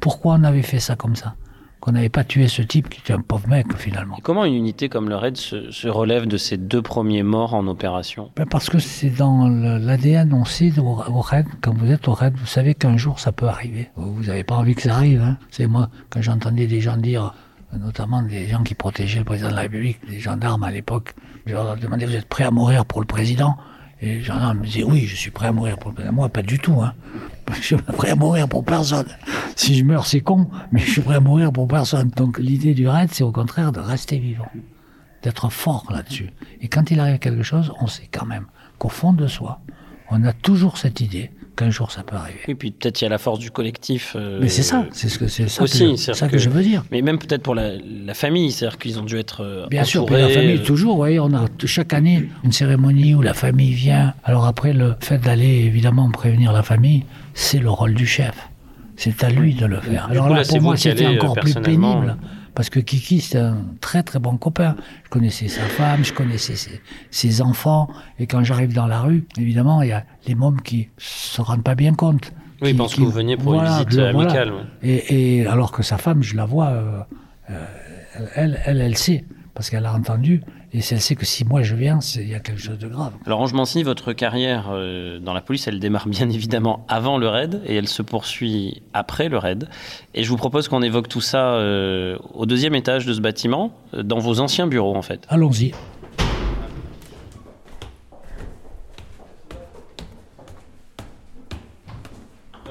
pourquoi 0.02 0.36
on 0.40 0.44
avait 0.44 0.64
fait 0.64 0.80
ça 0.80 0.96
comme 0.96 1.16
ça 1.16 1.36
qu'on 1.82 1.92
n'avait 1.92 2.10
pas 2.10 2.24
tué 2.24 2.48
ce 2.48 2.62
type 2.62 2.90
qui 2.90 3.00
était 3.00 3.14
un 3.14 3.22
pauvre 3.22 3.50
mec 3.50 3.76
finalement. 3.76 4.18
comment 4.22 4.46
une 4.46 4.54
unité 4.54 4.88
comme 4.88 5.10
le 5.10 5.16
RAID 5.16 5.36
se, 5.36 5.88
relève 5.88 6.28
de 6.28 6.38
ces 6.38 6.58
deux 6.58 6.82
premiers 6.82 7.24
morts 7.24 7.56
en 7.56 7.68
opération? 7.68 8.32
Ben 8.36 8.46
Parce 8.46 8.70
que 8.70 8.80
c'est 8.80 9.10
dans 9.10 9.48
l'ADN, 9.48 10.34
on 10.34 10.46
sait 10.46 10.72
au, 10.80 10.94
RAID, 10.94 11.48
quand 11.60 11.74
vous 11.76 11.92
êtes 11.92 12.08
au 12.08 12.14
RAID, 12.14 12.36
vous 12.36 12.46
savez 12.46 12.76
qu'un 12.76 12.98
jour 12.98 13.20
ça 13.20 13.32
peut 13.32 13.48
arriver. 13.48 13.90
Vous 13.96 14.24
n'avez 14.24 14.44
pas 14.44 14.56
envie 14.56 14.76
que 14.76 14.84
ça 14.84 14.96
arrive. 14.96 15.22
Hein. 15.22 15.38
C'est 15.50 15.68
moi, 15.68 15.90
quand 16.10 16.22
j'entendais 16.22 16.68
des 16.68 16.82
gens 16.82 16.98
dire, 16.98 17.34
notamment 17.78 18.22
des 18.22 18.48
gens 18.48 18.64
qui 18.64 18.76
protégeaient 18.76 19.20
le 19.20 19.26
président 19.26 19.50
de 19.50 19.56
la 19.56 19.62
République, 19.62 20.00
des 20.08 20.20
gendarmes 20.20 20.64
à 20.64 20.72
l'époque, 20.72 21.16
je 21.48 21.54
leur 21.54 21.76
demandais, 21.78 22.06
vous 22.06 22.16
êtes 22.16 22.30
prêts 22.30 22.44
à 22.44 22.52
mourir 22.52 22.86
pour 22.86 23.02
le 23.02 23.08
président? 23.08 23.58
Et 24.02 24.16
les 24.16 24.22
gendarmes 24.24 24.60
me 24.60 24.66
disaient, 24.66 24.84
oui, 24.84 25.06
je 25.06 25.16
suis 25.16 25.30
prêt 25.30 25.48
à 25.48 25.52
mourir 25.52 25.78
pour. 25.78 25.94
Moi, 26.12 26.28
pas 26.30 26.42
du 26.42 26.58
tout. 26.58 26.82
Hein. 26.82 26.94
Je 27.54 27.62
suis 27.62 27.76
prêt 27.76 28.10
à 28.10 28.16
mourir 28.16 28.48
pour 28.48 28.64
personne. 28.64 29.08
Si 29.58 29.76
je 29.76 29.84
meurs, 29.84 30.06
c'est 30.06 30.22
con, 30.22 30.48
mais 30.72 30.80
je 30.80 30.90
suis 30.90 31.02
prêt 31.02 31.16
à 31.16 31.20
mourir 31.20 31.52
pour 31.52 31.68
personne. 31.68 32.10
Donc 32.16 32.40
l'idée 32.40 32.74
du 32.74 32.88
raid, 32.88 33.10
c'est 33.12 33.26
au 33.26 33.32
contraire 33.34 33.74
de 33.74 33.82
rester 33.82 34.20
vivant, 34.20 34.50
d'être 35.22 35.50
fort 35.52 35.86
là-dessus. 35.92 36.30
Et 36.62 36.70
quand 36.70 36.92
il 36.92 37.00
arrive 37.02 37.20
quelque 37.20 37.44
chose, 37.44 37.74
on 37.82 37.88
sait 37.88 38.08
quand 38.10 38.26
même 38.26 38.46
qu'au 38.78 38.88
fond 38.88 39.12
de 39.12 39.28
soi, 39.28 39.60
on 40.10 40.24
a 40.24 40.32
toujours 40.32 40.78
cette 40.78 41.02
idée 41.02 41.30
qu'un 41.56 41.70
jour 41.70 41.92
ça 41.92 42.04
peut 42.04 42.16
arriver. 42.16 42.40
Et 42.48 42.56
puis 42.56 42.72
peut-être 42.72 43.02
il 43.02 43.06
y 43.06 43.08
a 43.08 43.10
la 43.10 43.18
force 43.18 43.40
du 43.40 43.52
collectif. 43.52 44.16
Euh, 44.16 44.40
mais 44.42 44.50
c'est 44.50 44.64
ça, 44.64 44.86
c'est 44.92 45.10
ce 45.10 45.20
que 45.20 45.28
c'est 45.28 45.48
ça, 45.50 45.64
aussi, 45.64 45.92
que, 45.94 45.96
ça 45.96 46.28
que, 46.28 46.38
je 46.38 46.50
veux 46.50 46.64
dire. 46.64 46.84
Mais 46.92 47.02
même 47.02 47.20
peut-être 47.20 47.44
pour 47.44 47.56
la, 47.56 47.74
famille, 48.14 48.52
c'est-à-dire 48.52 48.78
qu'ils 48.78 49.00
ont 49.00 49.04
dû 49.04 49.18
être 49.18 49.42
euh, 49.44 49.68
Bien 49.68 49.84
sûr, 49.84 50.10
la 50.10 50.30
famille 50.30 50.58
euh, 50.58 50.66
toujours. 50.66 50.92
Vous 50.92 50.98
voyez, 50.98 51.20
on 51.20 51.34
a 51.34 51.46
chaque 51.66 51.94
année 51.94 52.30
une 52.44 52.52
cérémonie 52.52 53.16
où 53.16 53.22
la 53.22 53.34
famille 53.34 53.74
vient. 53.74 54.14
Alors 54.24 54.46
après, 54.46 54.74
le 54.74 54.96
fait 55.00 55.18
d'aller 55.18 55.66
évidemment 55.66 56.10
prévenir 56.12 56.52
la 56.52 56.64
famille, 56.64 57.04
c'est 57.34 57.60
le 57.60 57.70
rôle 57.70 57.94
du 57.94 58.06
chef. 58.06 58.36
C'est 58.98 59.24
à 59.24 59.30
lui 59.30 59.56
de 59.56 59.66
le 59.66 59.80
faire. 59.80 60.08
Alors 60.12 60.30
là, 60.30 60.44
pour 60.48 60.62
moi, 60.62 60.78
c'était 60.78 61.08
encore 61.08 61.36
plus 61.36 61.56
pénible. 61.56 62.18
Parce 62.54 62.70
que 62.70 62.80
Kiki, 62.80 63.22
c'est 63.22 63.38
un 63.38 63.66
très 63.80 64.04
très 64.04 64.20
bon 64.20 64.38
copain. 64.38 64.76
Je 65.06 65.10
connaissais 65.10 65.48
sa 65.48 65.64
femme, 65.64 66.04
je 66.04 66.14
connaissais 66.14 66.56
ses, 66.56 66.82
ses 67.10 67.42
enfants. 67.42 67.90
Et 68.20 68.28
quand 68.28 68.44
j'arrive 68.44 68.74
dans 68.74 68.88
la 68.88 69.00
rue, 69.00 69.26
évidemment, 69.38 69.82
il 69.82 69.90
y 69.90 69.94
a 69.94 70.04
les 70.28 70.36
mômes 70.36 70.62
qui 70.62 70.90
se 70.98 71.42
rendent 71.42 71.64
pas 71.64 71.76
bien 71.76 71.94
compte. 71.94 72.34
Oui, 72.62 72.74
parce 72.74 72.96
que 72.96 73.02
vous 73.02 73.10
veniez 73.10 73.38
pour 73.38 73.56
une 73.56 73.66
visite 73.66 74.00
amicale. 74.00 74.52
Et, 74.84 75.40
et, 75.40 75.48
alors 75.48 75.72
que 75.72 75.82
sa 75.82 75.98
femme, 75.98 76.22
je 76.22 76.36
la 76.36 76.46
vois, 76.46 76.68
euh, 76.68 77.02
euh, 77.50 77.66
elle, 78.36 78.60
elle, 78.66 78.82
elle 78.82 78.98
sait, 78.98 79.26
parce 79.54 79.70
qu'elle 79.70 79.86
a 79.86 79.94
entendu. 79.94 80.42
Et 80.74 80.80
elle 80.92 81.02
sait 81.02 81.16
que 81.16 81.26
si 81.26 81.44
moi 81.44 81.64
je 81.64 81.76
viens, 81.76 82.00
il 82.16 82.30
y 82.30 82.36
a 82.36 82.40
quelque 82.40 82.62
chose 82.62 82.78
de 82.78 82.88
grave. 82.88 83.12
Alors 83.26 83.42
Ange 83.42 83.54
Mancini, 83.54 83.84
votre 83.84 84.14
carrière 84.14 84.70
euh, 84.72 85.20
dans 85.20 85.34
la 85.34 85.42
police, 85.42 85.68
elle 85.68 85.80
démarre 85.80 86.08
bien 86.08 86.30
évidemment 86.30 86.86
avant 86.88 87.18
le 87.18 87.28
raid 87.28 87.62
et 87.66 87.76
elle 87.76 87.90
se 87.90 88.02
poursuit 88.02 88.82
après 88.94 89.28
le 89.28 89.38
raid. 89.38 89.68
Et 90.14 90.24
je 90.24 90.30
vous 90.30 90.38
propose 90.38 90.70
qu'on 90.70 90.82
évoque 90.82 91.10
tout 91.10 91.22
ça 91.22 91.56
euh, 91.56 92.18
au 92.34 92.46
deuxième 92.46 92.76
étage 92.76 93.06
de 93.06 93.14
ce 93.14 93.20
bâtiment, 93.20 93.74
euh, 93.94 94.04
dans 94.04 94.20
vos 94.20 94.40
anciens 94.40 94.68
bureaux 94.68 94.96
en 94.96 95.02
fait. 95.02 95.26
Allons-y. 95.30 95.74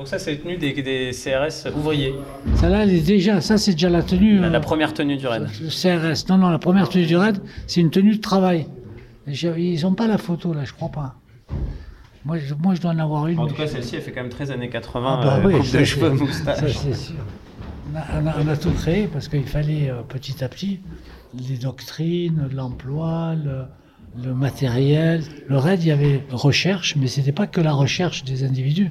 Donc 0.00 0.08
ça, 0.08 0.18
c'est 0.18 0.30
la 0.30 0.36
tenue 0.38 0.56
des, 0.56 1.10
CRS 1.12 1.68
ouvriers. 1.76 2.14
Ça 2.54 2.70
là, 2.70 2.86
déjà, 2.86 3.42
ça 3.42 3.58
c'est 3.58 3.72
déjà 3.72 3.90
la 3.90 4.02
tenue. 4.02 4.38
La, 4.38 4.46
euh, 4.46 4.60
première 4.60 4.94
tenue 4.94 5.18
du 5.18 5.26
raid. 5.26 5.46
CRS. 5.68 6.26
Non, 6.30 6.38
non, 6.38 6.48
la 6.48 6.58
première 6.58 6.88
tenue 6.88 7.04
du 7.04 7.18
raid, 7.18 7.36
c'est 7.66 7.82
une 7.82 7.90
tenue 7.90 8.16
de 8.16 8.20
travail. 8.22 8.66
Ils 9.26 9.82
n'ont 9.82 9.92
pas 9.92 10.06
la 10.06 10.16
photo 10.16 10.54
là, 10.54 10.64
je 10.64 10.72
crois 10.72 10.88
pas. 10.88 11.16
Moi, 12.24 12.38
je, 12.38 12.54
moi, 12.54 12.74
je 12.74 12.80
dois 12.80 12.92
en 12.92 12.98
avoir 12.98 13.26
une. 13.26 13.40
En 13.40 13.46
tout 13.46 13.54
cas, 13.54 13.66
celle-ci, 13.66 13.96
elle 13.96 14.00
fait 14.00 14.12
quand 14.12 14.22
même 14.22 14.30
très 14.30 14.50
années 14.50 14.70
80. 14.70 15.20
Ah 15.22 15.22
bah 15.22 15.42
euh, 15.44 15.58
coupe 15.58 15.70
de 15.70 15.84
cheveux, 15.84 16.08
moustache. 16.08 16.60
Ça, 16.60 16.68
c'est 16.70 16.94
sûr. 16.94 17.16
On 17.94 18.48
a, 18.48 18.56
tout 18.56 18.70
créé 18.70 19.06
parce 19.06 19.28
qu'il 19.28 19.44
fallait 19.44 19.90
euh, 19.90 20.00
petit 20.08 20.42
à 20.42 20.48
petit 20.48 20.80
les 21.34 21.58
doctrines, 21.58 22.48
l'emploi, 22.54 23.34
le, 23.34 23.64
le 24.24 24.32
matériel. 24.32 25.24
Le 25.46 25.58
raid, 25.58 25.82
il 25.82 25.88
y 25.88 25.92
avait 25.92 26.24
recherche, 26.30 26.96
mais 26.96 27.06
c'était 27.06 27.32
pas 27.32 27.46
que 27.46 27.60
la 27.60 27.74
recherche 27.74 28.24
des 28.24 28.44
individus 28.44 28.90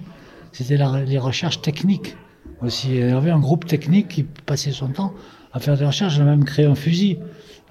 c'était 0.52 0.78
les 1.06 1.18
recherches 1.18 1.62
techniques 1.62 2.16
aussi. 2.62 2.90
Il 2.90 3.10
y 3.10 3.12
avait 3.12 3.32
un 3.32 3.40
groupe 3.40 3.66
technique 3.66 4.08
qui 4.08 4.24
passait 4.24 4.72
son 4.72 4.90
temps 4.90 5.14
à 5.54 5.60
faire 5.60 5.78
des 5.78 5.86
recherches. 5.86 6.18
On 6.20 6.22
a 6.22 6.26
même 6.26 6.46
créé 6.46 6.66
un 6.66 6.76
fusil, 6.76 7.20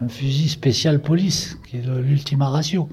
un 0.00 0.08
fusil 0.08 0.48
spécial 0.48 1.00
police, 1.00 1.58
qui 1.68 1.76
est 1.76 1.82
l'Ultima 1.86 2.48
Ratio, 2.48 2.88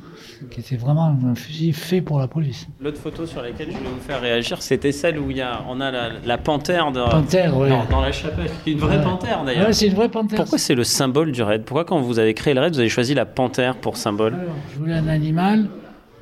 qui 0.49 0.59
était 0.59 0.75
vraiment 0.75 1.05
un 1.25 1.35
fusil 1.35 1.73
fait 1.73 2.01
pour 2.01 2.19
la 2.19 2.27
police. 2.27 2.67
L'autre 2.79 2.99
photo 2.99 3.25
sur 3.25 3.41
laquelle 3.41 3.71
je 3.71 3.77
voulais 3.77 3.89
vous 3.89 4.01
faire 4.01 4.21
réagir, 4.21 4.61
c'était 4.61 4.91
celle 4.91 5.19
où 5.19 5.31
il 5.31 5.37
y 5.37 5.41
a, 5.41 5.63
on 5.67 5.79
a 5.81 5.91
la, 5.91 6.37
panthère, 6.37 6.91
de, 6.91 7.01
panthère 7.01 7.53
dans, 7.89 8.01
la 8.01 8.11
chapelle. 8.11 8.49
Une 8.65 8.79
vraie 8.79 9.01
panthère 9.01 9.43
d'ailleurs. 9.43 9.67
Ouais, 9.67 9.73
c'est 9.73 9.87
une 9.87 9.93
vraie 9.93 10.09
panthère. 10.09 10.39
Pourquoi 10.39 10.57
c'est 10.57 10.75
le 10.75 10.83
symbole 10.83 11.31
du 11.31 11.41
raid? 11.41 11.63
Pourquoi 11.63 11.85
quand 11.85 11.99
vous 12.01 12.19
avez 12.19 12.33
créé 12.33 12.53
le 12.53 12.61
raid, 12.61 12.73
vous 12.73 12.79
avez 12.79 12.89
choisi 12.89 13.13
la 13.13 13.25
panthère 13.25 13.75
pour 13.77 13.97
symbole? 13.97 14.35
Je 14.73 14.79
voulais 14.79 14.95
un 14.95 15.07
animal 15.07 15.69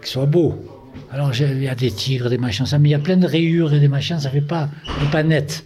qui 0.02 0.10
soit 0.10 0.26
beau 0.26 0.60
alors 1.12 1.32
il 1.40 1.64
y 1.64 1.68
a 1.68 1.76
des 1.76 1.92
tigres, 1.92 2.30
des 2.30 2.38
machins, 2.38 2.66
ça, 2.66 2.80
mais 2.80 2.90
il 2.90 2.92
y 2.92 2.96
a 2.96 3.00
plein 3.00 3.18
de 3.18 3.28
rayures 3.28 3.74
et 3.74 3.80
des 3.80 3.88
machins, 3.88 4.20
ça 4.20 4.30
fait 4.30 4.42
pas, 4.42 4.70
pas 5.12 5.24
net. 5.24 5.66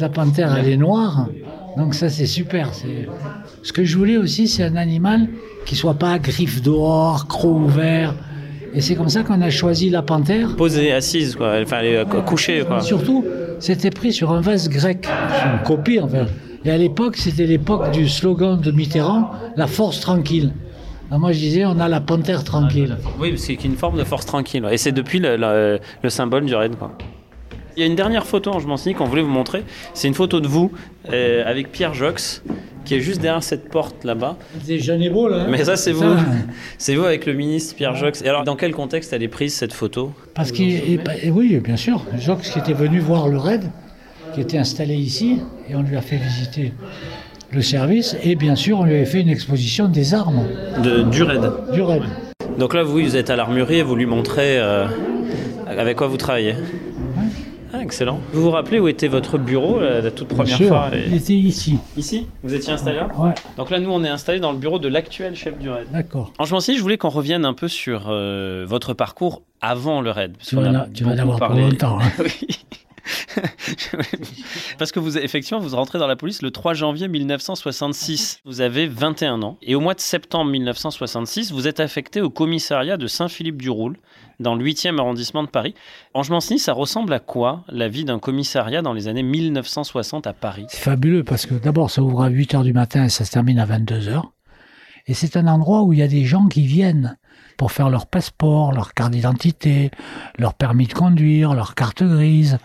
La 0.00 0.08
panthère, 0.08 0.56
elle 0.56 0.68
est 0.68 0.76
noire, 0.76 1.28
donc 1.76 1.94
ça 1.94 2.08
c'est 2.08 2.26
super. 2.26 2.70
Ce 3.62 3.72
que 3.72 3.84
je 3.84 3.96
voulais 3.96 4.16
aussi, 4.16 4.48
c'est 4.48 4.64
un 4.64 4.76
animal 4.76 5.28
qui 5.66 5.76
soit 5.76 5.94
pas 5.94 6.18
griffe 6.18 6.62
dehors, 6.62 7.26
croc 7.26 7.56
ouvert. 7.56 8.14
Et 8.74 8.80
c'est 8.82 8.94
comme 8.94 9.08
ça 9.08 9.22
qu'on 9.22 9.40
a 9.40 9.50
choisi 9.50 9.88
la 9.88 10.02
panthère. 10.02 10.54
Posée, 10.56 10.92
assise, 10.92 11.34
quoi. 11.36 11.54
Enfin, 11.62 11.78
elle 11.80 11.86
est 11.86 12.24
couchée, 12.26 12.64
quoi. 12.66 12.80
Surtout, 12.80 13.24
c'était 13.60 13.90
pris 13.90 14.12
sur 14.12 14.30
un 14.30 14.42
vase 14.42 14.68
grec. 14.68 15.08
une 15.44 15.62
copie, 15.66 15.98
enfin. 16.00 16.26
Et 16.64 16.70
à 16.70 16.76
l'époque, 16.76 17.16
c'était 17.16 17.46
l'époque 17.46 17.90
du 17.92 18.08
slogan 18.08 18.60
de 18.60 18.70
Mitterrand, 18.70 19.30
la 19.56 19.66
force 19.66 20.00
tranquille. 20.00 20.52
Ah, 21.10 21.18
moi, 21.18 21.32
je 21.32 21.38
disais, 21.38 21.64
on 21.64 21.80
a 21.80 21.88
la 21.88 22.00
panthère 22.00 22.44
tranquille. 22.44 22.96
Oui, 23.18 23.32
c'est 23.38 23.54
une 23.64 23.76
forme 23.76 23.98
de 23.98 24.04
force 24.04 24.26
tranquille. 24.26 24.66
Et 24.70 24.76
c'est 24.76 24.92
depuis 24.92 25.20
le, 25.20 25.78
symbole 26.08 26.44
du 26.44 26.54
raid. 26.54 26.76
Quoi. 26.76 26.92
Il 27.76 27.80
y 27.80 27.82
a 27.84 27.86
une 27.86 27.96
dernière 27.96 28.26
photo, 28.26 28.52
hein, 28.54 28.58
je 28.60 28.66
m'en 28.66 28.76
qu'on 28.76 29.04
voulait 29.06 29.22
vous 29.22 29.30
montrer. 29.30 29.64
C'est 29.94 30.08
une 30.08 30.14
photo 30.14 30.40
de 30.40 30.48
vous 30.48 30.70
euh, 31.12 31.44
avec 31.46 31.72
Pierre 31.72 31.94
Jox, 31.94 32.42
qui 32.84 32.94
est 32.94 33.00
juste 33.00 33.20
derrière 33.20 33.42
cette 33.42 33.70
porte 33.70 34.04
là-bas. 34.04 34.36
C'est 34.64 34.78
jeune 34.80 35.00
et 35.00 35.08
beau, 35.08 35.28
là. 35.28 35.42
hein. 35.44 35.46
Mais 35.48 35.64
ça, 35.64 35.76
c'est 35.76 35.92
vous. 35.92 36.12
C'est 36.76 36.94
vous 36.96 37.04
avec 37.04 37.24
le 37.24 37.32
ministre 37.34 37.74
Pierre 37.76 37.94
Jox. 37.94 38.20
Et 38.22 38.28
alors, 38.28 38.44
dans 38.44 38.56
quel 38.56 38.72
contexte 38.72 39.12
elle 39.12 39.22
est 39.22 39.28
prise 39.28 39.54
cette 39.54 39.72
photo? 39.72 40.12
Parce 40.34 40.50
et- 40.58 40.98
et 41.22 41.30
oui, 41.30 41.58
bien 41.64 41.76
sûr, 41.76 42.04
Jacques 42.18 42.42
qui 42.42 42.58
était 42.58 42.72
venu 42.74 42.98
voir 42.98 43.28
le 43.28 43.38
raid, 43.38 43.70
qui 44.34 44.40
était 44.40 44.58
installé 44.58 44.94
ici, 44.94 45.40
et 45.70 45.74
on 45.74 45.82
lui 45.82 45.96
a 45.96 46.02
fait 46.02 46.16
visiter 46.16 46.72
le 47.50 47.62
service, 47.62 48.16
et 48.22 48.34
bien 48.34 48.54
sûr, 48.56 48.80
on 48.80 48.84
lui 48.84 48.94
avait 48.94 49.06
fait 49.06 49.20
une 49.20 49.28
exposition 49.30 49.88
des 49.88 50.14
armes 50.14 50.42
de, 50.82 51.02
du 51.02 51.22
raid 51.22 51.50
du 51.72 51.82
raid. 51.82 52.02
Donc 52.58 52.74
là, 52.74 52.82
vous, 52.82 52.92
vous 53.00 53.16
êtes 53.16 53.30
à 53.30 53.36
l'armurerie 53.36 53.78
et 53.78 53.82
vous 53.82 53.96
lui 53.96 54.06
montrez 54.06 54.58
euh, 54.58 54.86
avec 55.66 55.96
quoi 55.96 56.08
vous 56.08 56.16
travaillez. 56.16 56.54
Ah, 57.72 57.82
excellent. 57.82 58.18
Vous 58.32 58.42
vous 58.42 58.50
rappelez 58.50 58.80
où 58.80 58.88
était 58.88 59.08
votre 59.08 59.36
bureau 59.36 59.78
la, 59.80 60.00
la 60.00 60.10
toute 60.10 60.28
Bien 60.28 60.36
première 60.38 60.56
sûr, 60.56 60.68
fois 60.68 60.88
et- 60.94 61.04
il 61.06 61.14
était 61.14 61.34
ici. 61.34 61.78
Ici 61.98 62.26
Vous 62.42 62.54
étiez 62.54 62.72
installé 62.72 62.96
là 62.96 63.08
Ouais, 63.18 63.34
Donc 63.58 63.68
là, 63.70 63.78
nous, 63.78 63.90
on 63.90 64.02
est 64.04 64.08
installé 64.08 64.40
dans 64.40 64.52
le 64.52 64.58
bureau 64.58 64.78
de 64.78 64.88
l'actuel 64.88 65.34
chef 65.36 65.58
du 65.58 65.68
raid. 65.68 65.86
d'accord. 65.92 66.32
En 66.38 66.46
Franchement, 66.46 66.74
je 66.74 66.80
voulais 66.80 66.96
qu'on 66.96 67.10
revienne 67.10 67.44
un 67.44 67.52
peu 67.52 67.68
sur 67.68 68.06
euh, 68.08 68.64
votre 68.66 68.94
parcours 68.94 69.42
avant 69.60 70.00
le 70.00 70.10
raid. 70.10 70.32
parce 70.38 70.48
Tu 70.48 70.56
vas, 70.56 70.62
a 70.62 70.68
en 70.70 70.74
a- 70.76 70.86
tu 70.92 71.04
vas 71.04 71.10
en 71.10 71.12
beaucoup 71.14 71.22
avoir 71.22 71.38
pour 71.38 71.48
parlé. 71.48 71.62
longtemps. 71.62 71.98
hein. 72.00 72.10
Oui. 72.18 72.30
Parce 74.78 74.92
que 74.92 75.00
vous, 75.00 75.18
effectivement, 75.18 75.60
vous 75.60 75.74
rentrez 75.74 75.98
dans 75.98 76.06
la 76.06 76.16
police 76.16 76.42
le 76.42 76.50
3 76.50 76.74
janvier 76.74 77.08
1966. 77.08 78.40
Vous 78.44 78.60
avez 78.60 78.86
21 78.86 79.42
ans. 79.42 79.58
Et 79.62 79.74
au 79.74 79.80
mois 79.80 79.94
de 79.94 80.00
septembre 80.00 80.50
1966, 80.50 81.52
vous 81.52 81.66
êtes 81.66 81.80
affecté 81.80 82.20
au 82.20 82.30
commissariat 82.30 82.96
de 82.96 83.06
Saint-Philippe-du-Roule, 83.06 83.96
dans 84.40 84.54
le 84.54 84.64
8e 84.64 84.98
arrondissement 84.98 85.42
de 85.42 85.48
Paris. 85.48 85.74
Ange-Mancini, 86.14 86.58
ça 86.58 86.72
ressemble 86.72 87.12
à 87.12 87.18
quoi 87.18 87.64
la 87.68 87.88
vie 87.88 88.04
d'un 88.04 88.18
commissariat 88.18 88.82
dans 88.82 88.92
les 88.92 89.08
années 89.08 89.22
1960 89.22 90.26
à 90.26 90.32
Paris? 90.32 90.66
C'est 90.68 90.82
fabuleux 90.82 91.24
parce 91.24 91.46
que 91.46 91.54
d'abord, 91.54 91.90
ça 91.90 92.02
ouvre 92.02 92.22
à 92.22 92.28
8 92.28 92.54
h 92.54 92.62
du 92.62 92.72
matin 92.72 93.04
et 93.04 93.08
ça 93.08 93.24
se 93.24 93.32
termine 93.32 93.58
à 93.58 93.64
22 93.64 93.98
h. 93.98 94.22
Et 95.06 95.14
c'est 95.14 95.36
un 95.36 95.46
endroit 95.46 95.82
où 95.82 95.92
il 95.92 95.98
y 95.98 96.02
a 96.02 96.08
des 96.08 96.24
gens 96.24 96.46
qui 96.46 96.66
viennent 96.66 97.16
pour 97.58 97.72
faire 97.72 97.90
leur 97.90 98.06
passeport, 98.06 98.72
leur 98.72 98.94
carte 98.94 99.10
d'identité, 99.10 99.90
leur 100.38 100.54
permis 100.54 100.86
de 100.86 100.94
conduire, 100.94 101.52
leur 101.52 101.74
carte 101.74 102.02
grise. 102.02 102.58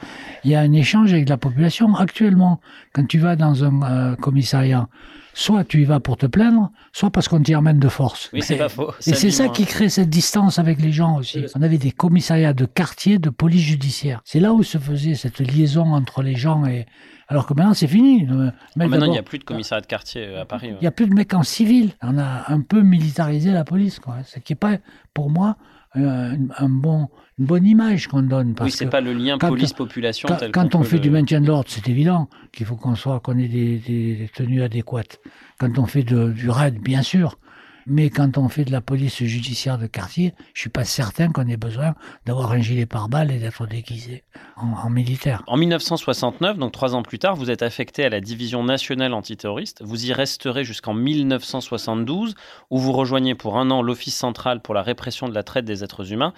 Il 0.45 0.51
y 0.51 0.55
a 0.55 0.61
un 0.61 0.71
échange 0.71 1.11
avec 1.11 1.27
la 1.27 1.35
population. 1.35 1.95
Actuellement, 1.95 2.61
quand 2.93 3.05
tu 3.05 3.17
vas 3.17 3.35
dans 3.35 3.65
un 3.65 3.81
euh, 3.81 4.15
commissariat, 4.15 4.87
soit 5.33 5.63
tu 5.63 5.81
y 5.81 5.83
vas 5.83 5.99
pour 5.99 6.15
te 6.15 6.27
plaindre, 6.27 6.71
soit 6.93 7.09
parce 7.09 7.27
qu'on 7.27 7.41
t'y 7.41 7.55
emmène 7.55 7.79
de 7.79 7.89
force. 7.89 8.29
Oui, 8.33 8.43
c'est 8.43 8.55
pas 8.55 8.69
faux. 8.69 8.91
Et 9.07 9.15
c'est 9.15 9.31
ça 9.31 9.49
qui 9.49 9.65
crée 9.65 9.89
cette 9.89 10.11
distance 10.11 10.59
avec 10.59 10.79
les 10.79 10.91
gens 10.91 11.17
aussi. 11.17 11.43
On 11.55 11.63
avait 11.63 11.79
des 11.79 11.91
commissariats 11.91 12.53
de 12.53 12.65
quartier 12.65 13.17
de 13.17 13.31
police 13.31 13.63
judiciaire. 13.63 14.21
C'est 14.25 14.39
là 14.39 14.53
où 14.53 14.61
se 14.61 14.77
faisait 14.77 15.15
cette 15.15 15.39
liaison 15.39 15.93
entre 15.93 16.21
les 16.21 16.35
gens 16.35 16.65
et... 16.65 16.85
Alors 17.30 17.45
que 17.45 17.53
maintenant, 17.53 17.74
c'est 17.74 17.88
fini. 17.88 18.26
Le 18.26 18.36
mec, 18.76 18.89
Maintenant, 18.89 19.05
il 19.05 19.11
n'y 19.11 19.17
a 19.17 19.24
plus 19.24 19.39
de 19.39 19.43
commissariat 19.43 19.82
de 19.82 19.88
quartier 19.88 20.26
euh, 20.26 20.41
à 20.41 20.45
Paris. 20.45 20.71
ouais. 20.71 20.78
il 20.82 20.84
y 20.84 20.88
a 20.88 20.91
plus 20.91 21.07
de 21.07 21.13
mecs 21.13 21.34
en 21.34 21.43
civil. 21.43 21.91
On 22.01 22.17
a 22.17 22.51
un 22.51 22.61
peu 22.61 22.82
militarisé 22.82 23.51
la 23.51 23.63
police, 23.63 23.99
quoi. 23.99 24.17
Ce 24.26 24.39
qui 24.39 24.53
n'est 24.53 24.57
pas, 24.57 24.78
pour 25.13 25.30
moi, 25.30 25.57
euh, 25.95 26.36
un 26.57 26.69
bon, 26.69 27.07
une 27.39 27.45
bonne 27.45 27.65
image 27.65 28.07
qu'on 28.07 28.24
donne. 28.24 28.55
Parce 28.55 28.71
Oui, 28.71 28.76
c'est 28.78 28.88
pas 28.88 28.99
le 29.01 29.13
lien 29.13 29.38
police-population 29.38 30.28
quand, 30.51 30.76
on 30.76 30.84
fait 30.84 30.97
le- 30.97 31.01
du 31.01 31.09
maintien 31.11 31.39
de 31.39 31.47
l'ordre, 31.47 31.65
c'est 31.69 31.88
évident 31.88 32.30
qu'il 32.51 32.65
faut 32.65 32.76
qu'on 32.76 32.95
soit, 32.95 33.19
qu'on 33.19 33.38
ait 33.38 33.47
des, 33.47 33.78
des- 33.78 34.15
des 34.15 34.28
tenues 34.30 34.61
adéquates. 34.63 35.19
Quand 35.59 35.78
on 35.80 35.86
fait 35.86 36.03
de- 36.03 36.32
du 36.32 36.49
raid, 36.49 36.80
bien 36.82 37.03
sûr. 37.03 37.38
Mais 37.86 38.09
quand 38.09 38.38
on 38.38 38.49
fait 38.49 38.65
de 38.65 38.71
la 38.71 38.81
police 38.81 39.23
judiciaire 39.23 39.77
de 39.77 39.88
quartier, 39.88 40.34
je 40.53 40.61
suis 40.61 40.69
pas 40.69 40.86
certain 40.86 41.31
qu'on 41.31 41.47
ait 41.47 41.57
besoin 41.57 41.95
d'avoir 42.25 42.51
un 42.51 42.59
gilet 42.59 42.86
pare-balles 42.86 43.31
et 43.31 43.39
d'être 43.39 43.65
déguisé 43.67 44.23
en, 44.55 44.89
militaire. 44.89 45.43
En 45.47 45.57
1969, 45.57 46.57
donc 46.57 46.71
trois 46.71 46.95
ans 46.95 47.03
plus 47.03 47.19
tard, 47.19 47.36
vous 47.36 47.49
êtes 47.49 47.61
affecté 47.61 48.05
à 48.05 48.09
la 48.09 48.21
division 48.21 48.63
nationale 48.63 49.13
antiterroriste. 49.13 49.81
Vous 49.84 50.05
y 50.05 50.13
resterez 50.13 50.63
jusqu'en 50.63 50.93
1972, 50.93 52.36
où 52.69 52.79
vous 52.79 52.93
rejoignez 52.93 53.36
pour 53.36 53.57
un 53.57 53.69
an 53.71 53.81
l'Office 53.81 54.15
central 54.15 54.61
pour 54.61 54.73
la 54.73 54.81
répression 54.81 55.27
de 55.27 55.34
la 55.34 55.43
traite 55.43 55.65
des 55.65 55.84
êtres 55.84 56.11
humains. 56.11 56.34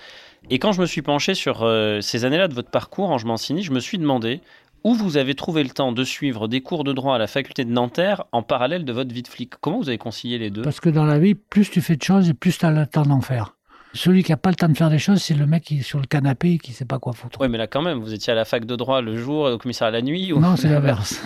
Et 0.50 0.60
quand 0.60 0.72
je 0.72 0.82
me 0.82 0.86
suis 0.86 1.02
penché 1.02 1.34
sur 1.34 1.64
euh, 1.64 2.02
ces 2.02 2.26
années-là 2.26 2.48
de 2.48 2.54
votre 2.54 2.70
parcours, 2.70 3.10
Ange 3.10 3.26
Mancini, 3.26 3.64
je 3.64 3.72
me 3.72 3.80
suis 3.80 3.98
demandé 3.98 4.42
où 4.86 4.94
vous 4.94 5.18
avez 5.18 5.34
trouvé 5.34 5.64
le 5.64 5.72
temps 5.72 5.92
de 5.92 6.04
suivre 6.04 6.48
des 6.48 6.62
cours 6.62 6.84
de 6.84 6.94
droit 6.94 7.16
à 7.16 7.18
la 7.18 7.26
faculté 7.26 7.66
de 7.66 7.72
Nanterre 7.72 8.26
en 8.32 8.44
parallèle 8.44 8.86
de 8.86 8.94
votre 8.94 9.12
vie 9.12 9.24
de 9.24 9.28
flic. 9.28 9.56
Comment 9.60 9.80
vous 9.80 9.90
avez 9.90 9.98
concilié 9.98 10.38
les 10.38 10.52
deux? 10.52 10.62
Parce 10.62 10.80
que 10.80 10.90
dans 10.90 11.06
la 11.06 11.18
vie, 11.18 11.34
plus 11.34 11.72
tu 11.72 11.82
fais 11.82 11.96
de 11.96 12.04
choses 12.04 12.30
et 12.30 12.36
plus 12.36 12.56
tu 12.56 12.66
as 12.68 12.72
le 12.72 12.86
temps 12.86 13.02
d'en 13.02 13.20
faire. 13.20 13.55
Celui 13.96 14.24
qui 14.24 14.32
n'a 14.32 14.38
pas 14.38 14.50
le 14.50 14.56
temps 14.56 14.68
de 14.68 14.78
faire 14.78 14.90
des 14.90 15.00
choses, 15.00 15.22
c'est 15.22 15.34
le 15.34 15.46
mec 15.48 15.64
qui 15.64 15.80
est 15.80 15.82
sur 15.82 16.00
le 16.00 16.06
canapé 16.06 16.52
et 16.52 16.58
qui 16.58 16.72
ne 16.72 16.76
sait 16.76 16.86
pas 16.86 17.00
quoi 17.00 17.14
foutre. 17.14 17.40
Oui, 17.42 17.48
mais 17.50 17.58
là 17.58 17.66
quand 17.66 17.82
même, 17.82 18.00
vous 18.00 18.14
étiez 18.14 18.34
à 18.34 18.36
la 18.36 18.46
fac 18.46 18.66
de 18.66 18.76
droit 18.76 19.02
le 19.02 19.16
jour 19.18 19.50
et 19.50 19.54
au 19.54 19.58
commissariat 19.58 19.92
la 19.92 20.02
nuit 20.02 20.34
ou... 20.34 20.40
Non, 20.40 20.56
c'est 20.58 20.68
l'inverse. 20.70 21.22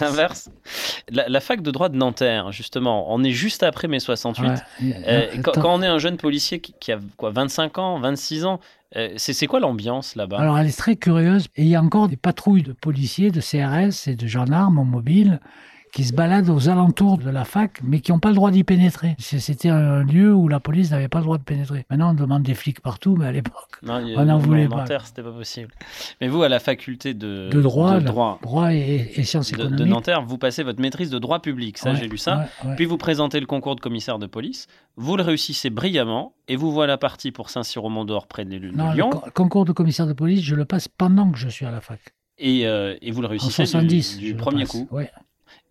L'inverse. 0.00 0.50
La, 1.10 1.28
la 1.28 1.40
fac 1.40 1.62
de 1.62 1.70
droit 1.70 1.88
de 1.88 1.96
Nanterre, 1.96 2.52
justement, 2.52 3.12
on 3.14 3.22
est 3.22 3.30
juste 3.30 3.62
après 3.62 3.88
mai 3.88 4.00
68. 4.00 4.48
Ouais. 4.48 4.54
Euh, 4.82 5.24
Euh, 5.36 5.42
quand, 5.42 5.64
on 5.64 5.82
est 5.82 5.86
un 5.86 5.98
jeune 5.98 6.16
policier 6.16 6.60
qui, 6.60 6.74
qui 6.80 6.92
a 6.92 6.98
quoi, 7.16 7.30
25 7.30 7.78
ans, 7.78 8.00
26 8.00 8.44
ans, 8.44 8.60
euh, 8.96 9.10
c'est 9.16 9.32
c'est 9.32 9.46
quoi 9.46 9.60
l'ambiance 9.60 10.16
là-bas? 10.16 10.38
Alors 10.38 10.58
elle 10.58 10.66
est 10.68 10.76
très 10.76 10.96
curieuse 10.96 11.46
et 11.56 11.62
il 11.62 11.68
y 11.68 11.74
a 11.76 11.82
encore 11.82 12.08
des 12.08 12.16
patrouilles 12.16 12.62
de 12.62 12.72
policiers, 12.72 13.30
de 13.30 13.40
CRS 13.40 14.08
et 14.08 14.16
de 14.16 14.26
gendarmes 14.26 14.78
en 14.78 14.84
mobile 14.84 15.40
qui 15.94 16.04
se 16.04 16.12
baladent 16.12 16.50
aux 16.50 16.68
alentours 16.68 17.18
de 17.18 17.30
la 17.30 17.44
fac 17.44 17.78
mais 17.82 18.00
qui 18.00 18.10
n'ont 18.12 18.18
pas 18.18 18.28
le 18.30 18.34
droit 18.34 18.50
d'y 18.50 18.64
pénétrer. 18.64 19.14
C'était 19.18 19.68
un 19.68 20.02
lieu 20.02 20.34
où 20.34 20.48
la 20.48 20.58
police 20.60 20.90
n'avait 20.90 21.08
pas 21.08 21.18
le 21.18 21.24
droit 21.24 21.38
de 21.38 21.42
pénétrer. 21.44 21.86
Maintenant 21.88 22.10
on 22.10 22.14
demande 22.14 22.42
des 22.42 22.54
flics 22.54 22.80
partout 22.80 23.16
mais 23.16 23.26
à 23.26 23.32
l'époque 23.32 23.54
on 23.86 24.24
n'en 24.24 24.38
voulait 24.38 24.66
en 24.66 24.70
pas. 24.70 24.76
Nanterre, 24.78 25.06
c'était 25.06 25.22
pas 25.22 25.30
possible. 25.32 25.70
Mais 26.20 26.28
vous, 26.28 26.42
à 26.42 26.48
la 26.48 26.58
faculté 26.58 27.14
de, 27.14 27.48
De 27.50 27.62
droit, 27.62 28.00
de 28.00 28.04
droit 28.04 28.38
droit 28.42 28.72
et, 28.74 29.12
et 29.14 29.22
sciences 29.24 29.52
de, 29.52 29.56
de 29.56 29.62
économiques. 29.62 29.86
Nanterre, 29.86 30.22
vous 30.24 30.38
passez 30.38 30.62
votre 30.62 30.80
maîtrise 30.80 31.10
de 31.10 31.18
droit 31.18 31.40
public. 31.40 31.78
Ça, 31.78 31.90
Ouais, 31.92 31.96
j'ai 31.96 32.08
lu 32.08 32.18
ça. 32.18 32.48
ouais, 32.64 32.70
ouais. 32.70 32.76
Puis 32.76 32.84
vous 32.86 32.96
présentez 32.96 33.38
le 33.40 33.46
concours 33.46 33.76
de 33.76 33.80
commissaire 33.80 34.18
de 34.18 34.26
police. 34.26 34.66
Vous 34.96 35.16
le 35.16 35.22
réussissez 35.22 35.70
brillamment 35.70 36.32
et 36.48 36.56
vous 36.56 36.72
voilà 36.72 36.98
parti 36.98 37.30
pour 37.30 37.50
Saint-Cyr-au-Mont-d'Or 37.50 38.26
près 38.26 38.44
de, 38.44 38.58
de 38.58 38.70
Non, 38.70 38.90
le 38.90 38.94
Lyon. 38.96 39.10
co- 39.10 39.22
concours 39.32 39.64
de 39.64 39.72
commissaire 39.72 40.06
de 40.06 40.12
police, 40.12 40.42
je 40.42 40.54
le 40.54 40.64
passe 40.64 40.88
pendant 40.88 41.30
que 41.30 41.38
je 41.38 41.48
suis 41.48 41.66
à 41.66 41.70
la 41.70 41.80
fac. 41.80 42.00
Et, 42.38 42.66
euh, 42.66 42.96
et 43.00 43.10
vous 43.12 43.20
le 43.20 43.26
En 43.28 43.30
réussissez 43.30 43.62
du- 43.62 43.68
70. 43.68 44.18
du, 44.18 44.30
le 44.32 44.36
premier 44.36 44.62
passe. 44.64 44.70
coup. 44.72 44.88
Ouais. 44.90 45.10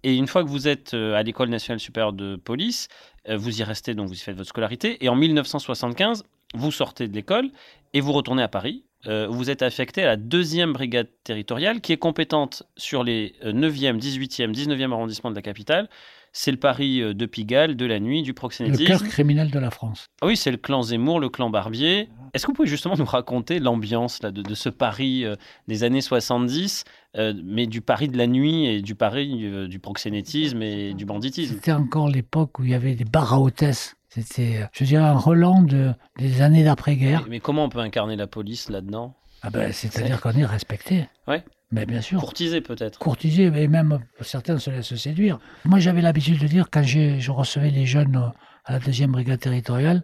Et 0.04 0.16
une 0.16 0.28
fois 0.28 0.43
que 0.43 0.49
vous 0.49 0.68
êtes 0.68 0.93
euh, 0.93 1.16
à 1.16 1.24
l'école 1.24 1.49
nationale 1.49 1.80
supérieure 1.80 2.14
de 2.14 2.36
police, 2.36 2.88
euh, 3.30 3.38
vous 3.38 3.60
y 3.60 3.64
restez, 3.64 3.95
donc 3.95 4.08
vous 4.08 4.16
y 4.16 4.18
faites 4.18 4.36
votre 4.36 4.49
scolarité. 4.49 5.04
Et 5.04 5.10
en 5.10 5.16
1975, 5.16 6.24
vous 6.54 6.72
sortez 6.72 7.08
de 7.08 7.14
l'école 7.14 7.49
et 7.93 8.01
vous 8.01 8.12
retournez 8.12 8.43
à 8.43 8.47
Paris. 8.47 8.84
Euh, 9.08 9.28
vous 9.30 9.49
êtes 9.49 9.62
affecté 9.62 10.04
à 10.04 10.06
la 10.06 10.16
deuxième 10.16 10.74
brigade 10.74 11.10
territoriale 11.24 11.82
qui 11.82 11.91
est 11.91 11.97
compétente 11.97 12.64
sur 12.78 13.04
les 13.04 13.36
euh, 13.43 13.51
9e, 13.51 13.99
18e, 13.99 14.54
19e 14.54 14.91
arrondissements 14.91 15.30
de 15.30 15.36
la 15.36 15.41
capitale. 15.41 15.89
C'est 16.36 16.51
le 16.51 16.57
Paris 16.57 16.99
euh, 17.01 17.13
de 17.13 17.25
Pigalle, 17.27 17.75
de 17.75 17.86
la 17.86 17.99
nuit, 17.99 18.23
du 18.23 18.31
Le 18.31 18.34
proxénétisme. 18.34 18.86
cœur 18.86 19.03
criminel 19.03 19.51
de 19.51 19.59
la 19.59 19.69
France. 19.69 20.07
Ah 20.21 20.25
oui, 20.25 20.36
c'est 20.36 20.49
le 20.51 20.57
clan 20.57 20.81
Zemmour, 20.81 21.19
le 21.19 21.29
clan 21.29 21.49
Barbier. 21.51 22.09
Est-ce 22.34 22.45
que 22.45 22.51
vous 22.51 22.55
pouvez 22.55 22.67
justement 22.67 22.95
nous 22.97 23.05
raconter 23.05 23.59
l'ambiance 23.59 24.19
de, 24.19 24.29
de 24.41 24.55
ce 24.55 24.69
Paris 24.69 25.23
euh, 25.25 25.36
des 25.67 25.84
années 25.84 26.01
70, 26.01 26.86
euh, 27.17 27.34
mais 27.45 27.67
du 27.67 27.81
Paris 27.81 28.07
de 28.07 28.17
la 28.17 28.25
nuit 28.25 28.65
et 28.65 28.81
du 28.81 28.95
Paris 28.95 29.41
euh, 29.43 29.67
du 29.67 29.77
proxénétisme 29.79 30.61
et 30.63 30.95
du 30.95 31.05
banditisme? 31.05 31.53
C'était 31.53 31.71
encore 31.71 32.09
l'époque 32.09 32.57
où 32.59 32.63
il 32.63 32.71
y 32.71 32.73
avait 32.73 32.95
des 32.95 33.05
bars 33.05 33.34
à 33.34 33.39
hôtesse. 33.39 33.95
C'était, 34.09 34.67
je 34.73 34.84
dirais, 34.84 35.03
un 35.03 35.13
relan 35.17 35.61
de, 35.61 35.91
des 36.17 36.41
années 36.41 36.63
d'après-guerre. 36.63 37.21
mais, 37.25 37.29
mais 37.31 37.39
comment 37.39 37.65
on 37.65 37.69
peut 37.69 37.79
incarner 37.79 38.15
la 38.15 38.27
police 38.27 38.69
là-dedans? 38.69 39.15
Ah 39.44 39.50
ben, 39.50 39.72
c'est-à-dire 39.74 40.22
qu'on 40.22 40.32
est 40.32 40.46
respecté. 40.46 41.08
Ouais. 41.28 41.44
Mais 41.72 41.86
bien 41.86 42.02
sûr. 42.02 42.20
Courtisé 42.20 42.62
peut-être. 42.62 42.98
Courtisé, 43.00 43.44
et 43.46 43.68
même 43.68 44.00
certains 44.22 44.58
se 44.58 44.70
laissent 44.70 44.96
séduire. 44.96 45.39
Moi, 45.66 45.80
j'avais 45.80 46.02
l'habitude 46.02 46.39
de 46.39 46.48
dire, 46.48 46.68
quand 46.72 46.84
je 46.84 47.30
recevais 47.32 47.70
les 47.72 47.86
jeunes 47.86 48.32
à 48.66 48.74
la 48.74 48.80
deuxième 48.80 49.12
brigade 49.12 49.39
territoriale, 49.39 50.04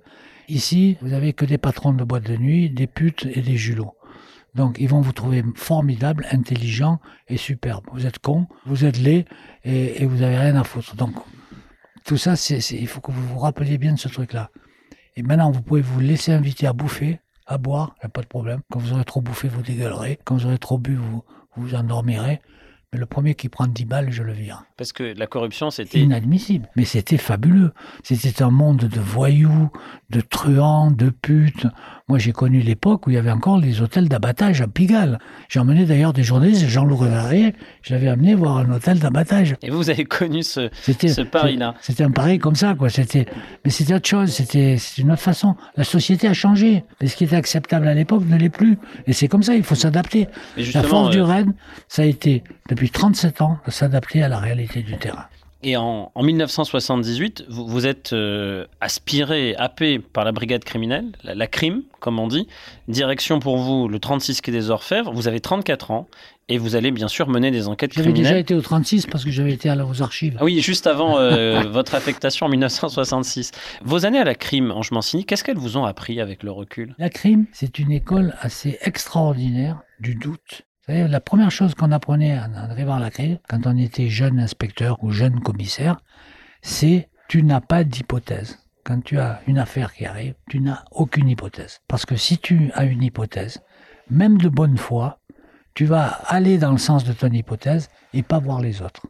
ici, 0.49 0.97
vous 1.01 1.13
avez 1.13 1.33
que 1.33 1.45
des 1.45 1.57
patrons 1.57 1.93
de 1.93 2.03
boîte 2.03 2.23
de 2.25 2.35
nuit, 2.35 2.69
des 2.69 2.87
putes 2.87 3.27
et 3.33 3.41
des 3.41 3.55
julots. 3.55 3.93
Donc, 4.55 4.77
ils 4.79 4.89
vont 4.89 4.99
vous 5.01 5.13
trouver 5.13 5.43
formidable, 5.55 6.25
intelligent 6.31 6.99
et 7.27 7.37
superbe. 7.37 7.85
Vous 7.93 8.05
êtes 8.07 8.19
con, 8.19 8.47
vous 8.65 8.83
êtes 8.83 8.97
laid 8.97 9.25
et, 9.63 10.01
et 10.01 10.05
vous 10.05 10.21
avez 10.23 10.37
rien 10.37 10.55
à 10.55 10.63
foutre. 10.63 10.95
Donc, 10.95 11.13
tout 12.03 12.17
ça, 12.17 12.35
c'est- 12.35 12.57
il 12.71 12.87
faut 12.87 12.99
que 12.99 13.11
vous 13.11 13.25
vous 13.27 13.37
rappeliez 13.37 13.77
bien 13.77 13.93
de 13.93 13.99
ce 13.99 14.07
truc-là. 14.09 14.49
Et 15.15 15.21
maintenant, 15.21 15.51
vous 15.51 15.61
pouvez 15.61 15.81
vous 15.81 15.99
laisser 15.99 16.31
inviter 16.33 16.65
à 16.65 16.73
bouffer, 16.73 17.19
à 17.49 17.57
boire, 17.57 17.95
il 17.97 18.05
n'y 18.05 18.05
a 18.05 18.09
pas 18.09 18.21
de 18.21 18.27
problème. 18.27 18.61
Quand 18.71 18.79
vous 18.79 18.93
aurez 18.93 19.03
trop 19.03 19.21
bouffé, 19.21 19.47
vous 19.47 19.63
dégueulerez. 19.63 20.19
Quand 20.23 20.35
vous 20.35 20.45
aurez 20.45 20.59
trop 20.59 20.77
bu, 20.77 20.95
vous 20.95 21.23
vous 21.55 21.75
endormirez. 21.75 22.41
Mais 22.91 22.99
le 22.99 23.05
premier 23.05 23.35
qui 23.35 23.49
prend 23.49 23.67
10 23.67 23.85
balles, 23.85 24.11
je 24.11 24.23
le 24.23 24.33
vire. 24.33 24.63
Parce 24.75 24.93
que 24.93 25.13
la 25.15 25.27
corruption, 25.27 25.69
c'était... 25.69 25.99
Inadmissible. 25.99 26.69
Mais 26.75 26.85
c'était 26.85 27.17
fabuleux. 27.17 27.71
C'était 28.01 28.41
un 28.41 28.49
monde 28.49 28.85
de 28.85 28.99
voyous, 28.99 29.69
de 30.09 30.21
truands, 30.21 30.89
de 30.89 31.11
putes. 31.11 31.67
Moi, 32.07 32.17
j'ai 32.17 32.31
connu 32.31 32.61
l'époque 32.61 33.05
où 33.05 33.11
il 33.11 33.13
y 33.13 33.19
avait 33.19 33.29
encore 33.29 33.59
les 33.59 33.81
hôtels 33.81 34.09
d'abattage 34.09 34.61
à 34.61 34.67
Pigalle. 34.67 35.19
J'ai 35.49 35.59
emmené 35.59 35.85
d'ailleurs 35.85 36.13
des 36.13 36.23
journalistes, 36.23 36.67
Jean-Loup 36.67 36.95
Renaré, 36.95 37.53
je 37.83 37.93
l'avais 37.93 38.07
amené 38.07 38.33
voir 38.33 38.57
un 38.57 38.71
hôtel 38.71 38.97
d'abattage. 38.97 39.55
Et 39.61 39.69
vous 39.69 39.91
avez 39.91 40.05
connu 40.05 40.41
ce, 40.41 40.71
ce 40.81 41.21
Paris-là 41.21 41.75
C'était 41.81 42.03
un 42.03 42.09
Paris 42.09 42.39
comme 42.39 42.55
ça, 42.55 42.73
quoi. 42.73 42.89
C'était, 42.89 43.27
mais 43.63 43.69
c'était 43.69 43.93
autre 43.93 44.07
chose, 44.07 44.31
c'était 44.31 44.77
une 44.97 45.11
autre 45.11 45.21
façon. 45.21 45.55
La 45.75 45.83
société 45.83 46.27
a 46.27 46.33
changé. 46.33 46.83
Et 47.01 47.07
ce 47.07 47.15
qui 47.15 47.25
était 47.25 47.35
acceptable 47.35 47.87
à 47.87 47.93
l'époque 47.93 48.23
ne 48.27 48.37
l'est 48.37 48.49
plus. 48.49 48.79
Et 49.05 49.13
c'est 49.13 49.27
comme 49.27 49.43
ça, 49.43 49.53
il 49.53 49.63
faut 49.63 49.75
s'adapter. 49.75 50.27
La 50.73 50.81
force 50.81 51.11
du 51.11 51.19
euh, 51.19 51.25
Rennes, 51.25 51.53
ça 51.87 52.01
a 52.01 52.05
été, 52.05 52.43
depuis 52.79 52.91
37 52.91 53.41
ans, 53.41 53.57
de 53.65 53.71
s'adapter 53.71 54.23
à 54.23 54.29
la 54.29 54.39
réalité 54.39 54.81
du 54.83 54.95
terrain. 54.97 55.25
Et 55.63 55.75
en, 55.75 56.13
1978, 56.15 57.43
vous, 57.49 57.67
vous 57.67 57.85
êtes 57.85 58.13
euh, 58.13 58.67
aspiré, 58.79 59.53
happé 59.57 59.99
par 59.99 60.23
la 60.23 60.31
brigade 60.31 60.63
criminelle, 60.63 61.11
la, 61.25 61.47
crime, 61.47 61.83
comme 61.99 62.19
on 62.19 62.29
dit. 62.29 62.47
Direction 62.87 63.39
pour 63.39 63.57
vous, 63.57 63.89
le 63.89 63.99
36 63.99 64.39
quai 64.39 64.53
des 64.53 64.69
Orfèvres. 64.69 65.11
Vous 65.11 65.27
avez 65.27 65.41
34 65.41 65.91
ans 65.91 66.07
et 66.47 66.57
vous 66.57 66.77
allez 66.77 66.91
bien 66.91 67.09
sûr 67.09 67.27
mener 67.27 67.51
des 67.51 67.67
enquêtes 67.67 67.91
criminelles. 67.91 68.15
J'avais 68.15 68.29
déjà 68.29 68.39
été 68.39 68.53
au 68.53 68.61
36 68.61 69.07
parce 69.07 69.25
que 69.25 69.31
j'avais 69.31 69.51
été 69.51 69.69
à 69.69 69.75
aux 69.85 70.01
archives. 70.01 70.37
Ah 70.39 70.45
oui, 70.45 70.61
juste 70.61 70.87
avant 70.87 71.19
euh, 71.19 71.63
votre 71.69 71.95
affectation 71.95 72.45
en 72.45 72.49
1966. 72.49 73.51
Vos 73.83 74.05
années 74.05 74.19
à 74.19 74.23
la 74.23 74.35
crime, 74.35 74.71
Ange 74.71 74.91
Mancini, 74.91 75.25
qu'est-ce 75.25 75.43
qu'elles 75.43 75.57
vous 75.57 75.75
ont 75.75 75.83
appris 75.83 76.21
avec 76.21 76.43
le 76.43 76.51
recul? 76.51 76.95
La 76.97 77.09
crime, 77.09 77.47
c'est 77.51 77.77
une 77.79 77.91
école 77.91 78.35
assez 78.39 78.77
extraordinaire 78.83 79.81
du 79.99 80.15
doute 80.15 80.63
la 80.89 81.19
première 81.19 81.51
chose 81.51 81.75
qu'on 81.75 81.91
apprenait 81.91 82.37
en 82.39 82.53
arrivant 82.55 82.95
à 82.95 82.99
la 82.99 83.09
quand 83.47 83.65
on 83.65 83.77
était 83.77 84.09
jeune 84.09 84.39
inspecteur 84.39 85.03
ou 85.03 85.11
jeune 85.11 85.39
commissaire, 85.39 85.97
c'est 86.61 87.09
tu 87.27 87.43
n'as 87.43 87.61
pas 87.61 87.83
d'hypothèse. 87.83 88.59
Quand 88.83 89.03
tu 89.03 89.19
as 89.19 89.41
une 89.45 89.59
affaire 89.59 89.93
qui 89.93 90.05
arrive, 90.05 90.33
tu 90.49 90.59
n'as 90.59 90.83
aucune 90.91 91.29
hypothèse. 91.29 91.81
Parce 91.87 92.05
que 92.05 92.15
si 92.15 92.39
tu 92.39 92.71
as 92.73 92.85
une 92.85 93.03
hypothèse, 93.03 93.61
même 94.09 94.39
de 94.39 94.49
bonne 94.49 94.77
foi, 94.77 95.19
tu 95.75 95.85
vas 95.85 96.07
aller 96.25 96.57
dans 96.57 96.71
le 96.71 96.79
sens 96.79 97.03
de 97.03 97.13
ton 97.13 97.29
hypothèse 97.29 97.89
et 98.13 98.23
pas 98.23 98.39
voir 98.39 98.59
les 98.59 98.81
autres. 98.81 99.05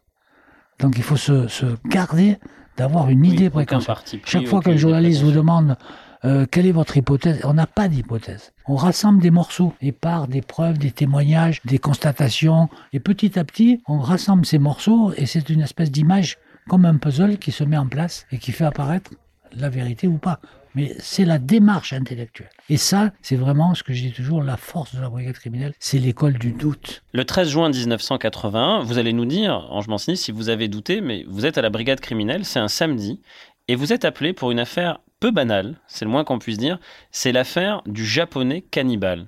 Donc 0.80 0.98
il 0.98 1.04
faut 1.04 1.18
se, 1.18 1.48
garder 1.88 2.38
d'avoir 2.76 3.10
une 3.10 3.26
idée 3.26 3.50
préconçue. 3.50 3.90
Chaque 4.26 4.48
fois 4.48 4.62
qu'un 4.62 4.76
journaliste 4.76 5.22
vous 5.22 5.32
demande 5.32 5.78
euh, 6.26 6.46
quelle 6.50 6.66
est 6.66 6.72
votre 6.72 6.98
hypothèse? 6.98 7.40
On 7.44 7.54
n'a 7.54 7.68
pas 7.68 7.88
d'hypothèse. 7.88 8.54
On 8.68 8.76
rassemble 8.76 9.22
des 9.22 9.32
morceaux 9.32 9.74
et 9.82 9.92
par 9.92 10.28
des 10.28 10.42
preuves, 10.42 10.78
des 10.78 10.92
témoignages, 10.92 11.62
des 11.66 11.80
constatations. 11.80 12.70
Et 12.94 13.00
petit 13.00 13.40
à 13.40 13.44
petit, 13.44 13.82
on 13.88 14.00
rassemble 14.00 14.46
ces 14.46 14.60
morceaux 14.60 15.14
et 15.16 15.26
c'est 15.26 15.50
une 15.50 15.62
espèce 15.62 15.92
d'image 15.92 16.38
comme 16.68 16.86
un 16.86 16.98
puzzle 16.98 17.38
qui 17.38 17.52
se 17.52 17.64
met 17.64 17.78
en 17.78 17.88
place 17.88 18.26
et 18.32 18.38
qui 18.38 18.52
fait 18.52 18.66
apparaître 18.66 19.12
la 19.56 19.70
vérité 19.70 20.08
ou 20.08 20.18
pas. 20.18 20.40
Mais 20.76 20.94
c'est 21.00 21.26
la 21.26 21.40
démarche 21.40 21.94
intellectuelle. 21.94 22.50
Et 22.70 22.78
ça, 22.78 23.12
c'est 23.24 23.36
vraiment 23.36 23.74
ce 23.74 23.82
que 23.82 23.92
je 23.92 24.04
dis 24.04 24.12
toujours, 24.12 24.44
la 24.44 24.56
force 24.56 24.94
de 24.96 25.02
la 25.02 25.10
brigade 25.10 25.34
criminelle, 25.34 25.74
c'est 25.80 25.98
l'école 25.98 26.34
du 26.34 26.52
doute. 26.52 27.02
Le 27.12 27.26
13 27.26 27.50
juin 27.50 27.70
1981, 27.70 28.84
vous 28.84 29.00
allez 29.00 29.14
nous 29.14 29.26
dire, 29.26 29.68
Ange 29.72 29.88
Mancini, 29.88 30.16
si 30.16 30.32
vous 30.32 30.50
avez 30.50 30.68
douté, 30.68 31.02
mais 31.02 31.26
vous 31.28 31.48
êtes 31.48 31.58
à 31.58 31.64
la 31.64 31.72
brigade 31.72 32.00
criminelle, 32.00 32.46
c'est 32.46 32.60
un 32.60 32.68
samedi, 32.68 33.20
et 33.68 33.76
vous 33.76 33.94
êtes 33.94 34.06
appelé 34.06 34.34
pour 34.34 34.52
une 34.52 34.60
affaire 34.60 35.00
peu 35.20 35.32
banal, 35.32 35.76
c'est 35.88 36.06
le 36.06 36.12
moins 36.12 36.24
qu'on 36.24 36.40
puisse 36.40 36.58
dire, 36.58 36.80
c'est 37.12 37.34
l'affaire 37.34 37.82
du 37.86 38.06
japonais 38.06 38.64
cannibale. 38.72 39.26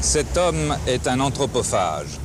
Cet 0.00 0.36
homme 0.36 0.76
est 0.88 1.06
un 1.06 1.20
anthropophage. 1.20 2.18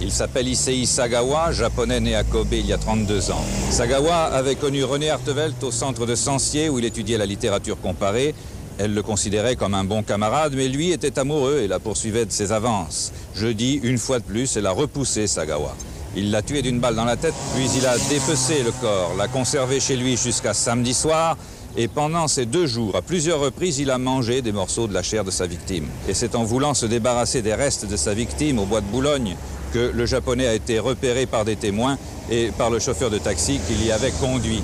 Il 0.00 0.10
s'appelle 0.10 0.48
Issei 0.48 0.84
Sagawa, 0.84 1.52
japonais 1.52 2.00
né 2.00 2.16
à 2.16 2.24
Kobe 2.24 2.54
il 2.54 2.66
y 2.66 2.72
a 2.72 2.78
32 2.78 3.30
ans. 3.30 3.44
Sagawa 3.70 4.24
avait 4.24 4.56
connu 4.56 4.82
René 4.82 5.10
Artevelt 5.10 5.62
au 5.62 5.70
centre 5.70 6.06
de 6.06 6.16
Sancier 6.16 6.68
où 6.68 6.80
il 6.80 6.84
étudiait 6.84 7.18
la 7.18 7.26
littérature 7.26 7.80
comparée. 7.80 8.34
Elle 8.78 8.92
le 8.92 9.02
considérait 9.04 9.54
comme 9.54 9.74
un 9.74 9.84
bon 9.84 10.02
camarade, 10.02 10.54
mais 10.56 10.66
lui 10.66 10.90
était 10.90 11.20
amoureux 11.20 11.60
et 11.62 11.68
la 11.68 11.78
poursuivait 11.78 12.26
de 12.26 12.32
ses 12.32 12.50
avances. 12.50 13.12
Jeudi, 13.36 13.78
une 13.84 13.98
fois 13.98 14.18
de 14.18 14.24
plus, 14.24 14.56
elle 14.56 14.66
a 14.66 14.72
repoussé 14.72 15.28
Sagawa. 15.28 15.76
Il 16.16 16.32
l'a 16.32 16.42
tué 16.42 16.62
d'une 16.62 16.80
balle 16.80 16.96
dans 16.96 17.04
la 17.04 17.16
tête, 17.16 17.34
puis 17.54 17.68
il 17.76 17.86
a 17.86 17.96
dépecé 18.08 18.64
le 18.64 18.72
corps, 18.72 19.14
l'a 19.16 19.28
conservé 19.28 19.78
chez 19.78 19.96
lui 19.96 20.16
jusqu'à 20.16 20.54
samedi 20.54 20.94
soir, 20.94 21.36
et 21.76 21.88
pendant 21.88 22.28
ces 22.28 22.46
deux 22.46 22.66
jours, 22.66 22.94
à 22.96 23.02
plusieurs 23.02 23.40
reprises, 23.40 23.78
il 23.78 23.90
a 23.90 23.98
mangé 23.98 24.42
des 24.42 24.52
morceaux 24.52 24.86
de 24.86 24.94
la 24.94 25.02
chair 25.02 25.24
de 25.24 25.30
sa 25.30 25.46
victime. 25.46 25.86
Et 26.08 26.14
c'est 26.14 26.36
en 26.36 26.44
voulant 26.44 26.74
se 26.74 26.86
débarrasser 26.86 27.42
des 27.42 27.54
restes 27.54 27.86
de 27.86 27.96
sa 27.96 28.14
victime 28.14 28.58
au 28.58 28.64
bois 28.64 28.80
de 28.80 28.86
Boulogne 28.86 29.36
que 29.72 29.90
le 29.92 30.06
japonais 30.06 30.46
a 30.46 30.54
été 30.54 30.78
repéré 30.78 31.26
par 31.26 31.44
des 31.44 31.56
témoins 31.56 31.98
et 32.30 32.52
par 32.56 32.70
le 32.70 32.78
chauffeur 32.78 33.10
de 33.10 33.18
taxi 33.18 33.58
qui 33.66 33.74
l'y 33.74 33.90
avait 33.90 34.12
conduit. 34.12 34.62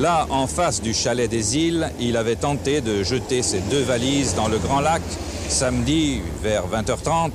Là, 0.00 0.26
en 0.30 0.46
face 0.48 0.82
du 0.82 0.92
chalet 0.92 1.30
des 1.30 1.56
îles, 1.56 1.90
il 2.00 2.16
avait 2.16 2.36
tenté 2.36 2.80
de 2.80 3.04
jeter 3.04 3.42
ses 3.42 3.60
deux 3.60 3.82
valises 3.82 4.34
dans 4.34 4.48
le 4.48 4.58
Grand 4.58 4.80
Lac 4.80 5.02
samedi 5.48 6.20
vers 6.42 6.64
20h30 6.66 7.30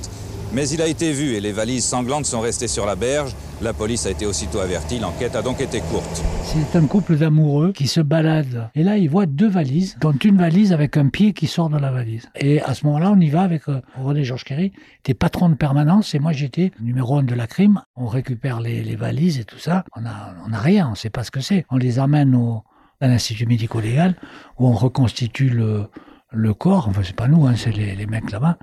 mais 0.54 0.68
il 0.68 0.80
a 0.80 0.86
été 0.86 1.10
vu 1.10 1.34
et 1.34 1.40
les 1.40 1.50
valises 1.50 1.84
sanglantes 1.84 2.26
sont 2.26 2.40
restées 2.40 2.68
sur 2.68 2.86
la 2.86 2.94
berge. 2.94 3.32
La 3.62 3.72
police 3.72 4.04
a 4.06 4.10
été 4.10 4.26
aussitôt 4.26 4.58
avertie. 4.58 4.98
L'enquête 4.98 5.36
a 5.36 5.42
donc 5.42 5.60
été 5.60 5.80
courte. 5.80 6.22
C'est 6.42 6.76
un 6.76 6.86
couple 6.86 7.16
d'amoureux 7.16 7.72
qui 7.72 7.86
se 7.86 8.00
balade. 8.00 8.68
Et 8.74 8.82
là, 8.82 8.98
ils 8.98 9.08
voient 9.08 9.26
deux 9.26 9.48
valises, 9.48 9.96
dont 10.00 10.12
une 10.12 10.36
valise 10.36 10.72
avec 10.72 10.96
un 10.96 11.08
pied 11.08 11.32
qui 11.32 11.46
sort 11.46 11.70
de 11.70 11.78
la 11.78 11.90
valise. 11.90 12.28
Et 12.34 12.60
à 12.60 12.74
ce 12.74 12.84
moment-là, 12.86 13.12
on 13.12 13.20
y 13.20 13.30
va 13.30 13.42
avec 13.42 13.68
euh, 13.68 13.80
René 13.96 14.24
Georges 14.24 14.44
Kerry, 14.44 14.72
était 14.98 15.14
patron 15.14 15.48
de 15.48 15.54
permanence, 15.54 16.14
et 16.14 16.18
moi 16.18 16.32
j'étais 16.32 16.72
numéro 16.80 17.16
un 17.16 17.22
de 17.22 17.34
la 17.34 17.46
crime. 17.46 17.82
On 17.96 18.06
récupère 18.06 18.60
les, 18.60 18.96
valises 18.96 19.38
et 19.38 19.44
tout 19.44 19.58
ça. 19.58 19.84
On 19.96 20.00
n'a 20.00 20.34
on 20.46 20.52
a 20.52 20.58
rien, 20.58 20.88
on 20.88 20.92
ne 20.92 20.96
sait 20.96 21.10
pas 21.10 21.24
ce 21.24 21.30
que 21.30 21.40
c'est. 21.40 21.64
On 21.70 21.76
les 21.76 21.98
amène 21.98 22.34
au, 22.34 22.64
à 23.00 23.08
l'Institut 23.08 23.46
médico-légal, 23.46 24.16
où 24.58 24.66
on 24.66 24.72
reconstitue 24.72 25.48
le, 25.48 25.88
le 26.34 26.54
corps, 26.54 26.88
enfin 26.88 27.02
c'est 27.04 27.16
pas 27.16 27.28
nous, 27.28 27.46
hein, 27.46 27.54
c'est 27.56 27.72
les, 27.72 28.06
mecs 28.06 28.30
là-bas, 28.30 28.58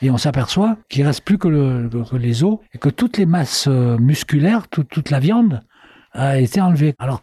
et 0.00 0.10
on 0.10 0.18
s'aperçoit 0.18 0.76
qu'il 0.88 1.06
reste 1.06 1.24
plus 1.24 1.38
que, 1.38 1.48
les 2.16 2.44
os 2.44 2.58
et 2.74 2.78
que 2.78 2.88
toutes 2.88 3.18
les 3.18 3.26
masses 3.26 3.66
euh, 3.68 3.96
musculaires, 3.98 4.68
toute 4.68 5.10
la 5.10 5.20
viande 5.20 5.62
a 6.12 6.38
été 6.38 6.60
enlevée. 6.60 6.94
Alors 6.98 7.22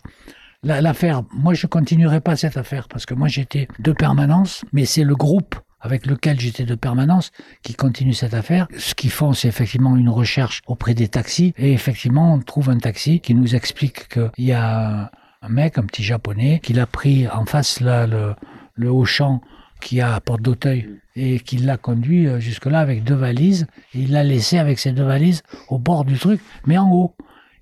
l'affaire, 0.64 1.24
moi 1.32 1.54
je 1.54 1.68
continuerai 1.68 2.22
pas 2.22 2.36
cette 2.36 2.58
affaire 2.58 2.88
parce 2.88 3.06
que 3.06 3.14
moi 3.14 3.28
j'étais 3.28 3.68
de 3.80 3.92
permanence, 3.92 4.64
mais 4.74 4.86
c'est 4.86 5.04
le 5.04 5.16
groupe 5.16 5.56
avec 5.82 6.06
lequel 6.06 6.40
j'étais 6.40 6.66
de 6.66 6.76
permanence 6.76 7.32
qui 7.64 7.74
continue 7.74 8.14
cette 8.14 8.34
affaire. 8.34 8.68
Ce 8.78 8.94
qu'ils 8.96 9.12
font, 9.12 9.34
c'est 9.34 9.48
effectivement 9.48 9.96
une 9.96 10.10
recherche 10.10 10.62
auprès 10.68 10.94
des 10.94 11.08
taxis 11.08 11.54
et 11.58 11.72
effectivement 11.72 12.34
on 12.34 12.40
trouve 12.40 12.70
un 12.70 12.78
taxi 12.78 13.22
qui 13.22 13.34
nous 13.34 13.56
explique 13.56 14.10
qu'il 14.10 14.46
y 14.46 14.52
a 14.52 15.12
un 15.42 15.50
mec, 15.50 15.78
un 15.78 15.84
petit 15.84 16.04
japonais, 16.04 16.60
qui 16.62 16.74
l'a 16.74 16.86
pris 16.86 17.28
en 17.30 17.46
face 17.46 17.80
là 17.80 18.08
le, 18.08 18.36
le 18.76 18.92
Auchan 18.92 19.42
qui 19.82 20.02
a 20.02 20.20
Porte 20.20 20.42
d'Auteuil 20.42 20.90
et 21.16 21.40
qui 21.40 21.58
l'a 21.58 21.78
conduit 21.78 22.28
euh, 22.28 22.40
jusque-là 22.40 22.80
avec 22.80 23.04
deux 23.04 23.16
valises. 23.16 23.68
Et 23.94 24.00
il 24.00 24.12
l'a 24.12 24.24
laissé 24.24 24.58
avec 24.58 24.80
ses 24.80 24.92
deux 24.92 25.04
valises 25.04 25.44
au 25.70 25.78
bord 25.78 26.06
du 26.06 26.18
truc, 26.18 26.42
mais 26.66 26.78
en 26.78 26.92
haut. 26.92 27.16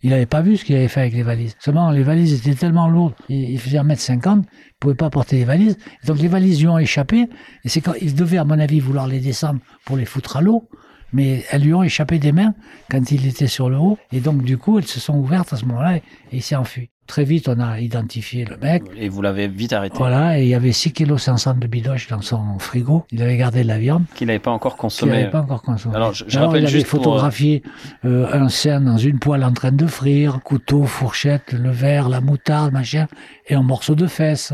Il 0.04 0.12
n'avait 0.12 0.28
pas 0.28 0.42
vu 0.42 0.58
ce 0.58 0.64
qu'il 0.64 0.76
avait 0.76 0.88
fait 0.88 1.02
avec 1.02 1.14
les 1.14 1.24
valises. 1.24 1.56
Seulement, 1.60 1.90
les 1.90 2.04
valises 2.04 2.34
étaient 2.34 2.56
tellement 2.56 2.88
lourdes, 2.88 3.16
il 3.30 3.60
faisait 3.60 3.80
1m50, 3.80 4.20
il 4.24 4.38
ne 4.38 4.44
pouvait 4.80 4.96
pas 4.96 5.10
porter 5.10 5.38
les 5.38 5.44
valises. 5.44 5.78
Donc 6.06 6.20
les 6.20 6.28
valises 6.28 6.62
lui 6.62 6.68
ont 6.68 6.78
échappé, 6.78 7.28
et 7.64 7.70
c'est 7.70 7.82
quand 7.82 7.96
il 8.00 8.14
devait, 8.14 8.38
à 8.38 8.44
mon 8.44 8.60
avis, 8.60 8.80
vouloir 8.80 9.08
les 9.08 9.20
descendre 9.20 9.60
pour 9.86 9.98
les 9.98 10.06
foutre 10.06 10.38
à 10.38 10.42
l'eau, 10.42 10.70
mais 11.14 11.44
elles 11.50 11.64
lui 11.64 11.74
ont 11.74 11.82
échappé 11.82 12.20
des 12.20 12.32
mains 12.32 12.54
quand 12.92 13.12
il 13.12 13.26
était 13.26 13.48
sur 13.48 13.72
le 13.72 13.78
haut, 13.78 13.98
et 14.12 14.20
donc 14.20 14.44
du 14.44 14.60
coup, 14.60 14.78
elles 14.78 14.86
se 14.86 15.00
sont 15.00 15.16
ouvertes 15.16 15.52
à 15.54 15.56
ce 15.56 15.66
moment-là, 15.66 15.98
et 15.98 16.04
il 16.32 16.44
s'est 16.44 16.56
enfui. 16.56 16.92
Très 17.08 17.24
vite, 17.24 17.48
on 17.48 17.60
a 17.62 17.80
identifié 17.80 18.44
le 18.44 18.58
mec. 18.58 18.84
Et 18.98 19.08
vous 19.08 19.22
l'avez 19.22 19.48
vite 19.48 19.72
arrêté. 19.72 19.96
Voilà, 19.98 20.38
et 20.38 20.44
il 20.44 20.50
y 20.50 20.56
avait 20.56 20.74
6 20.74 20.92
kg 20.92 21.18
500 21.18 21.56
de 21.56 21.68
bidoche 21.68 22.10
dans 22.10 22.22
son 22.22 22.60
frigo. 22.60 23.06
Il 23.12 23.22
avait 23.22 23.38
gardé 23.38 23.64
de 23.64 23.68
la 23.68 23.80
viande. 23.80 24.04
Qu'il 24.14 24.28
n'avait 24.28 24.40
pas 24.40 24.52
encore 24.52 24.76
consommé. 24.76 25.14
Qu'il 25.14 25.20
n'avait 25.22 25.32
pas 25.32 25.42
encore 25.42 25.62
consommé. 25.62 25.96
Alors, 25.96 26.14
je, 26.14 26.38
rappelle 26.38 26.64
il 26.64 26.68
avait 26.68 26.84
photographié 26.84 27.64
euh, 28.04 28.28
un 28.34 28.50
cerf 28.50 28.82
dans 28.82 28.98
une 28.98 29.20
poêle 29.20 29.46
en 29.46 29.54
train 29.54 29.72
de 29.72 29.88
frire, 29.88 30.42
couteau, 30.44 30.84
fourchette, 30.84 31.54
le 31.54 31.72
verre, 31.72 32.10
la 32.10 32.20
moutarde, 32.20 32.74
machin, 32.74 33.08
et 33.48 33.56
un 33.56 33.64
morceau 33.64 33.96
de 33.96 34.08
fesse. 34.08 34.54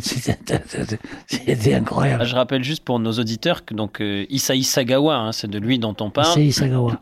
C'était 1.26 1.74
incroyable. 1.74 2.24
Je 2.24 2.34
rappelle 2.34 2.64
juste 2.64 2.84
pour 2.84 2.98
nos 2.98 3.12
auditeurs 3.12 3.64
que 3.64 3.74
donc 3.74 4.00
euh, 4.00 4.26
Sagawa, 4.36 5.16
hein, 5.16 5.32
c'est 5.32 5.48
de 5.48 5.58
lui 5.58 5.78
dont 5.78 5.96
on 6.00 6.10
parle, 6.10 6.34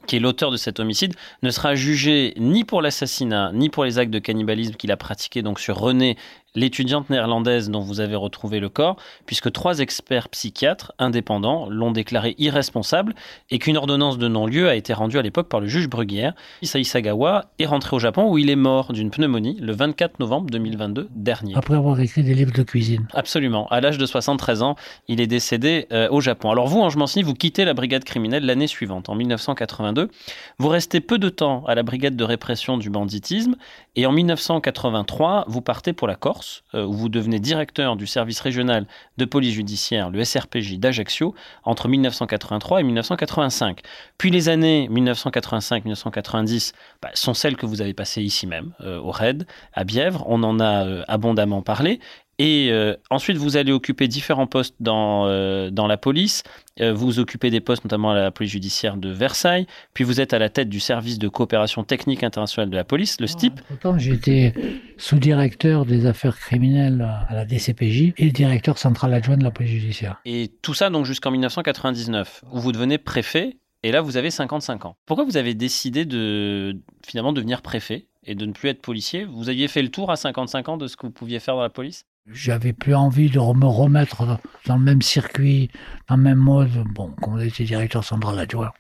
qui 0.07 0.17
est 0.17 0.21
l'auteur 0.21 0.51
de 0.51 0.57
cet 0.57 0.81
homicide, 0.81 1.15
ne 1.43 1.51
sera 1.51 1.75
jugé 1.75 2.35
ni 2.37 2.65
pour 2.65 2.83
l'assassinat, 2.83 3.53
ni 3.53 3.69
pour 3.69 3.85
les 3.85 3.99
actes 3.99 4.13
de 4.13 4.19
cannibalisme 4.19 4.75
qu'il 4.75 4.93
a 4.93 4.97
pratiqué 4.97 5.43
donc 5.43 5.61
sur 5.61 5.79
René 5.79 6.17
l'étudiante 6.55 7.11
néerlandaise 7.11 7.71
dont 7.71 7.81
vous 7.81 8.01
avez 8.01 8.17
retrouvé 8.17 8.61
le 8.61 8.69
corps, 8.69 8.97
puisque 9.27 9.51
trois 9.53 9.79
experts 9.79 10.29
psychiatres 10.29 10.93
indépendants 10.99 11.69
l'ont 11.69 11.93
déclaré 11.93 12.35
irresponsable 12.39 13.15
et 13.51 13.59
qu'une 13.59 13.77
ordonnance 13.77 14.19
de 14.19 14.29
non-lieu 14.29 14.69
a 14.69 14.75
été 14.75 14.93
rendue 14.93 15.19
à 15.19 15.23
l'époque 15.23 15.49
par 15.49 15.61
le 15.61 15.67
juge 15.67 15.89
Bruguière. 15.89 16.35
Issai 16.61 16.85
Sagawa 16.85 17.47
est 17.59 17.67
rentré 17.67 17.97
au 17.97 17.99
Japon 17.99 18.31
où 18.31 18.39
il 18.39 18.51
est 18.51 18.57
mort 18.57 18.93
d'une 18.93 19.11
pneumonie 19.11 19.57
le 19.61 19.73
24 19.73 20.21
novembre 20.21 20.51
2022 20.51 21.09
dernier. 21.15 21.55
Après 21.57 21.75
avoir 21.75 21.99
écrit 22.01 22.23
des 22.23 22.35
livres 22.35 22.53
de 22.53 22.63
cuisine. 22.63 23.07
Absolument. 23.15 23.67
À 23.69 23.81
l'âge 23.81 23.99
de 23.99 24.07
73 24.07 24.63
ans, 24.63 24.77
il 25.09 25.21
est 25.21 25.27
décédé 25.27 25.87
euh, 25.93 26.09
au 26.11 26.21
Japon. 26.21 26.51
Alors 26.51 26.69
vous, 26.69 26.81
Ange 26.81 26.97
Mancini, 26.97 27.23
vous 27.23 27.35
quittez 27.35 27.65
la 27.65 27.75
brigade 27.75 28.05
criminelle 28.05 28.45
l'année 28.45 28.67
suivante, 28.67 29.09
en 29.09 29.15
1982. 29.15 30.11
Vous 30.59 30.69
restez 30.69 31.01
peu 31.01 31.19
de 31.19 31.29
temps 31.29 31.65
à 31.67 31.75
la 31.75 31.83
brigade 31.83 32.17
de 32.17 32.25
répression 32.25 32.77
du 32.77 32.91
banditisme 32.91 33.57
et 33.95 34.07
en 34.07 34.13
1983, 34.13 35.45
vous 35.49 35.61
partez 35.61 35.93
pour 35.93 36.09
la 36.09 36.15
Corse, 36.15 36.42
euh, 36.75 36.85
où 36.85 36.93
vous 36.93 37.09
devenez 37.09 37.39
directeur 37.39 37.97
du 37.97 38.07
service 38.07 38.41
régional 38.41 38.87
de 39.17 39.25
police 39.25 39.55
judiciaire, 39.55 40.11
le 40.11 40.25
SRPJ 40.25 40.79
d'Ajaccio, 40.79 41.35
entre 41.65 41.89
1983 41.89 42.81
et 42.81 42.85
1985. 42.85 43.81
Puis 44.19 44.31
les 44.31 44.49
années 44.49 44.89
1985-1990 44.91 46.73
bah, 47.01 47.11
sont 47.15 47.35
celles 47.35 47.57
que 47.57 47.67
vous 47.67 47.81
avez 47.81 47.95
passées 47.95 48.23
ici 48.23 48.47
même, 48.47 48.73
euh, 48.81 48.99
au 48.99 49.11
RAID, 49.11 49.47
à 49.73 49.85
Bièvre. 49.85 50.25
On 50.27 50.43
en 50.43 50.61
a 50.61 50.87
euh, 50.87 51.05
abondamment 51.09 51.63
parlé. 51.63 52.01
Et 52.45 52.73
euh, 52.73 52.97
ensuite, 53.09 53.37
vous 53.37 53.57
allez 53.57 53.71
occuper 53.71 54.09
différents 54.09 54.49
postes 54.49 54.75
dans, 54.81 55.29
euh, 55.29 55.71
dans 55.71 55.87
la 55.87 55.97
police. 55.97 56.43
Euh, 56.81 56.93
vous 56.93 57.21
occupez 57.21 57.51
des 57.51 57.61
postes 57.61 57.85
notamment 57.85 58.11
à 58.11 58.15
la 58.17 58.33
police 58.33 58.51
judiciaire 58.51 58.97
de 58.97 59.11
Versailles. 59.11 59.69
Puis 59.95 60.03
vous 60.03 60.21
êtes 60.21 60.35
à 60.35 60.41
la 60.41 60.49
tête 60.49 60.69
du 60.69 60.81
service 60.81 61.21
de 61.21 61.29
coopération 61.29 61.85
technique 61.85 62.25
internationale 62.25 62.69
de 62.69 62.75
la 62.75 62.83
police, 62.83 63.21
le 63.21 63.29
STIP. 63.29 63.61
Pourtant, 63.69 63.97
j'étais 63.97 64.55
sous-directeur 64.97 65.87
des 65.87 66.05
affaires 66.07 66.37
criminelles 66.37 67.09
à 67.29 67.33
la 67.33 67.45
DCPJ 67.45 68.15
et 68.17 68.33
directeur 68.33 68.77
central 68.77 69.15
adjoint 69.15 69.37
de 69.37 69.45
la 69.45 69.53
police 69.53 69.71
judiciaire. 69.71 70.21
Et 70.25 70.51
tout 70.63 70.75
ça 70.75 70.91
donc 70.91 71.07
jusqu'en 71.07 71.31
1999, 71.31 72.43
où 72.51 72.59
vous 72.59 72.73
devenez 72.73 72.99
préfet. 72.99 73.57
Et 73.85 73.93
là, 73.93 74.01
vous 74.01 74.17
avez 74.17 74.33
55 74.33 74.85
ans. 74.85 74.97
Pourquoi 75.07 75.25
vous 75.25 75.37
avez 75.37 75.55
décidé 75.55 76.07
de 76.07 76.77
finalement 77.07 77.33
devenir 77.33 77.63
préfet 77.63 78.09
et 78.25 78.35
de 78.35 78.47
ne 78.47 78.53
plus 78.53 78.69
être 78.69 78.83
policier? 78.83 79.27
Vous 79.27 79.49
aviez 79.49 79.69
fait 79.69 79.83
le 79.83 79.91
tour 79.91 80.11
à 80.11 80.17
55 80.17 80.69
ans 80.71 80.77
de 80.77 80.89
ce 80.89 80.97
que 80.97 81.07
vous 81.07 81.13
pouviez 81.13 81.39
faire 81.39 81.55
dans 81.55 81.63
la 81.63 81.71
police? 81.71 82.05
J'avais 82.31 82.73
plus 82.73 82.95
envie 82.95 83.31
de 83.31 83.39
me 83.39 83.67
remettre 83.67 84.39
dans 84.67 84.77
le 84.77 84.83
même 84.83 85.03
circuit, 85.03 85.71
dans 86.09 86.17
le 86.17 86.23
même 86.23 86.39
mode. 86.39 86.85
Bon, 86.95 87.13
quand 87.21 87.39
j'étais 87.39 87.65
directeur 87.65 88.05
central 88.05 88.39
adjoint, 88.39 88.73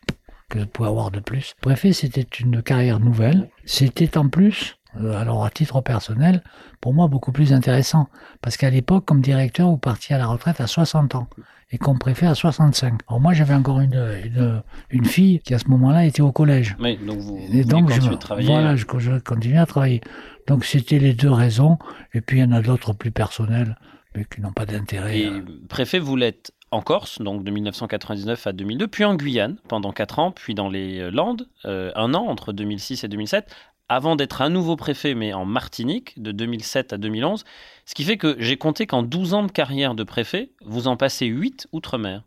que 0.49 0.61
je 0.61 0.65
pouvais 0.65 0.89
avoir 0.89 1.11
de 1.11 1.21
plus. 1.21 1.55
Préfet, 1.61 1.93
c'était 1.93 2.23
une 2.23 2.63
carrière 2.63 3.01
nouvelle. 3.01 3.51
C'était 3.65 4.17
en 4.17 4.29
plus, 4.29 4.77
alors 4.95 5.45
à 5.45 5.51
titre 5.51 5.81
personnel, 5.81 6.43
pour 6.81 6.95
moi 6.95 7.09
beaucoup 7.09 7.33
plus 7.33 7.53
intéressant. 7.53 8.09
Parce 8.41 8.57
qu'à 8.57 8.71
l'époque, 8.71 9.05
comme 9.05 9.21
directeur, 9.21 9.69
vous 9.69 9.79
partiez 9.79 10.15
à 10.15 10.19
la 10.19 10.27
retraite 10.27 10.61
à 10.61 10.67
60 10.67 11.15
ans 11.15 11.29
et 11.73 11.79
comme 11.79 11.99
préfet 11.99 12.27
à 12.27 12.35
65. 12.35 13.01
Alors 13.09 13.21
moi, 13.21 13.33
j'avais 13.33 13.55
encore 13.55 13.81
une, 13.81 13.95
une, 14.25 14.63
une, 14.91 15.05
fille 15.07 15.41
qui 15.41 15.55
à 15.55 15.59
ce 15.59 15.69
moment-là 15.69 16.05
était 16.05 16.21
au 16.21 16.31
collège. 16.31 16.77
Oui, 16.79 16.99
donc 16.99 17.19
vous, 17.19 17.41
et 17.51 17.65
donc 17.65 17.91
vous 17.91 18.11
je, 18.11 18.15
travailler. 18.15 18.47
voilà, 18.47 18.77
je, 18.77 18.85
je 18.99 19.19
continuais 19.19 19.59
à 19.59 19.67
travailler. 19.67 20.03
Donc 20.47 20.65
c'était 20.65 20.99
les 20.99 21.15
deux 21.15 21.31
raisons. 21.31 21.79
Et 22.13 22.21
puis 22.21 22.39
il 22.39 22.41
y 22.43 22.45
en 22.45 22.53
a 22.53 22.61
d'autres 22.61 22.93
plus 22.93 23.11
personnelles, 23.11 23.79
mais 24.15 24.27
qui 24.27 24.43
n'ont 24.43 24.53
pas 24.53 24.67
d'intérêt. 24.67 25.19
Et 25.21 25.33
préfet, 25.69 25.99
vous 25.99 26.15
l'êtes 26.15 26.53
en 26.71 26.83
Corse, 26.83 27.21
donc 27.21 27.45
de 27.45 27.51
1999 27.51 28.47
à 28.47 28.53
2002, 28.53 28.89
puis 28.89 29.05
en 29.05 29.15
Guyane 29.15 29.57
pendant 29.69 29.93
4 29.93 30.19
ans, 30.19 30.33
puis 30.33 30.55
dans 30.55 30.71
les 30.71 31.11
Landes, 31.11 31.47
euh, 31.67 31.93
un 31.95 32.15
an 32.15 32.27
entre 32.27 32.53
2006 32.55 33.05
et 33.05 33.09
2007, 33.09 33.55
avant 33.95 34.17
d'être 34.17 34.41
à 34.43 34.49
nouveau 34.49 34.77
préfet, 34.77 35.15
mais 35.15 35.33
en 35.33 35.45
Martinique, 35.45 36.21
de 36.21 36.33
2007 36.33 36.93
à 36.93 36.99
2011. 36.99 37.45
Ce 37.85 37.95
qui 37.95 38.05
fait 38.05 38.17
que 38.17 38.37
j'ai 38.39 38.57
compté 38.57 38.87
qu'en 38.87 39.03
12 39.03 39.35
ans 39.35 39.43
de 39.43 39.51
carrière 39.51 39.95
de 39.97 40.05
préfet, 40.05 40.51
vous 40.65 40.87
en 40.87 40.97
passez 40.97 41.27
8 41.27 41.67
outre-mer. 41.73 42.23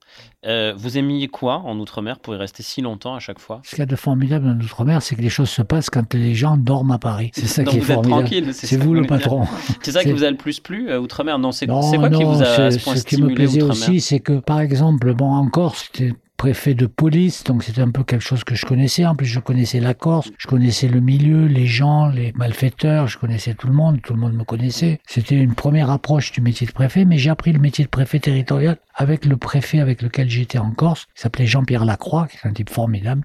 Euh, 0.45 0.73
vous 0.75 0.97
aimiez 0.97 1.27
quoi 1.29 1.59
en 1.59 1.79
outre-mer 1.79 2.19
pour 2.19 2.35
y 2.35 2.37
rester 2.37 2.61
si 2.61 2.81
longtemps 2.81 3.15
à 3.15 3.19
chaque 3.19 3.39
fois? 3.39 3.61
Ce 3.63 3.69
qu'il 3.69 3.79
y 3.79 3.81
a 3.81 3.85
de 3.85 3.95
formidable 3.95 4.47
en 4.49 4.59
outre-mer, 4.59 5.01
c'est 5.01 5.15
que 5.15 5.21
les 5.21 5.29
choses 5.29 5.49
se 5.49 5.61
passent 5.61 5.89
quand 5.89 6.13
les 6.13 6.35
gens 6.35 6.57
dorment 6.57 6.91
à 6.91 6.99
Paris. 6.99 7.31
C'est 7.33 7.47
ça 7.47 7.63
Donc 7.63 7.71
qui 7.73 7.77
est 7.77 7.81
vous 7.81 7.91
êtes 7.91 7.93
formidable. 7.95 8.21
tranquille, 8.27 8.53
C'est 8.53 8.75
vous 8.77 8.93
le 8.93 9.05
patron. 9.05 9.45
C'est 9.81 9.91
ça 9.93 10.03
qui 10.03 10.11
vous 10.11 10.25
a 10.25 10.29
le 10.29 10.37
plus 10.37 10.59
plu, 10.59 10.89
euh, 10.89 10.99
outre-mer? 10.99 11.39
Non, 11.39 11.53
c'est 11.53 11.67
Non, 11.67 11.79
quoi 11.79 12.09
qui 12.09 12.23
non, 12.23 12.31
vous 12.33 12.43
a 12.43 12.71
ce 12.71 13.03
qui 13.05 13.21
me 13.21 13.33
plaisait 13.33 13.61
aussi, 13.61 14.01
c'est 14.01 14.19
que, 14.19 14.39
par 14.39 14.59
exemple, 14.59 15.13
bon, 15.13 15.31
en 15.31 15.47
Corse, 15.47 15.89
c'était 15.93 16.13
préfet 16.37 16.73
de 16.73 16.85
police, 16.85 17.43
donc 17.43 17.63
c'était 17.63 17.81
un 17.81 17.91
peu 17.91 18.03
quelque 18.03 18.23
chose 18.23 18.43
que 18.43 18.55
je 18.55 18.65
connaissais. 18.65 19.05
En 19.05 19.15
plus, 19.15 19.25
je 19.25 19.39
connaissais 19.39 19.79
la 19.79 19.93
Corse, 19.93 20.31
je 20.37 20.47
connaissais 20.47 20.87
le 20.87 20.99
milieu, 20.99 21.45
les 21.45 21.67
gens, 21.67 22.07
les 22.07 22.33
malfaiteurs, 22.33 23.07
je 23.07 23.17
connaissais 23.17 23.53
tout 23.53 23.67
le 23.67 23.73
monde, 23.73 24.01
tout 24.01 24.13
le 24.13 24.19
monde 24.19 24.33
me 24.33 24.43
connaissait. 24.43 24.99
C'était 25.07 25.35
une 25.35 25.55
première 25.55 25.89
approche 25.89 26.31
du 26.31 26.41
métier 26.41 26.67
de 26.67 26.71
préfet, 26.71 27.05
mais 27.05 27.17
j'ai 27.17 27.29
appris 27.29 27.51
le 27.51 27.59
métier 27.59 27.83
de 27.85 27.89
préfet 27.89 28.19
territorial 28.19 28.77
avec 28.97 29.25
le 29.25 29.35
préfet 29.37 29.79
avec 29.79 30.01
lequel 30.01 30.29
j'étais 30.29 30.57
en 30.57 30.71
Corse, 30.71 31.05
qui 31.15 31.21
s'appelait 31.21 31.45
Jean-Pierre 31.45 31.83
Lacroix, 31.85 32.27
qui 32.27 32.37
est 32.37 32.47
un 32.47 32.53
type 32.53 32.69
formidable, 32.69 33.23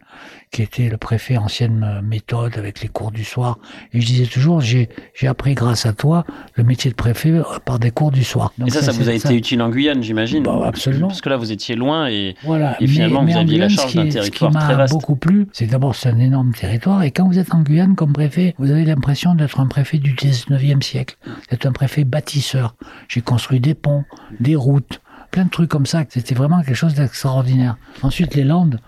qui 0.51 0.62
était 0.62 0.89
le 0.89 0.97
préfet 0.97 1.37
ancienne 1.37 1.85
euh, 1.85 2.03
méthode 2.03 2.59
avec 2.59 2.81
les 2.81 2.89
cours 2.89 3.12
du 3.12 3.23
soir. 3.23 3.59
Et 3.93 4.01
je 4.01 4.07
disais 4.07 4.27
toujours, 4.27 4.61
j'ai 4.61 4.89
appris 5.29 5.55
grâce 5.55 5.87
à 5.87 5.93
toi 5.93 6.25
le 6.55 6.64
métier 6.64 6.91
de 6.91 6.97
préfet 6.97 7.31
euh, 7.31 7.43
par 7.64 7.79
des 7.79 7.93
cours 7.93 8.11
du 8.11 8.25
soir. 8.25 8.53
Et 8.66 8.71
ça, 8.71 8.83
ça 8.83 8.91
vous 8.93 9.03
a 9.09 9.12
c'est- 9.12 9.16
été 9.29 9.37
utile 9.37 9.62
en 9.62 9.71
Guyane, 9.71 10.03
j'imagine 10.03 10.43
Bah, 10.43 10.61
absolument. 10.64 11.07
Parce 11.09 11.21
que 11.21 11.29
là, 11.29 11.37
vous 11.37 11.53
étiez 11.53 11.77
loin 11.77 12.09
et, 12.09 12.35
Voilà. 12.43 12.77
et 12.83 12.87
finalement, 12.89 13.23
mais, 13.23 13.33
vous 13.33 13.39
mais 13.39 13.43
aviez 13.45 13.59
la 13.59 13.66
Guyane, 13.68 13.79
charge 13.79 13.93
ce 13.93 13.93
qui 13.93 14.05
d'un 14.05 14.11
territoire 14.11 14.53
Ce 14.53 14.59
qui 14.59 14.64
très 14.64 14.75
vaste. 14.75 14.93
beaucoup 14.93 15.16
plu, 15.16 15.47
c'est 15.53 15.66
d'abord 15.66 15.95
c'est 15.95 16.09
un 16.09 16.18
énorme 16.18 16.53
territoire, 16.53 17.03
et 17.05 17.12
quand 17.12 17.29
vous 17.29 17.39
êtes 17.39 17.55
en 17.55 17.61
Guyane 17.62 17.95
comme 17.95 18.12
préfet, 18.12 18.55
vous 18.59 18.71
avez 18.73 18.85
l'impression 18.85 19.35
d'être 19.37 19.61
un 19.61 19.66
préfet 19.66 19.99
du 19.99 20.14
19e 20.14 20.83
siècle. 20.83 21.16
D'être 21.51 21.66
un 21.66 21.73
préfet 21.73 22.03
bâtisseur. 22.05 22.75
J'ai 23.09 23.21
construit 23.21 23.61
des 23.61 23.75
ponts, 23.75 24.05
des 24.41 24.57
routes, 24.57 25.01
plein 25.31 25.45
de 25.45 25.51
trucs 25.51 25.70
comme 25.70 25.87
ça. 25.87 26.05
C'était 26.09 26.35
vraiment 26.35 26.62
quelque 26.62 26.74
chose 26.74 26.95
d'extraordinaire. 26.95 27.76
Ensuite, 28.03 28.35
les 28.35 28.45
Landes. 28.45 28.81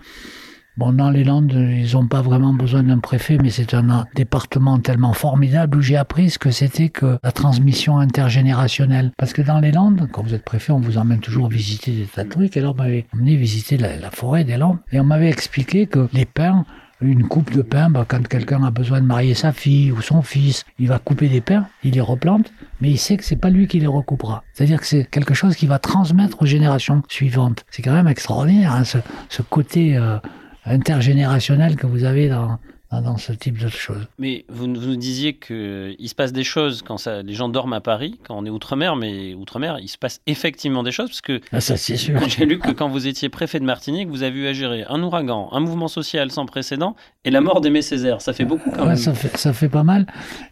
Bon, 0.75 0.91
dans 0.91 1.11
les 1.11 1.23
Landes, 1.23 1.53
ils 1.53 1.93
n'ont 1.93 2.07
pas 2.07 2.23
vraiment 2.23 2.51
besoin 2.51 2.81
d'un 2.81 2.97
préfet, 2.97 3.37
mais 3.37 3.51
c'est 3.51 3.75
un 3.75 4.07
département 4.15 4.79
tellement 4.79 5.13
formidable 5.13 5.77
où 5.77 5.81
j'ai 5.81 5.97
appris 5.97 6.31
ce 6.31 6.39
que 6.39 6.49
c'était 6.49 6.89
que 6.89 7.19
la 7.21 7.31
transmission 7.31 7.99
intergénérationnelle. 7.99 9.11
Parce 9.15 9.33
que 9.33 9.43
dans 9.43 9.59
les 9.59 9.71
Landes, 9.71 10.09
quand 10.11 10.23
vous 10.23 10.33
êtes 10.33 10.43
préfet, 10.43 10.71
on 10.71 10.79
vous 10.79 10.97
emmène 10.97 11.19
toujours 11.19 11.47
visiter 11.47 11.91
des 11.91 12.05
tas 12.05 12.23
de 12.23 12.29
trucs. 12.29 12.57
Et 12.57 12.61
là, 12.61 12.73
m'avait 12.75 13.05
emmené 13.13 13.35
visiter 13.35 13.77
la, 13.77 13.97
la 13.97 14.09
forêt 14.09 14.45
des 14.45 14.57
Landes. 14.57 14.79
Et 14.91 14.99
on 14.99 15.03
m'avait 15.03 15.29
expliqué 15.29 15.85
que 15.85 16.09
les 16.11 16.25
pins, 16.25 16.65
une 17.03 17.27
coupe 17.27 17.51
de 17.51 17.61
pins, 17.61 17.89
bah, 17.89 18.05
quand 18.07 18.27
quelqu'un 18.27 18.63
a 18.63 18.71
besoin 18.71 19.01
de 19.01 19.05
marier 19.05 19.33
sa 19.33 19.51
fille 19.51 19.91
ou 19.91 20.01
son 20.01 20.21
fils, 20.21 20.65
il 20.79 20.87
va 20.87 20.99
couper 20.99 21.27
des 21.27 21.41
pins, 21.41 21.67
il 21.83 21.93
les 21.93 22.01
replante, 22.01 22.51
mais 22.81 22.89
il 22.89 22.97
sait 22.97 23.17
que 23.17 23.23
c'est 23.23 23.35
pas 23.35 23.49
lui 23.49 23.67
qui 23.67 23.79
les 23.79 23.87
recoupera. 23.87 24.43
C'est-à-dire 24.53 24.79
que 24.79 24.87
c'est 24.87 25.05
quelque 25.09 25.33
chose 25.33 25.55
qui 25.55 25.67
va 25.67 25.79
transmettre 25.79 26.41
aux 26.41 26.45
générations 26.45 27.03
suivantes. 27.07 27.65
C'est 27.69 27.81
quand 27.81 27.93
même 27.93 28.07
extraordinaire, 28.07 28.73
hein, 28.73 28.83
ce, 28.83 28.97
ce 29.29 29.41
côté 29.41 29.97
euh, 29.97 30.17
intergénérationnel 30.65 31.75
que 31.75 31.87
vous 31.87 32.03
avez 32.03 32.29
dans, 32.29 32.59
dans, 33.01 33.11
dans 33.13 33.17
ce 33.17 33.33
type 33.33 33.57
de 33.59 33.67
choses. 33.69 34.07
Mais 34.19 34.45
vous, 34.49 34.65
vous 34.65 34.87
nous 34.87 34.95
disiez 34.95 35.33
qu'il 35.35 35.97
se 36.09 36.15
passe 36.15 36.33
des 36.33 36.43
choses 36.43 36.81
quand 36.81 36.97
ça, 36.97 37.21
les 37.21 37.33
gens 37.33 37.49
dorment 37.49 37.73
à 37.73 37.81
Paris, 37.81 38.19
quand 38.27 38.37
on 38.37 38.45
est 38.45 38.49
outre-mer, 38.49 38.95
mais 38.95 39.33
outre-mer, 39.33 39.79
il 39.81 39.87
se 39.87 39.97
passe 39.97 40.21
effectivement 40.27 40.83
des 40.83 40.91
choses, 40.91 41.09
parce 41.09 41.21
que 41.21 41.41
Ah, 41.51 41.61
ça, 41.61 41.77
c'est 41.77 41.97
sûr. 41.97 42.19
j'ai 42.27 42.45
lu 42.45 42.59
que 42.59 42.71
quand 42.71 42.89
vous 42.89 43.07
étiez 43.07 43.29
préfet 43.29 43.59
de 43.59 43.65
Martinique, 43.65 44.07
vous 44.09 44.23
avez 44.23 44.39
eu 44.39 44.47
à 44.47 44.53
gérer 44.53 44.85
un 44.89 45.01
ouragan, 45.03 45.49
un 45.51 45.59
mouvement 45.59 45.87
social 45.87 46.31
sans 46.31 46.45
précédent 46.45 46.95
et 47.25 47.31
la 47.31 47.41
mort 47.41 47.61
d'Aimé 47.61 47.81
Césaire. 47.81 48.21
Ça 48.21 48.33
fait 48.33 48.45
beaucoup 48.45 48.69
quand 48.71 48.81
Ouais, 48.83 48.87
même. 48.89 48.95
ça, 48.97 49.13
fait, 49.13 49.35
ça 49.37 49.53
fait 49.53 49.69
pas 49.69 49.83
mal. 49.83 50.05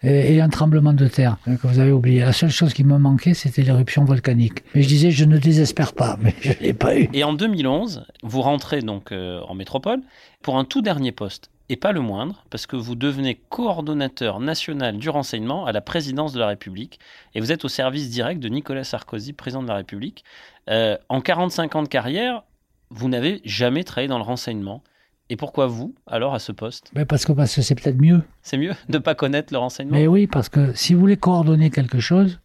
Et, 0.04 0.36
et 0.36 0.42
un 0.42 0.50
tremblement 0.50 0.94
de 0.94 1.08
terre 1.08 1.38
euh, 1.48 1.56
que 1.58 1.68
vous 1.68 1.80
avez 1.80 1.92
oublié. 1.92 2.22
La 2.22 2.34
seule 2.34 2.50
chose 2.50 2.74
qui 2.74 2.84
me 2.84 2.98
manquait, 2.98 3.34
c'était 3.34 3.62
l'éruption 3.62 4.04
volcanique. 4.04 4.64
Mais 4.74 4.82
je 4.82 4.88
disais, 4.88 5.12
je 5.12 5.26
ne 5.26 5.38
désespère 5.38 5.94
pas, 5.94 6.18
mais 6.22 6.34
je 6.42 6.54
l'ai 6.62 6.74
pas 6.74 6.98
eu. 6.98 7.10
Et 7.14 7.24
en 7.24 7.34
2011, 7.34 8.06
vous 8.24 8.42
rentrez 8.42 8.82
donc 8.82 9.12
euh, 9.12 9.42
en 9.48 9.54
métropole 9.54 10.00
pour 10.42 10.58
un 10.58 10.66
tout 10.66 10.82
dernier 10.82 11.12
poste, 11.12 11.51
et 11.72 11.78
pas 11.78 11.94
le 11.94 12.02
moindre, 12.02 12.44
parce 12.50 12.68
que 12.68 12.76
vous 12.76 12.96
devenez 12.96 13.36
coordonnateur 13.48 14.42
national 14.42 14.98
du 14.98 15.08
renseignement 15.08 15.66
à 15.66 15.72
la 15.72 15.80
présidence 15.80 16.34
de 16.34 16.40
la 16.40 16.48
République, 16.48 17.00
et 17.34 17.40
vous 17.40 17.54
êtes 17.54 17.64
au 17.64 17.70
service 17.70 18.10
direct 18.10 18.42
de 18.42 18.50
Nicolas 18.50 18.84
Sarkozy, 18.84 19.32
président 19.32 19.64
de 19.64 19.70
la 19.70 19.76
République. 19.76 20.26
Euh, 20.70 20.98
en 21.08 21.22
45 21.22 21.76
ans 21.78 21.84
de 21.84 21.88
carrière, 21.88 22.44
vous 22.90 23.08
n'avez 23.08 23.40
jamais 23.46 23.86
travaillé 23.86 24.10
dans 24.10 24.18
le 24.18 24.24
renseignement. 24.26 24.84
Et 25.30 25.38
pourquoi 25.38 25.68
vous, 25.68 25.96
alors, 26.08 26.34
à 26.34 26.40
ce 26.40 26.52
poste? 26.52 26.92
Mais 26.94 27.06
parce 27.06 27.24
que 27.24 27.32
parce 27.32 27.56
que 27.56 27.62
c'est 27.62 27.76
peut-être 27.76 28.02
mieux. 28.02 28.22
C'est 28.42 28.58
mieux 28.58 28.74
de 28.90 28.98
ne 28.98 29.02
pas 29.02 29.16
connaître 29.16 29.54
le 29.54 29.60
renseignement? 29.60 29.96
Mais 29.96 30.08
oui, 30.08 30.28
parce 30.28 30.50
que 30.50 30.74
si 30.74 30.94
vous 30.94 31.00
voulez 31.00 31.16
coordonner 31.16 31.70
quelque 31.70 32.02
chose, 32.02 32.42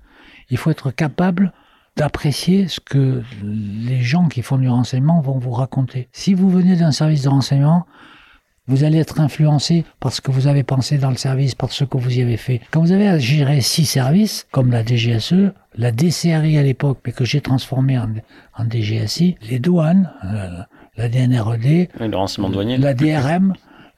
il 0.50 0.56
faut 0.56 0.70
être 0.70 0.92
capable 0.92 1.52
d'apprécier 1.96 2.68
ce 2.68 2.78
que 2.78 3.24
les 3.42 4.02
gens 4.02 4.28
qui 4.28 4.42
font 4.42 4.58
du 4.58 4.68
renseignement 4.68 5.20
vont 5.20 5.38
vous 5.40 5.50
raconter. 5.50 6.08
Si 6.12 6.32
vous 6.32 6.48
venez 6.48 6.76
d'un 6.76 6.92
service 6.92 7.22
de 7.22 7.28
renseignement, 7.28 7.86
vous 8.68 8.84
allez 8.84 8.98
être 8.98 9.20
influencé 9.20 9.84
par 10.00 10.12
ce 10.12 10.20
que 10.20 10.30
vous 10.30 10.46
avez 10.48 10.62
pensé 10.64 10.98
dans 10.98 11.10
le 11.10 11.16
service, 11.16 11.54
par 11.54 11.70
ce 11.72 11.84
que 11.84 11.96
vous 11.98 12.18
y 12.18 12.22
avez 12.22 12.36
fait. 12.36 12.60
Quand 12.70 12.80
vous 12.80 12.92
avez 12.92 13.08
à 13.08 13.18
gérer 13.18 13.60
six 13.60 13.86
services, 13.86 14.46
comme 14.50 14.70
la 14.70 14.84
DGSE, 14.84 15.52
la 15.76 15.92
DCRI 15.92 16.58
à 16.58 16.62
l'époque, 16.62 16.98
mais 17.06 17.12
que 17.12 17.24
j'ai 17.24 17.40
transformé 17.40 17.98
en, 17.98 18.08
en 18.56 18.64
DGSI, 18.68 19.36
les 19.48 19.58
douanes, 19.58 20.10
euh, 20.24 20.62
la 20.96 21.08
DNRED, 21.08 21.88
Oui, 22.00 22.08
le 22.08 22.16
renseignement 22.16 22.50
douanier. 22.50 22.78
la 22.78 22.94
DRM, 22.94 23.52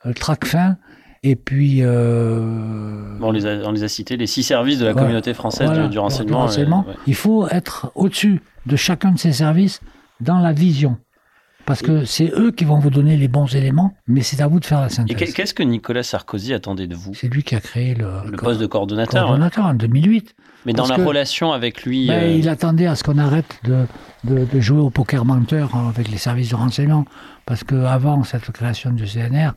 le 0.05 0.13
TRACFIN 0.15 0.77
Et 1.23 1.37
puis. 1.37 1.79
Euh... 1.83 3.17
Bon, 3.19 3.29
on, 3.29 3.33
les 3.33 3.47
a, 3.47 3.55
on 3.65 3.73
les 3.73 3.85
a 3.85 3.89
cités, 3.89 4.17
les 4.17 4.27
six 4.27 4.43
services 4.43 4.79
de 4.79 4.87
la 4.87 4.95
communauté 4.95 5.33
française 5.35 5.71
du, 5.71 5.89
du, 5.89 5.99
renseignement. 5.99 6.41
Du 6.41 6.43
renseignement. 6.43 6.85
ouais. 6.87 6.95
Il 7.07 7.15
faut 7.15 7.49
être 7.49 7.91
au-dessus 7.95 8.41
de 8.67 8.77
chacun 8.77 9.13
de 9.13 9.19
ces 9.19 9.33
services 9.33 9.81
dans 10.21 10.39
la 10.41 10.53
vision. 10.53 10.99
Parce 11.69 11.83
que 11.83 12.07
c'est 12.07 12.33
eux 12.35 12.51
qui 12.51 12.65
vont 12.65 12.79
vous 12.79 12.89
donner 12.89 13.19
les 13.19 13.29
bons 13.29 13.55
éléments, 13.55 13.93
mais 14.07 14.23
c'est 14.23 14.41
à 14.41 14.47
vous 14.47 14.59
de 14.59 14.65
faire 14.65 14.81
la 14.81 14.89
synthèse. 14.89 15.29
Et 15.29 15.33
qu'est-ce 15.35 15.53
que 15.53 15.63
Nicolas 15.63 16.03
Sarkozy 16.03 16.55
attendait 16.55 16.87
de 16.87 16.95
vous? 16.95 17.13
C'est 17.13 17.29
lui 17.29 17.43
qui 17.43 17.55
a 17.55 17.61
créé 17.61 17.95
le, 17.95 18.09
le 18.25 18.39
poste 18.39 18.59
de 18.59 18.65
coordonnateur. 18.65 19.25
Coordonnateur 19.25 19.67
en 19.67 19.75
2008. 19.75 20.35
Mais 20.65 20.73
dans 20.73 20.87
la 20.87 20.97
que, 20.97 21.03
relation 21.03 21.53
avec 21.53 21.83
lui. 21.83 22.07
Ben, 22.09 22.23
euh... 22.23 22.37
Il 22.39 22.49
attendait 22.49 22.87
à 22.87 22.97
ce 22.97 23.05
qu'on 23.05 23.19
arrête 23.19 23.61
de, 23.65 23.85
de, 24.25 24.47
de, 24.51 24.61
jouer 24.61 24.81
au 24.81 24.89
poker 24.89 25.27
menteur 25.27 25.77
avec 25.77 26.09
les 26.11 26.17
services 26.17 26.49
de 26.49 26.55
renseignement. 26.55 27.05
Parce 27.45 27.65
qu'avant 27.65 28.25
cette 28.25 28.51
création 28.51 28.91
du 28.91 29.05
CNR, 29.05 29.51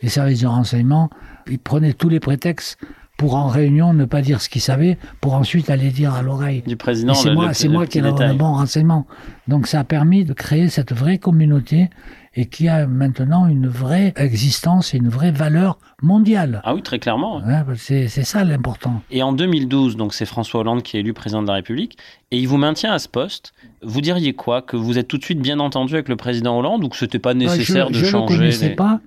les 0.00 0.08
services 0.08 0.40
de 0.40 0.46
renseignement, 0.46 1.10
ils 1.50 1.58
prenaient 1.58 1.92
tous 1.92 2.08
les 2.08 2.18
prétextes 2.18 2.78
pour 3.18 3.34
en 3.34 3.48
réunion 3.48 3.92
ne 3.92 4.04
pas 4.04 4.22
dire 4.22 4.40
ce 4.40 4.48
qu'ils 4.48 4.62
savaient, 4.62 4.96
pour 5.20 5.34
ensuite 5.34 5.68
aller 5.70 5.90
dire 5.90 6.14
à 6.14 6.22
l'oreille. 6.22 6.62
Du 6.66 6.76
président. 6.76 7.14
C'est 7.14 7.34
moi, 7.34 7.52
c'est 7.52 7.68
moi 7.68 7.84
qui 7.84 7.98
ai 7.98 8.00
le, 8.00 8.12
bon 8.32 8.52
renseignement. 8.52 9.06
Donc 9.48 9.66
ça 9.66 9.80
a 9.80 9.84
permis 9.84 10.24
de 10.24 10.32
créer 10.32 10.68
cette 10.68 10.92
vraie 10.92 11.18
communauté 11.18 11.90
et 12.36 12.46
qui 12.46 12.68
a 12.68 12.86
maintenant 12.86 13.48
une 13.48 13.66
vraie 13.66 14.14
existence 14.14 14.94
et 14.94 14.98
une 14.98 15.08
vraie 15.08 15.32
valeur 15.32 15.78
mondiale. 16.00 16.62
Ah 16.62 16.76
oui, 16.76 16.82
très 16.82 17.00
clairement. 17.00 17.38
Ouais, 17.38 17.64
c'est 17.76 18.08
ça 18.08 18.44
l'important. 18.44 19.02
Et 19.10 19.24
en 19.24 19.32
2012, 19.32 19.96
donc 19.96 20.14
c'est 20.14 20.26
François 20.26 20.60
Hollande 20.60 20.84
qui 20.84 20.96
est 20.96 21.00
élu 21.00 21.12
président 21.12 21.42
de 21.42 21.48
la 21.48 21.54
République, 21.54 21.98
et 22.30 22.38
il 22.38 22.46
vous 22.46 22.56
maintient 22.56 22.92
à 22.92 23.00
ce 23.00 23.08
poste. 23.08 23.52
Vous 23.82 24.00
diriez 24.00 24.32
quoi? 24.34 24.62
Que 24.62 24.76
vous 24.76 24.96
êtes 24.96 25.08
tout 25.08 25.18
de 25.18 25.24
suite 25.24 25.40
bien 25.40 25.58
entendu 25.58 25.94
avec 25.94 26.08
le 26.08 26.14
président 26.14 26.56
Hollande 26.56 26.84
ou 26.84 26.88
que 26.88 26.96
c'était 26.96 27.18
pas 27.18 27.34
nécessaire 27.34 27.86
bah, 27.86 27.92
de 27.92 27.98
je, 27.98 28.04
je 28.04 28.10
changer 28.10 28.34
Je 28.34 28.38
ne 28.38 28.44
connaissais 28.44 28.68
les... 28.68 28.76
pas, 28.76 29.00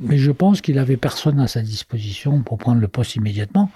mais 0.00 0.18
je 0.18 0.30
pense 0.30 0.60
qu'il 0.60 0.78
avait 0.78 0.96
personne 0.96 1.40
à 1.40 1.46
sa 1.46 1.62
disposition 1.62 2.42
pour 2.42 2.58
prendre 2.58 2.80
le 2.80 2.88
poste 2.88 3.16
immédiatement. 3.16 3.70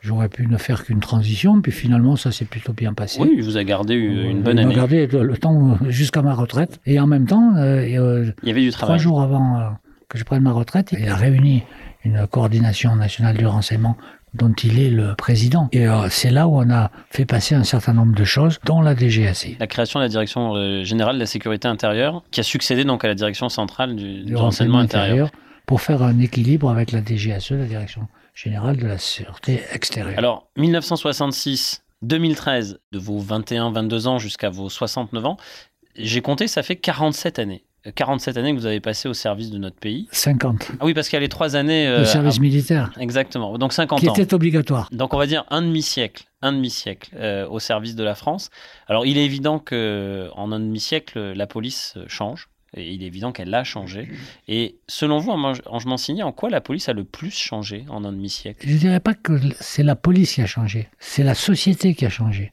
J'aurais 0.00 0.28
pu 0.28 0.48
ne 0.48 0.56
faire 0.56 0.84
qu'une 0.84 0.98
transition, 0.98 1.60
puis 1.60 1.70
finalement, 1.70 2.16
ça 2.16 2.32
s'est 2.32 2.44
plutôt 2.44 2.72
bien 2.72 2.92
passé. 2.92 3.20
Oui, 3.20 3.34
il 3.36 3.44
vous 3.44 3.56
a 3.56 3.62
gardé 3.62 3.94
une 3.94 4.42
bonne 4.42 4.56
il 4.56 4.62
année. 4.62 4.62
Il 4.62 4.68
m'a 4.68 4.74
gardé 4.74 5.06
le 5.06 5.36
temps 5.38 5.78
jusqu'à 5.88 6.22
ma 6.22 6.34
retraite. 6.34 6.80
Et 6.86 6.98
en 6.98 7.06
même 7.06 7.26
temps, 7.26 7.54
euh, 7.56 7.86
il 8.42 8.48
y 8.48 8.50
avait 8.50 8.62
du 8.62 8.70
travail. 8.70 8.96
Trois 8.96 8.98
jours 8.98 9.22
avant 9.22 9.60
euh, 9.60 9.68
que 10.08 10.18
je 10.18 10.24
prenne 10.24 10.42
ma 10.42 10.50
retraite, 10.50 10.92
il 10.98 11.08
a 11.08 11.14
réuni 11.14 11.62
une 12.04 12.26
coordination 12.26 12.96
nationale 12.96 13.36
du 13.36 13.46
renseignement 13.46 13.96
dont 14.34 14.52
il 14.64 14.80
est 14.80 14.90
le 14.90 15.14
président. 15.14 15.68
Et 15.72 15.86
euh, 15.86 16.08
c'est 16.08 16.30
là 16.30 16.48
où 16.48 16.56
on 16.56 16.70
a 16.70 16.90
fait 17.10 17.26
passer 17.26 17.54
un 17.54 17.64
certain 17.64 17.92
nombre 17.92 18.14
de 18.14 18.24
choses, 18.24 18.58
dont 18.64 18.80
la 18.80 18.94
DGAC. 18.94 19.56
La 19.60 19.66
création 19.66 20.00
de 20.00 20.04
la 20.04 20.08
direction 20.08 20.54
euh, 20.54 20.84
générale 20.84 21.16
de 21.16 21.20
la 21.20 21.26
sécurité 21.26 21.68
intérieure, 21.68 22.22
qui 22.30 22.40
a 22.40 22.42
succédé 22.42 22.84
donc 22.84 23.04
à 23.04 23.08
la 23.08 23.14
direction 23.14 23.48
centrale 23.48 23.94
du, 23.94 24.34
renseignement, 24.34 24.40
renseignement 24.40 24.78
intérieur. 24.78 25.26
intérieur. 25.26 25.30
Pour 25.66 25.80
faire 25.80 26.02
un 26.02 26.18
équilibre 26.18 26.70
avec 26.70 26.92
la 26.92 27.00
DGAC, 27.00 27.50
la 27.50 27.66
direction 27.66 28.08
générale 28.34 28.76
de 28.76 28.86
la 28.86 28.98
sûreté 28.98 29.62
extérieure. 29.72 30.18
Alors, 30.18 30.48
1966, 30.56 31.82
2013, 32.02 32.80
de 32.92 32.98
vos 32.98 33.20
21-22 33.22 34.06
ans 34.06 34.18
jusqu'à 34.18 34.50
vos 34.50 34.68
69 34.68 35.24
ans, 35.24 35.36
j'ai 35.96 36.20
compté, 36.20 36.48
ça 36.48 36.62
fait 36.62 36.76
47 36.76 37.38
années. 37.38 37.64
47 37.90 38.36
années 38.36 38.52
que 38.52 38.58
vous 38.58 38.66
avez 38.66 38.80
passé 38.80 39.08
au 39.08 39.14
service 39.14 39.50
de 39.50 39.58
notre 39.58 39.76
pays. 39.76 40.06
50. 40.12 40.72
Ah 40.78 40.84
oui, 40.84 40.94
parce 40.94 41.08
qu'il 41.08 41.16
y 41.16 41.18
a 41.18 41.20
les 41.20 41.28
trois 41.28 41.56
années. 41.56 41.88
Euh, 41.88 42.00
le 42.00 42.04
service 42.04 42.38
à... 42.38 42.40
militaire. 42.40 42.92
Exactement. 43.00 43.58
Donc 43.58 43.72
50 43.72 43.98
qui 43.98 44.08
ans. 44.08 44.12
Qui 44.12 44.20
était 44.20 44.34
obligatoire. 44.34 44.88
Donc 44.92 45.14
on 45.14 45.18
va 45.18 45.26
dire 45.26 45.44
un 45.50 45.62
demi-siècle. 45.62 46.24
Un 46.42 46.52
demi-siècle 46.52 47.10
euh, 47.16 47.46
au 47.48 47.58
service 47.58 47.96
de 47.96 48.04
la 48.04 48.14
France. 48.14 48.50
Alors 48.86 49.04
il 49.04 49.18
est 49.18 49.24
évident 49.24 49.58
qu'en 49.58 50.52
un 50.52 50.60
demi-siècle, 50.60 51.32
la 51.32 51.46
police 51.48 51.94
change. 52.06 52.48
Et 52.74 52.92
il 52.92 53.02
est 53.02 53.06
évident 53.06 53.32
qu'elle 53.32 53.52
a 53.54 53.64
changé. 53.64 54.08
Et 54.48 54.76
selon 54.86 55.18
vous, 55.18 55.30
Ange 55.30 55.86
Mancini, 55.86 56.22
en 56.22 56.32
quoi 56.32 56.48
la 56.48 56.60
police 56.60 56.88
a 56.88 56.94
le 56.94 57.04
plus 57.04 57.30
changé 57.30 57.84
en 57.88 58.04
un 58.04 58.12
demi-siècle? 58.12 58.66
Je 58.66 58.72
ne 58.72 58.78
dirais 58.78 59.00
pas 59.00 59.14
que 59.14 59.38
c'est 59.60 59.82
la 59.82 59.96
police 59.96 60.34
qui 60.34 60.42
a 60.42 60.46
changé, 60.46 60.88
c'est 60.98 61.24
la 61.24 61.34
société 61.34 61.94
qui 61.94 62.06
a 62.06 62.10
changé. 62.10 62.52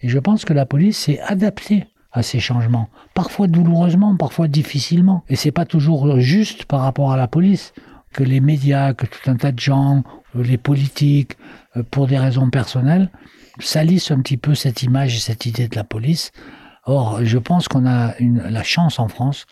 Et 0.00 0.08
je 0.08 0.18
pense 0.18 0.44
que 0.44 0.52
la 0.52 0.64
police 0.64 0.96
s'est 0.96 1.20
adaptée 1.20 1.84
à 2.12 2.22
ces 2.22 2.40
changements, 2.40 2.88
parfois 3.12 3.46
douloureusement, 3.46 4.16
parfois 4.16 4.48
difficilement. 4.48 5.24
Et 5.28 5.36
c'est 5.36 5.52
pas 5.52 5.66
toujours 5.66 6.18
juste 6.18 6.64
par 6.64 6.80
rapport 6.80 7.12
à 7.12 7.16
la 7.16 7.28
police 7.28 7.74
que 8.12 8.24
les 8.24 8.40
médias, 8.40 8.94
que 8.94 9.04
tout 9.04 9.30
un 9.30 9.36
tas 9.36 9.52
de 9.52 9.60
gens, 9.60 10.02
les 10.34 10.56
politiques, 10.56 11.36
pour 11.90 12.06
des 12.06 12.18
raisons 12.18 12.48
personnelles, 12.48 13.10
salissent 13.58 14.10
un 14.10 14.20
petit 14.20 14.38
peu 14.38 14.54
cette 14.54 14.82
image 14.82 15.16
et 15.16 15.20
cette 15.20 15.44
idée 15.44 15.68
de 15.68 15.76
la 15.76 15.84
police. 15.84 16.32
Or, 16.84 17.24
je 17.24 17.38
pense 17.38 17.68
qu'on 17.68 17.86
a 17.86 18.16
une, 18.18 18.42
la 18.42 18.62
chance 18.62 18.98
en 18.98 19.08
France 19.08 19.46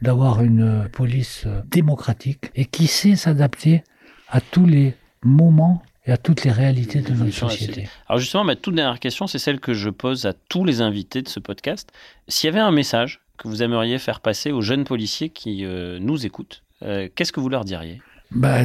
d'avoir 0.00 0.42
une 0.42 0.88
police 0.92 1.46
démocratique 1.66 2.50
et 2.54 2.64
qui 2.64 2.86
sait 2.86 3.16
s'adapter 3.16 3.82
à 4.28 4.40
tous 4.40 4.66
les 4.66 4.94
moments 5.22 5.82
et 6.06 6.12
à 6.12 6.16
toutes 6.16 6.44
les 6.44 6.52
réalités 6.52 7.00
de 7.00 7.12
notre 7.12 7.34
société. 7.34 7.88
Alors 8.08 8.18
justement, 8.20 8.44
ma 8.44 8.56
toute 8.56 8.74
dernière 8.74 9.00
question, 9.00 9.26
c'est 9.26 9.38
celle 9.38 9.60
que 9.60 9.74
je 9.74 9.90
pose 9.90 10.24
à 10.24 10.32
tous 10.32 10.64
les 10.64 10.80
invités 10.80 11.22
de 11.22 11.28
ce 11.28 11.40
podcast. 11.40 11.90
S'il 12.28 12.48
y 12.48 12.50
avait 12.50 12.60
un 12.60 12.70
message 12.70 13.20
que 13.36 13.48
vous 13.48 13.62
aimeriez 13.62 13.98
faire 13.98 14.20
passer 14.20 14.50
aux 14.50 14.62
jeunes 14.62 14.84
policiers 14.84 15.28
qui 15.28 15.64
euh, 15.64 15.98
nous 16.00 16.24
écoutent, 16.24 16.62
euh, 16.82 17.08
qu'est-ce 17.14 17.32
que 17.32 17.40
vous 17.40 17.48
leur 17.48 17.64
diriez? 17.64 18.00
Bah, 18.30 18.64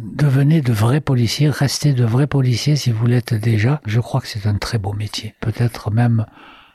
Devenez 0.00 0.60
de 0.60 0.72
vrais 0.72 1.00
policiers, 1.00 1.48
restez 1.48 1.92
de 1.92 2.04
vrais 2.04 2.26
policiers 2.26 2.74
si 2.74 2.90
vous 2.90 3.06
l'êtes 3.06 3.32
déjà. 3.32 3.80
Je 3.86 4.00
crois 4.00 4.20
que 4.20 4.26
c'est 4.26 4.46
un 4.46 4.56
très 4.56 4.78
beau 4.78 4.92
métier. 4.92 5.34
Peut-être 5.40 5.92
même 5.92 6.26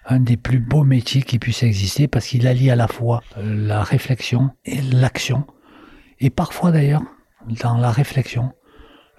un 0.10 0.20
des 0.20 0.38
plus 0.38 0.60
beaux 0.60 0.84
métiers 0.84 1.22
qui 1.22 1.40
puisse 1.40 1.64
exister 1.64 2.08
parce 2.08 2.28
qu'il 2.28 2.48
allie 2.48 2.70
à 2.72 2.76
la 2.76 2.88
fois 2.88 3.22
la 3.38 3.84
réflexion 3.84 4.50
et 4.66 4.82
l'action. 4.82 5.46
Et 6.20 6.30
parfois 6.30 6.72
d'ailleurs, 6.72 7.04
dans 7.62 7.78
la 7.78 7.92
réflexion, 7.92 8.52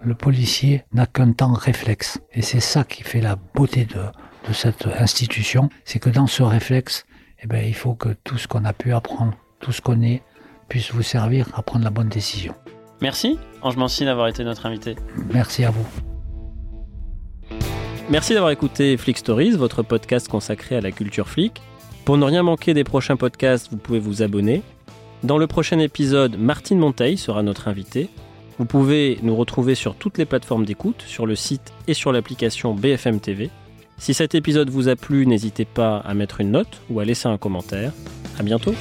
le 0.02 0.14
policier 0.14 0.84
n'a 0.92 1.06
qu'un 1.06 1.32
temps 1.32 1.52
réflexe. 1.52 2.20
Et 2.32 2.42
c'est 2.42 2.60
ça 2.60 2.84
qui 2.84 3.02
fait 3.02 3.20
la 3.20 3.36
beauté 3.36 3.84
de, 3.84 4.02
de 4.48 4.52
cette 4.52 4.86
institution, 4.86 5.68
c'est 5.84 5.98
que 5.98 6.10
dans 6.10 6.26
ce 6.26 6.42
réflexe, 6.42 7.06
eh 7.42 7.46
bien, 7.46 7.60
il 7.60 7.74
faut 7.74 7.94
que 7.94 8.10
tout 8.24 8.36
ce 8.36 8.48
qu'on 8.48 8.64
a 8.64 8.72
pu 8.72 8.92
apprendre, 8.92 9.34
tout 9.60 9.72
ce 9.72 9.80
qu'on 9.80 10.02
est, 10.02 10.22
puisse 10.68 10.92
vous 10.92 11.02
servir 11.02 11.48
à 11.54 11.62
prendre 11.62 11.84
la 11.84 11.90
bonne 11.90 12.08
décision. 12.08 12.54
Merci, 13.00 13.38
Ange 13.62 13.76
Mancini, 13.76 14.06
d'avoir 14.06 14.28
été 14.28 14.44
notre 14.44 14.66
invité. 14.66 14.96
Merci 15.32 15.64
à 15.64 15.70
vous. 15.70 16.09
Merci 18.10 18.34
d'avoir 18.34 18.50
écouté 18.50 18.96
Flick 18.96 19.18
Stories, 19.18 19.52
votre 19.52 19.84
podcast 19.84 20.26
consacré 20.26 20.74
à 20.74 20.80
la 20.80 20.90
culture 20.90 21.28
flic. 21.28 21.62
Pour 22.04 22.18
ne 22.18 22.24
rien 22.24 22.42
manquer 22.42 22.74
des 22.74 22.82
prochains 22.82 23.14
podcasts, 23.14 23.68
vous 23.70 23.76
pouvez 23.76 24.00
vous 24.00 24.22
abonner. 24.22 24.62
Dans 25.22 25.38
le 25.38 25.46
prochain 25.46 25.78
épisode, 25.78 26.36
Martine 26.36 26.80
Monteil 26.80 27.16
sera 27.16 27.44
notre 27.44 27.68
invitée. 27.68 28.08
Vous 28.58 28.64
pouvez 28.64 29.20
nous 29.22 29.36
retrouver 29.36 29.76
sur 29.76 29.94
toutes 29.94 30.18
les 30.18 30.24
plateformes 30.24 30.64
d'écoute, 30.64 31.04
sur 31.06 31.24
le 31.24 31.36
site 31.36 31.72
et 31.86 31.94
sur 31.94 32.10
l'application 32.10 32.74
BFM 32.74 33.20
TV. 33.20 33.48
Si 33.96 34.12
cet 34.12 34.34
épisode 34.34 34.70
vous 34.70 34.88
a 34.88 34.96
plu, 34.96 35.24
n'hésitez 35.24 35.64
pas 35.64 35.98
à 35.98 36.12
mettre 36.12 36.40
une 36.40 36.50
note 36.50 36.80
ou 36.90 36.98
à 36.98 37.04
laisser 37.04 37.28
un 37.28 37.38
commentaire. 37.38 37.92
À 38.40 38.42
bientôt. 38.42 38.74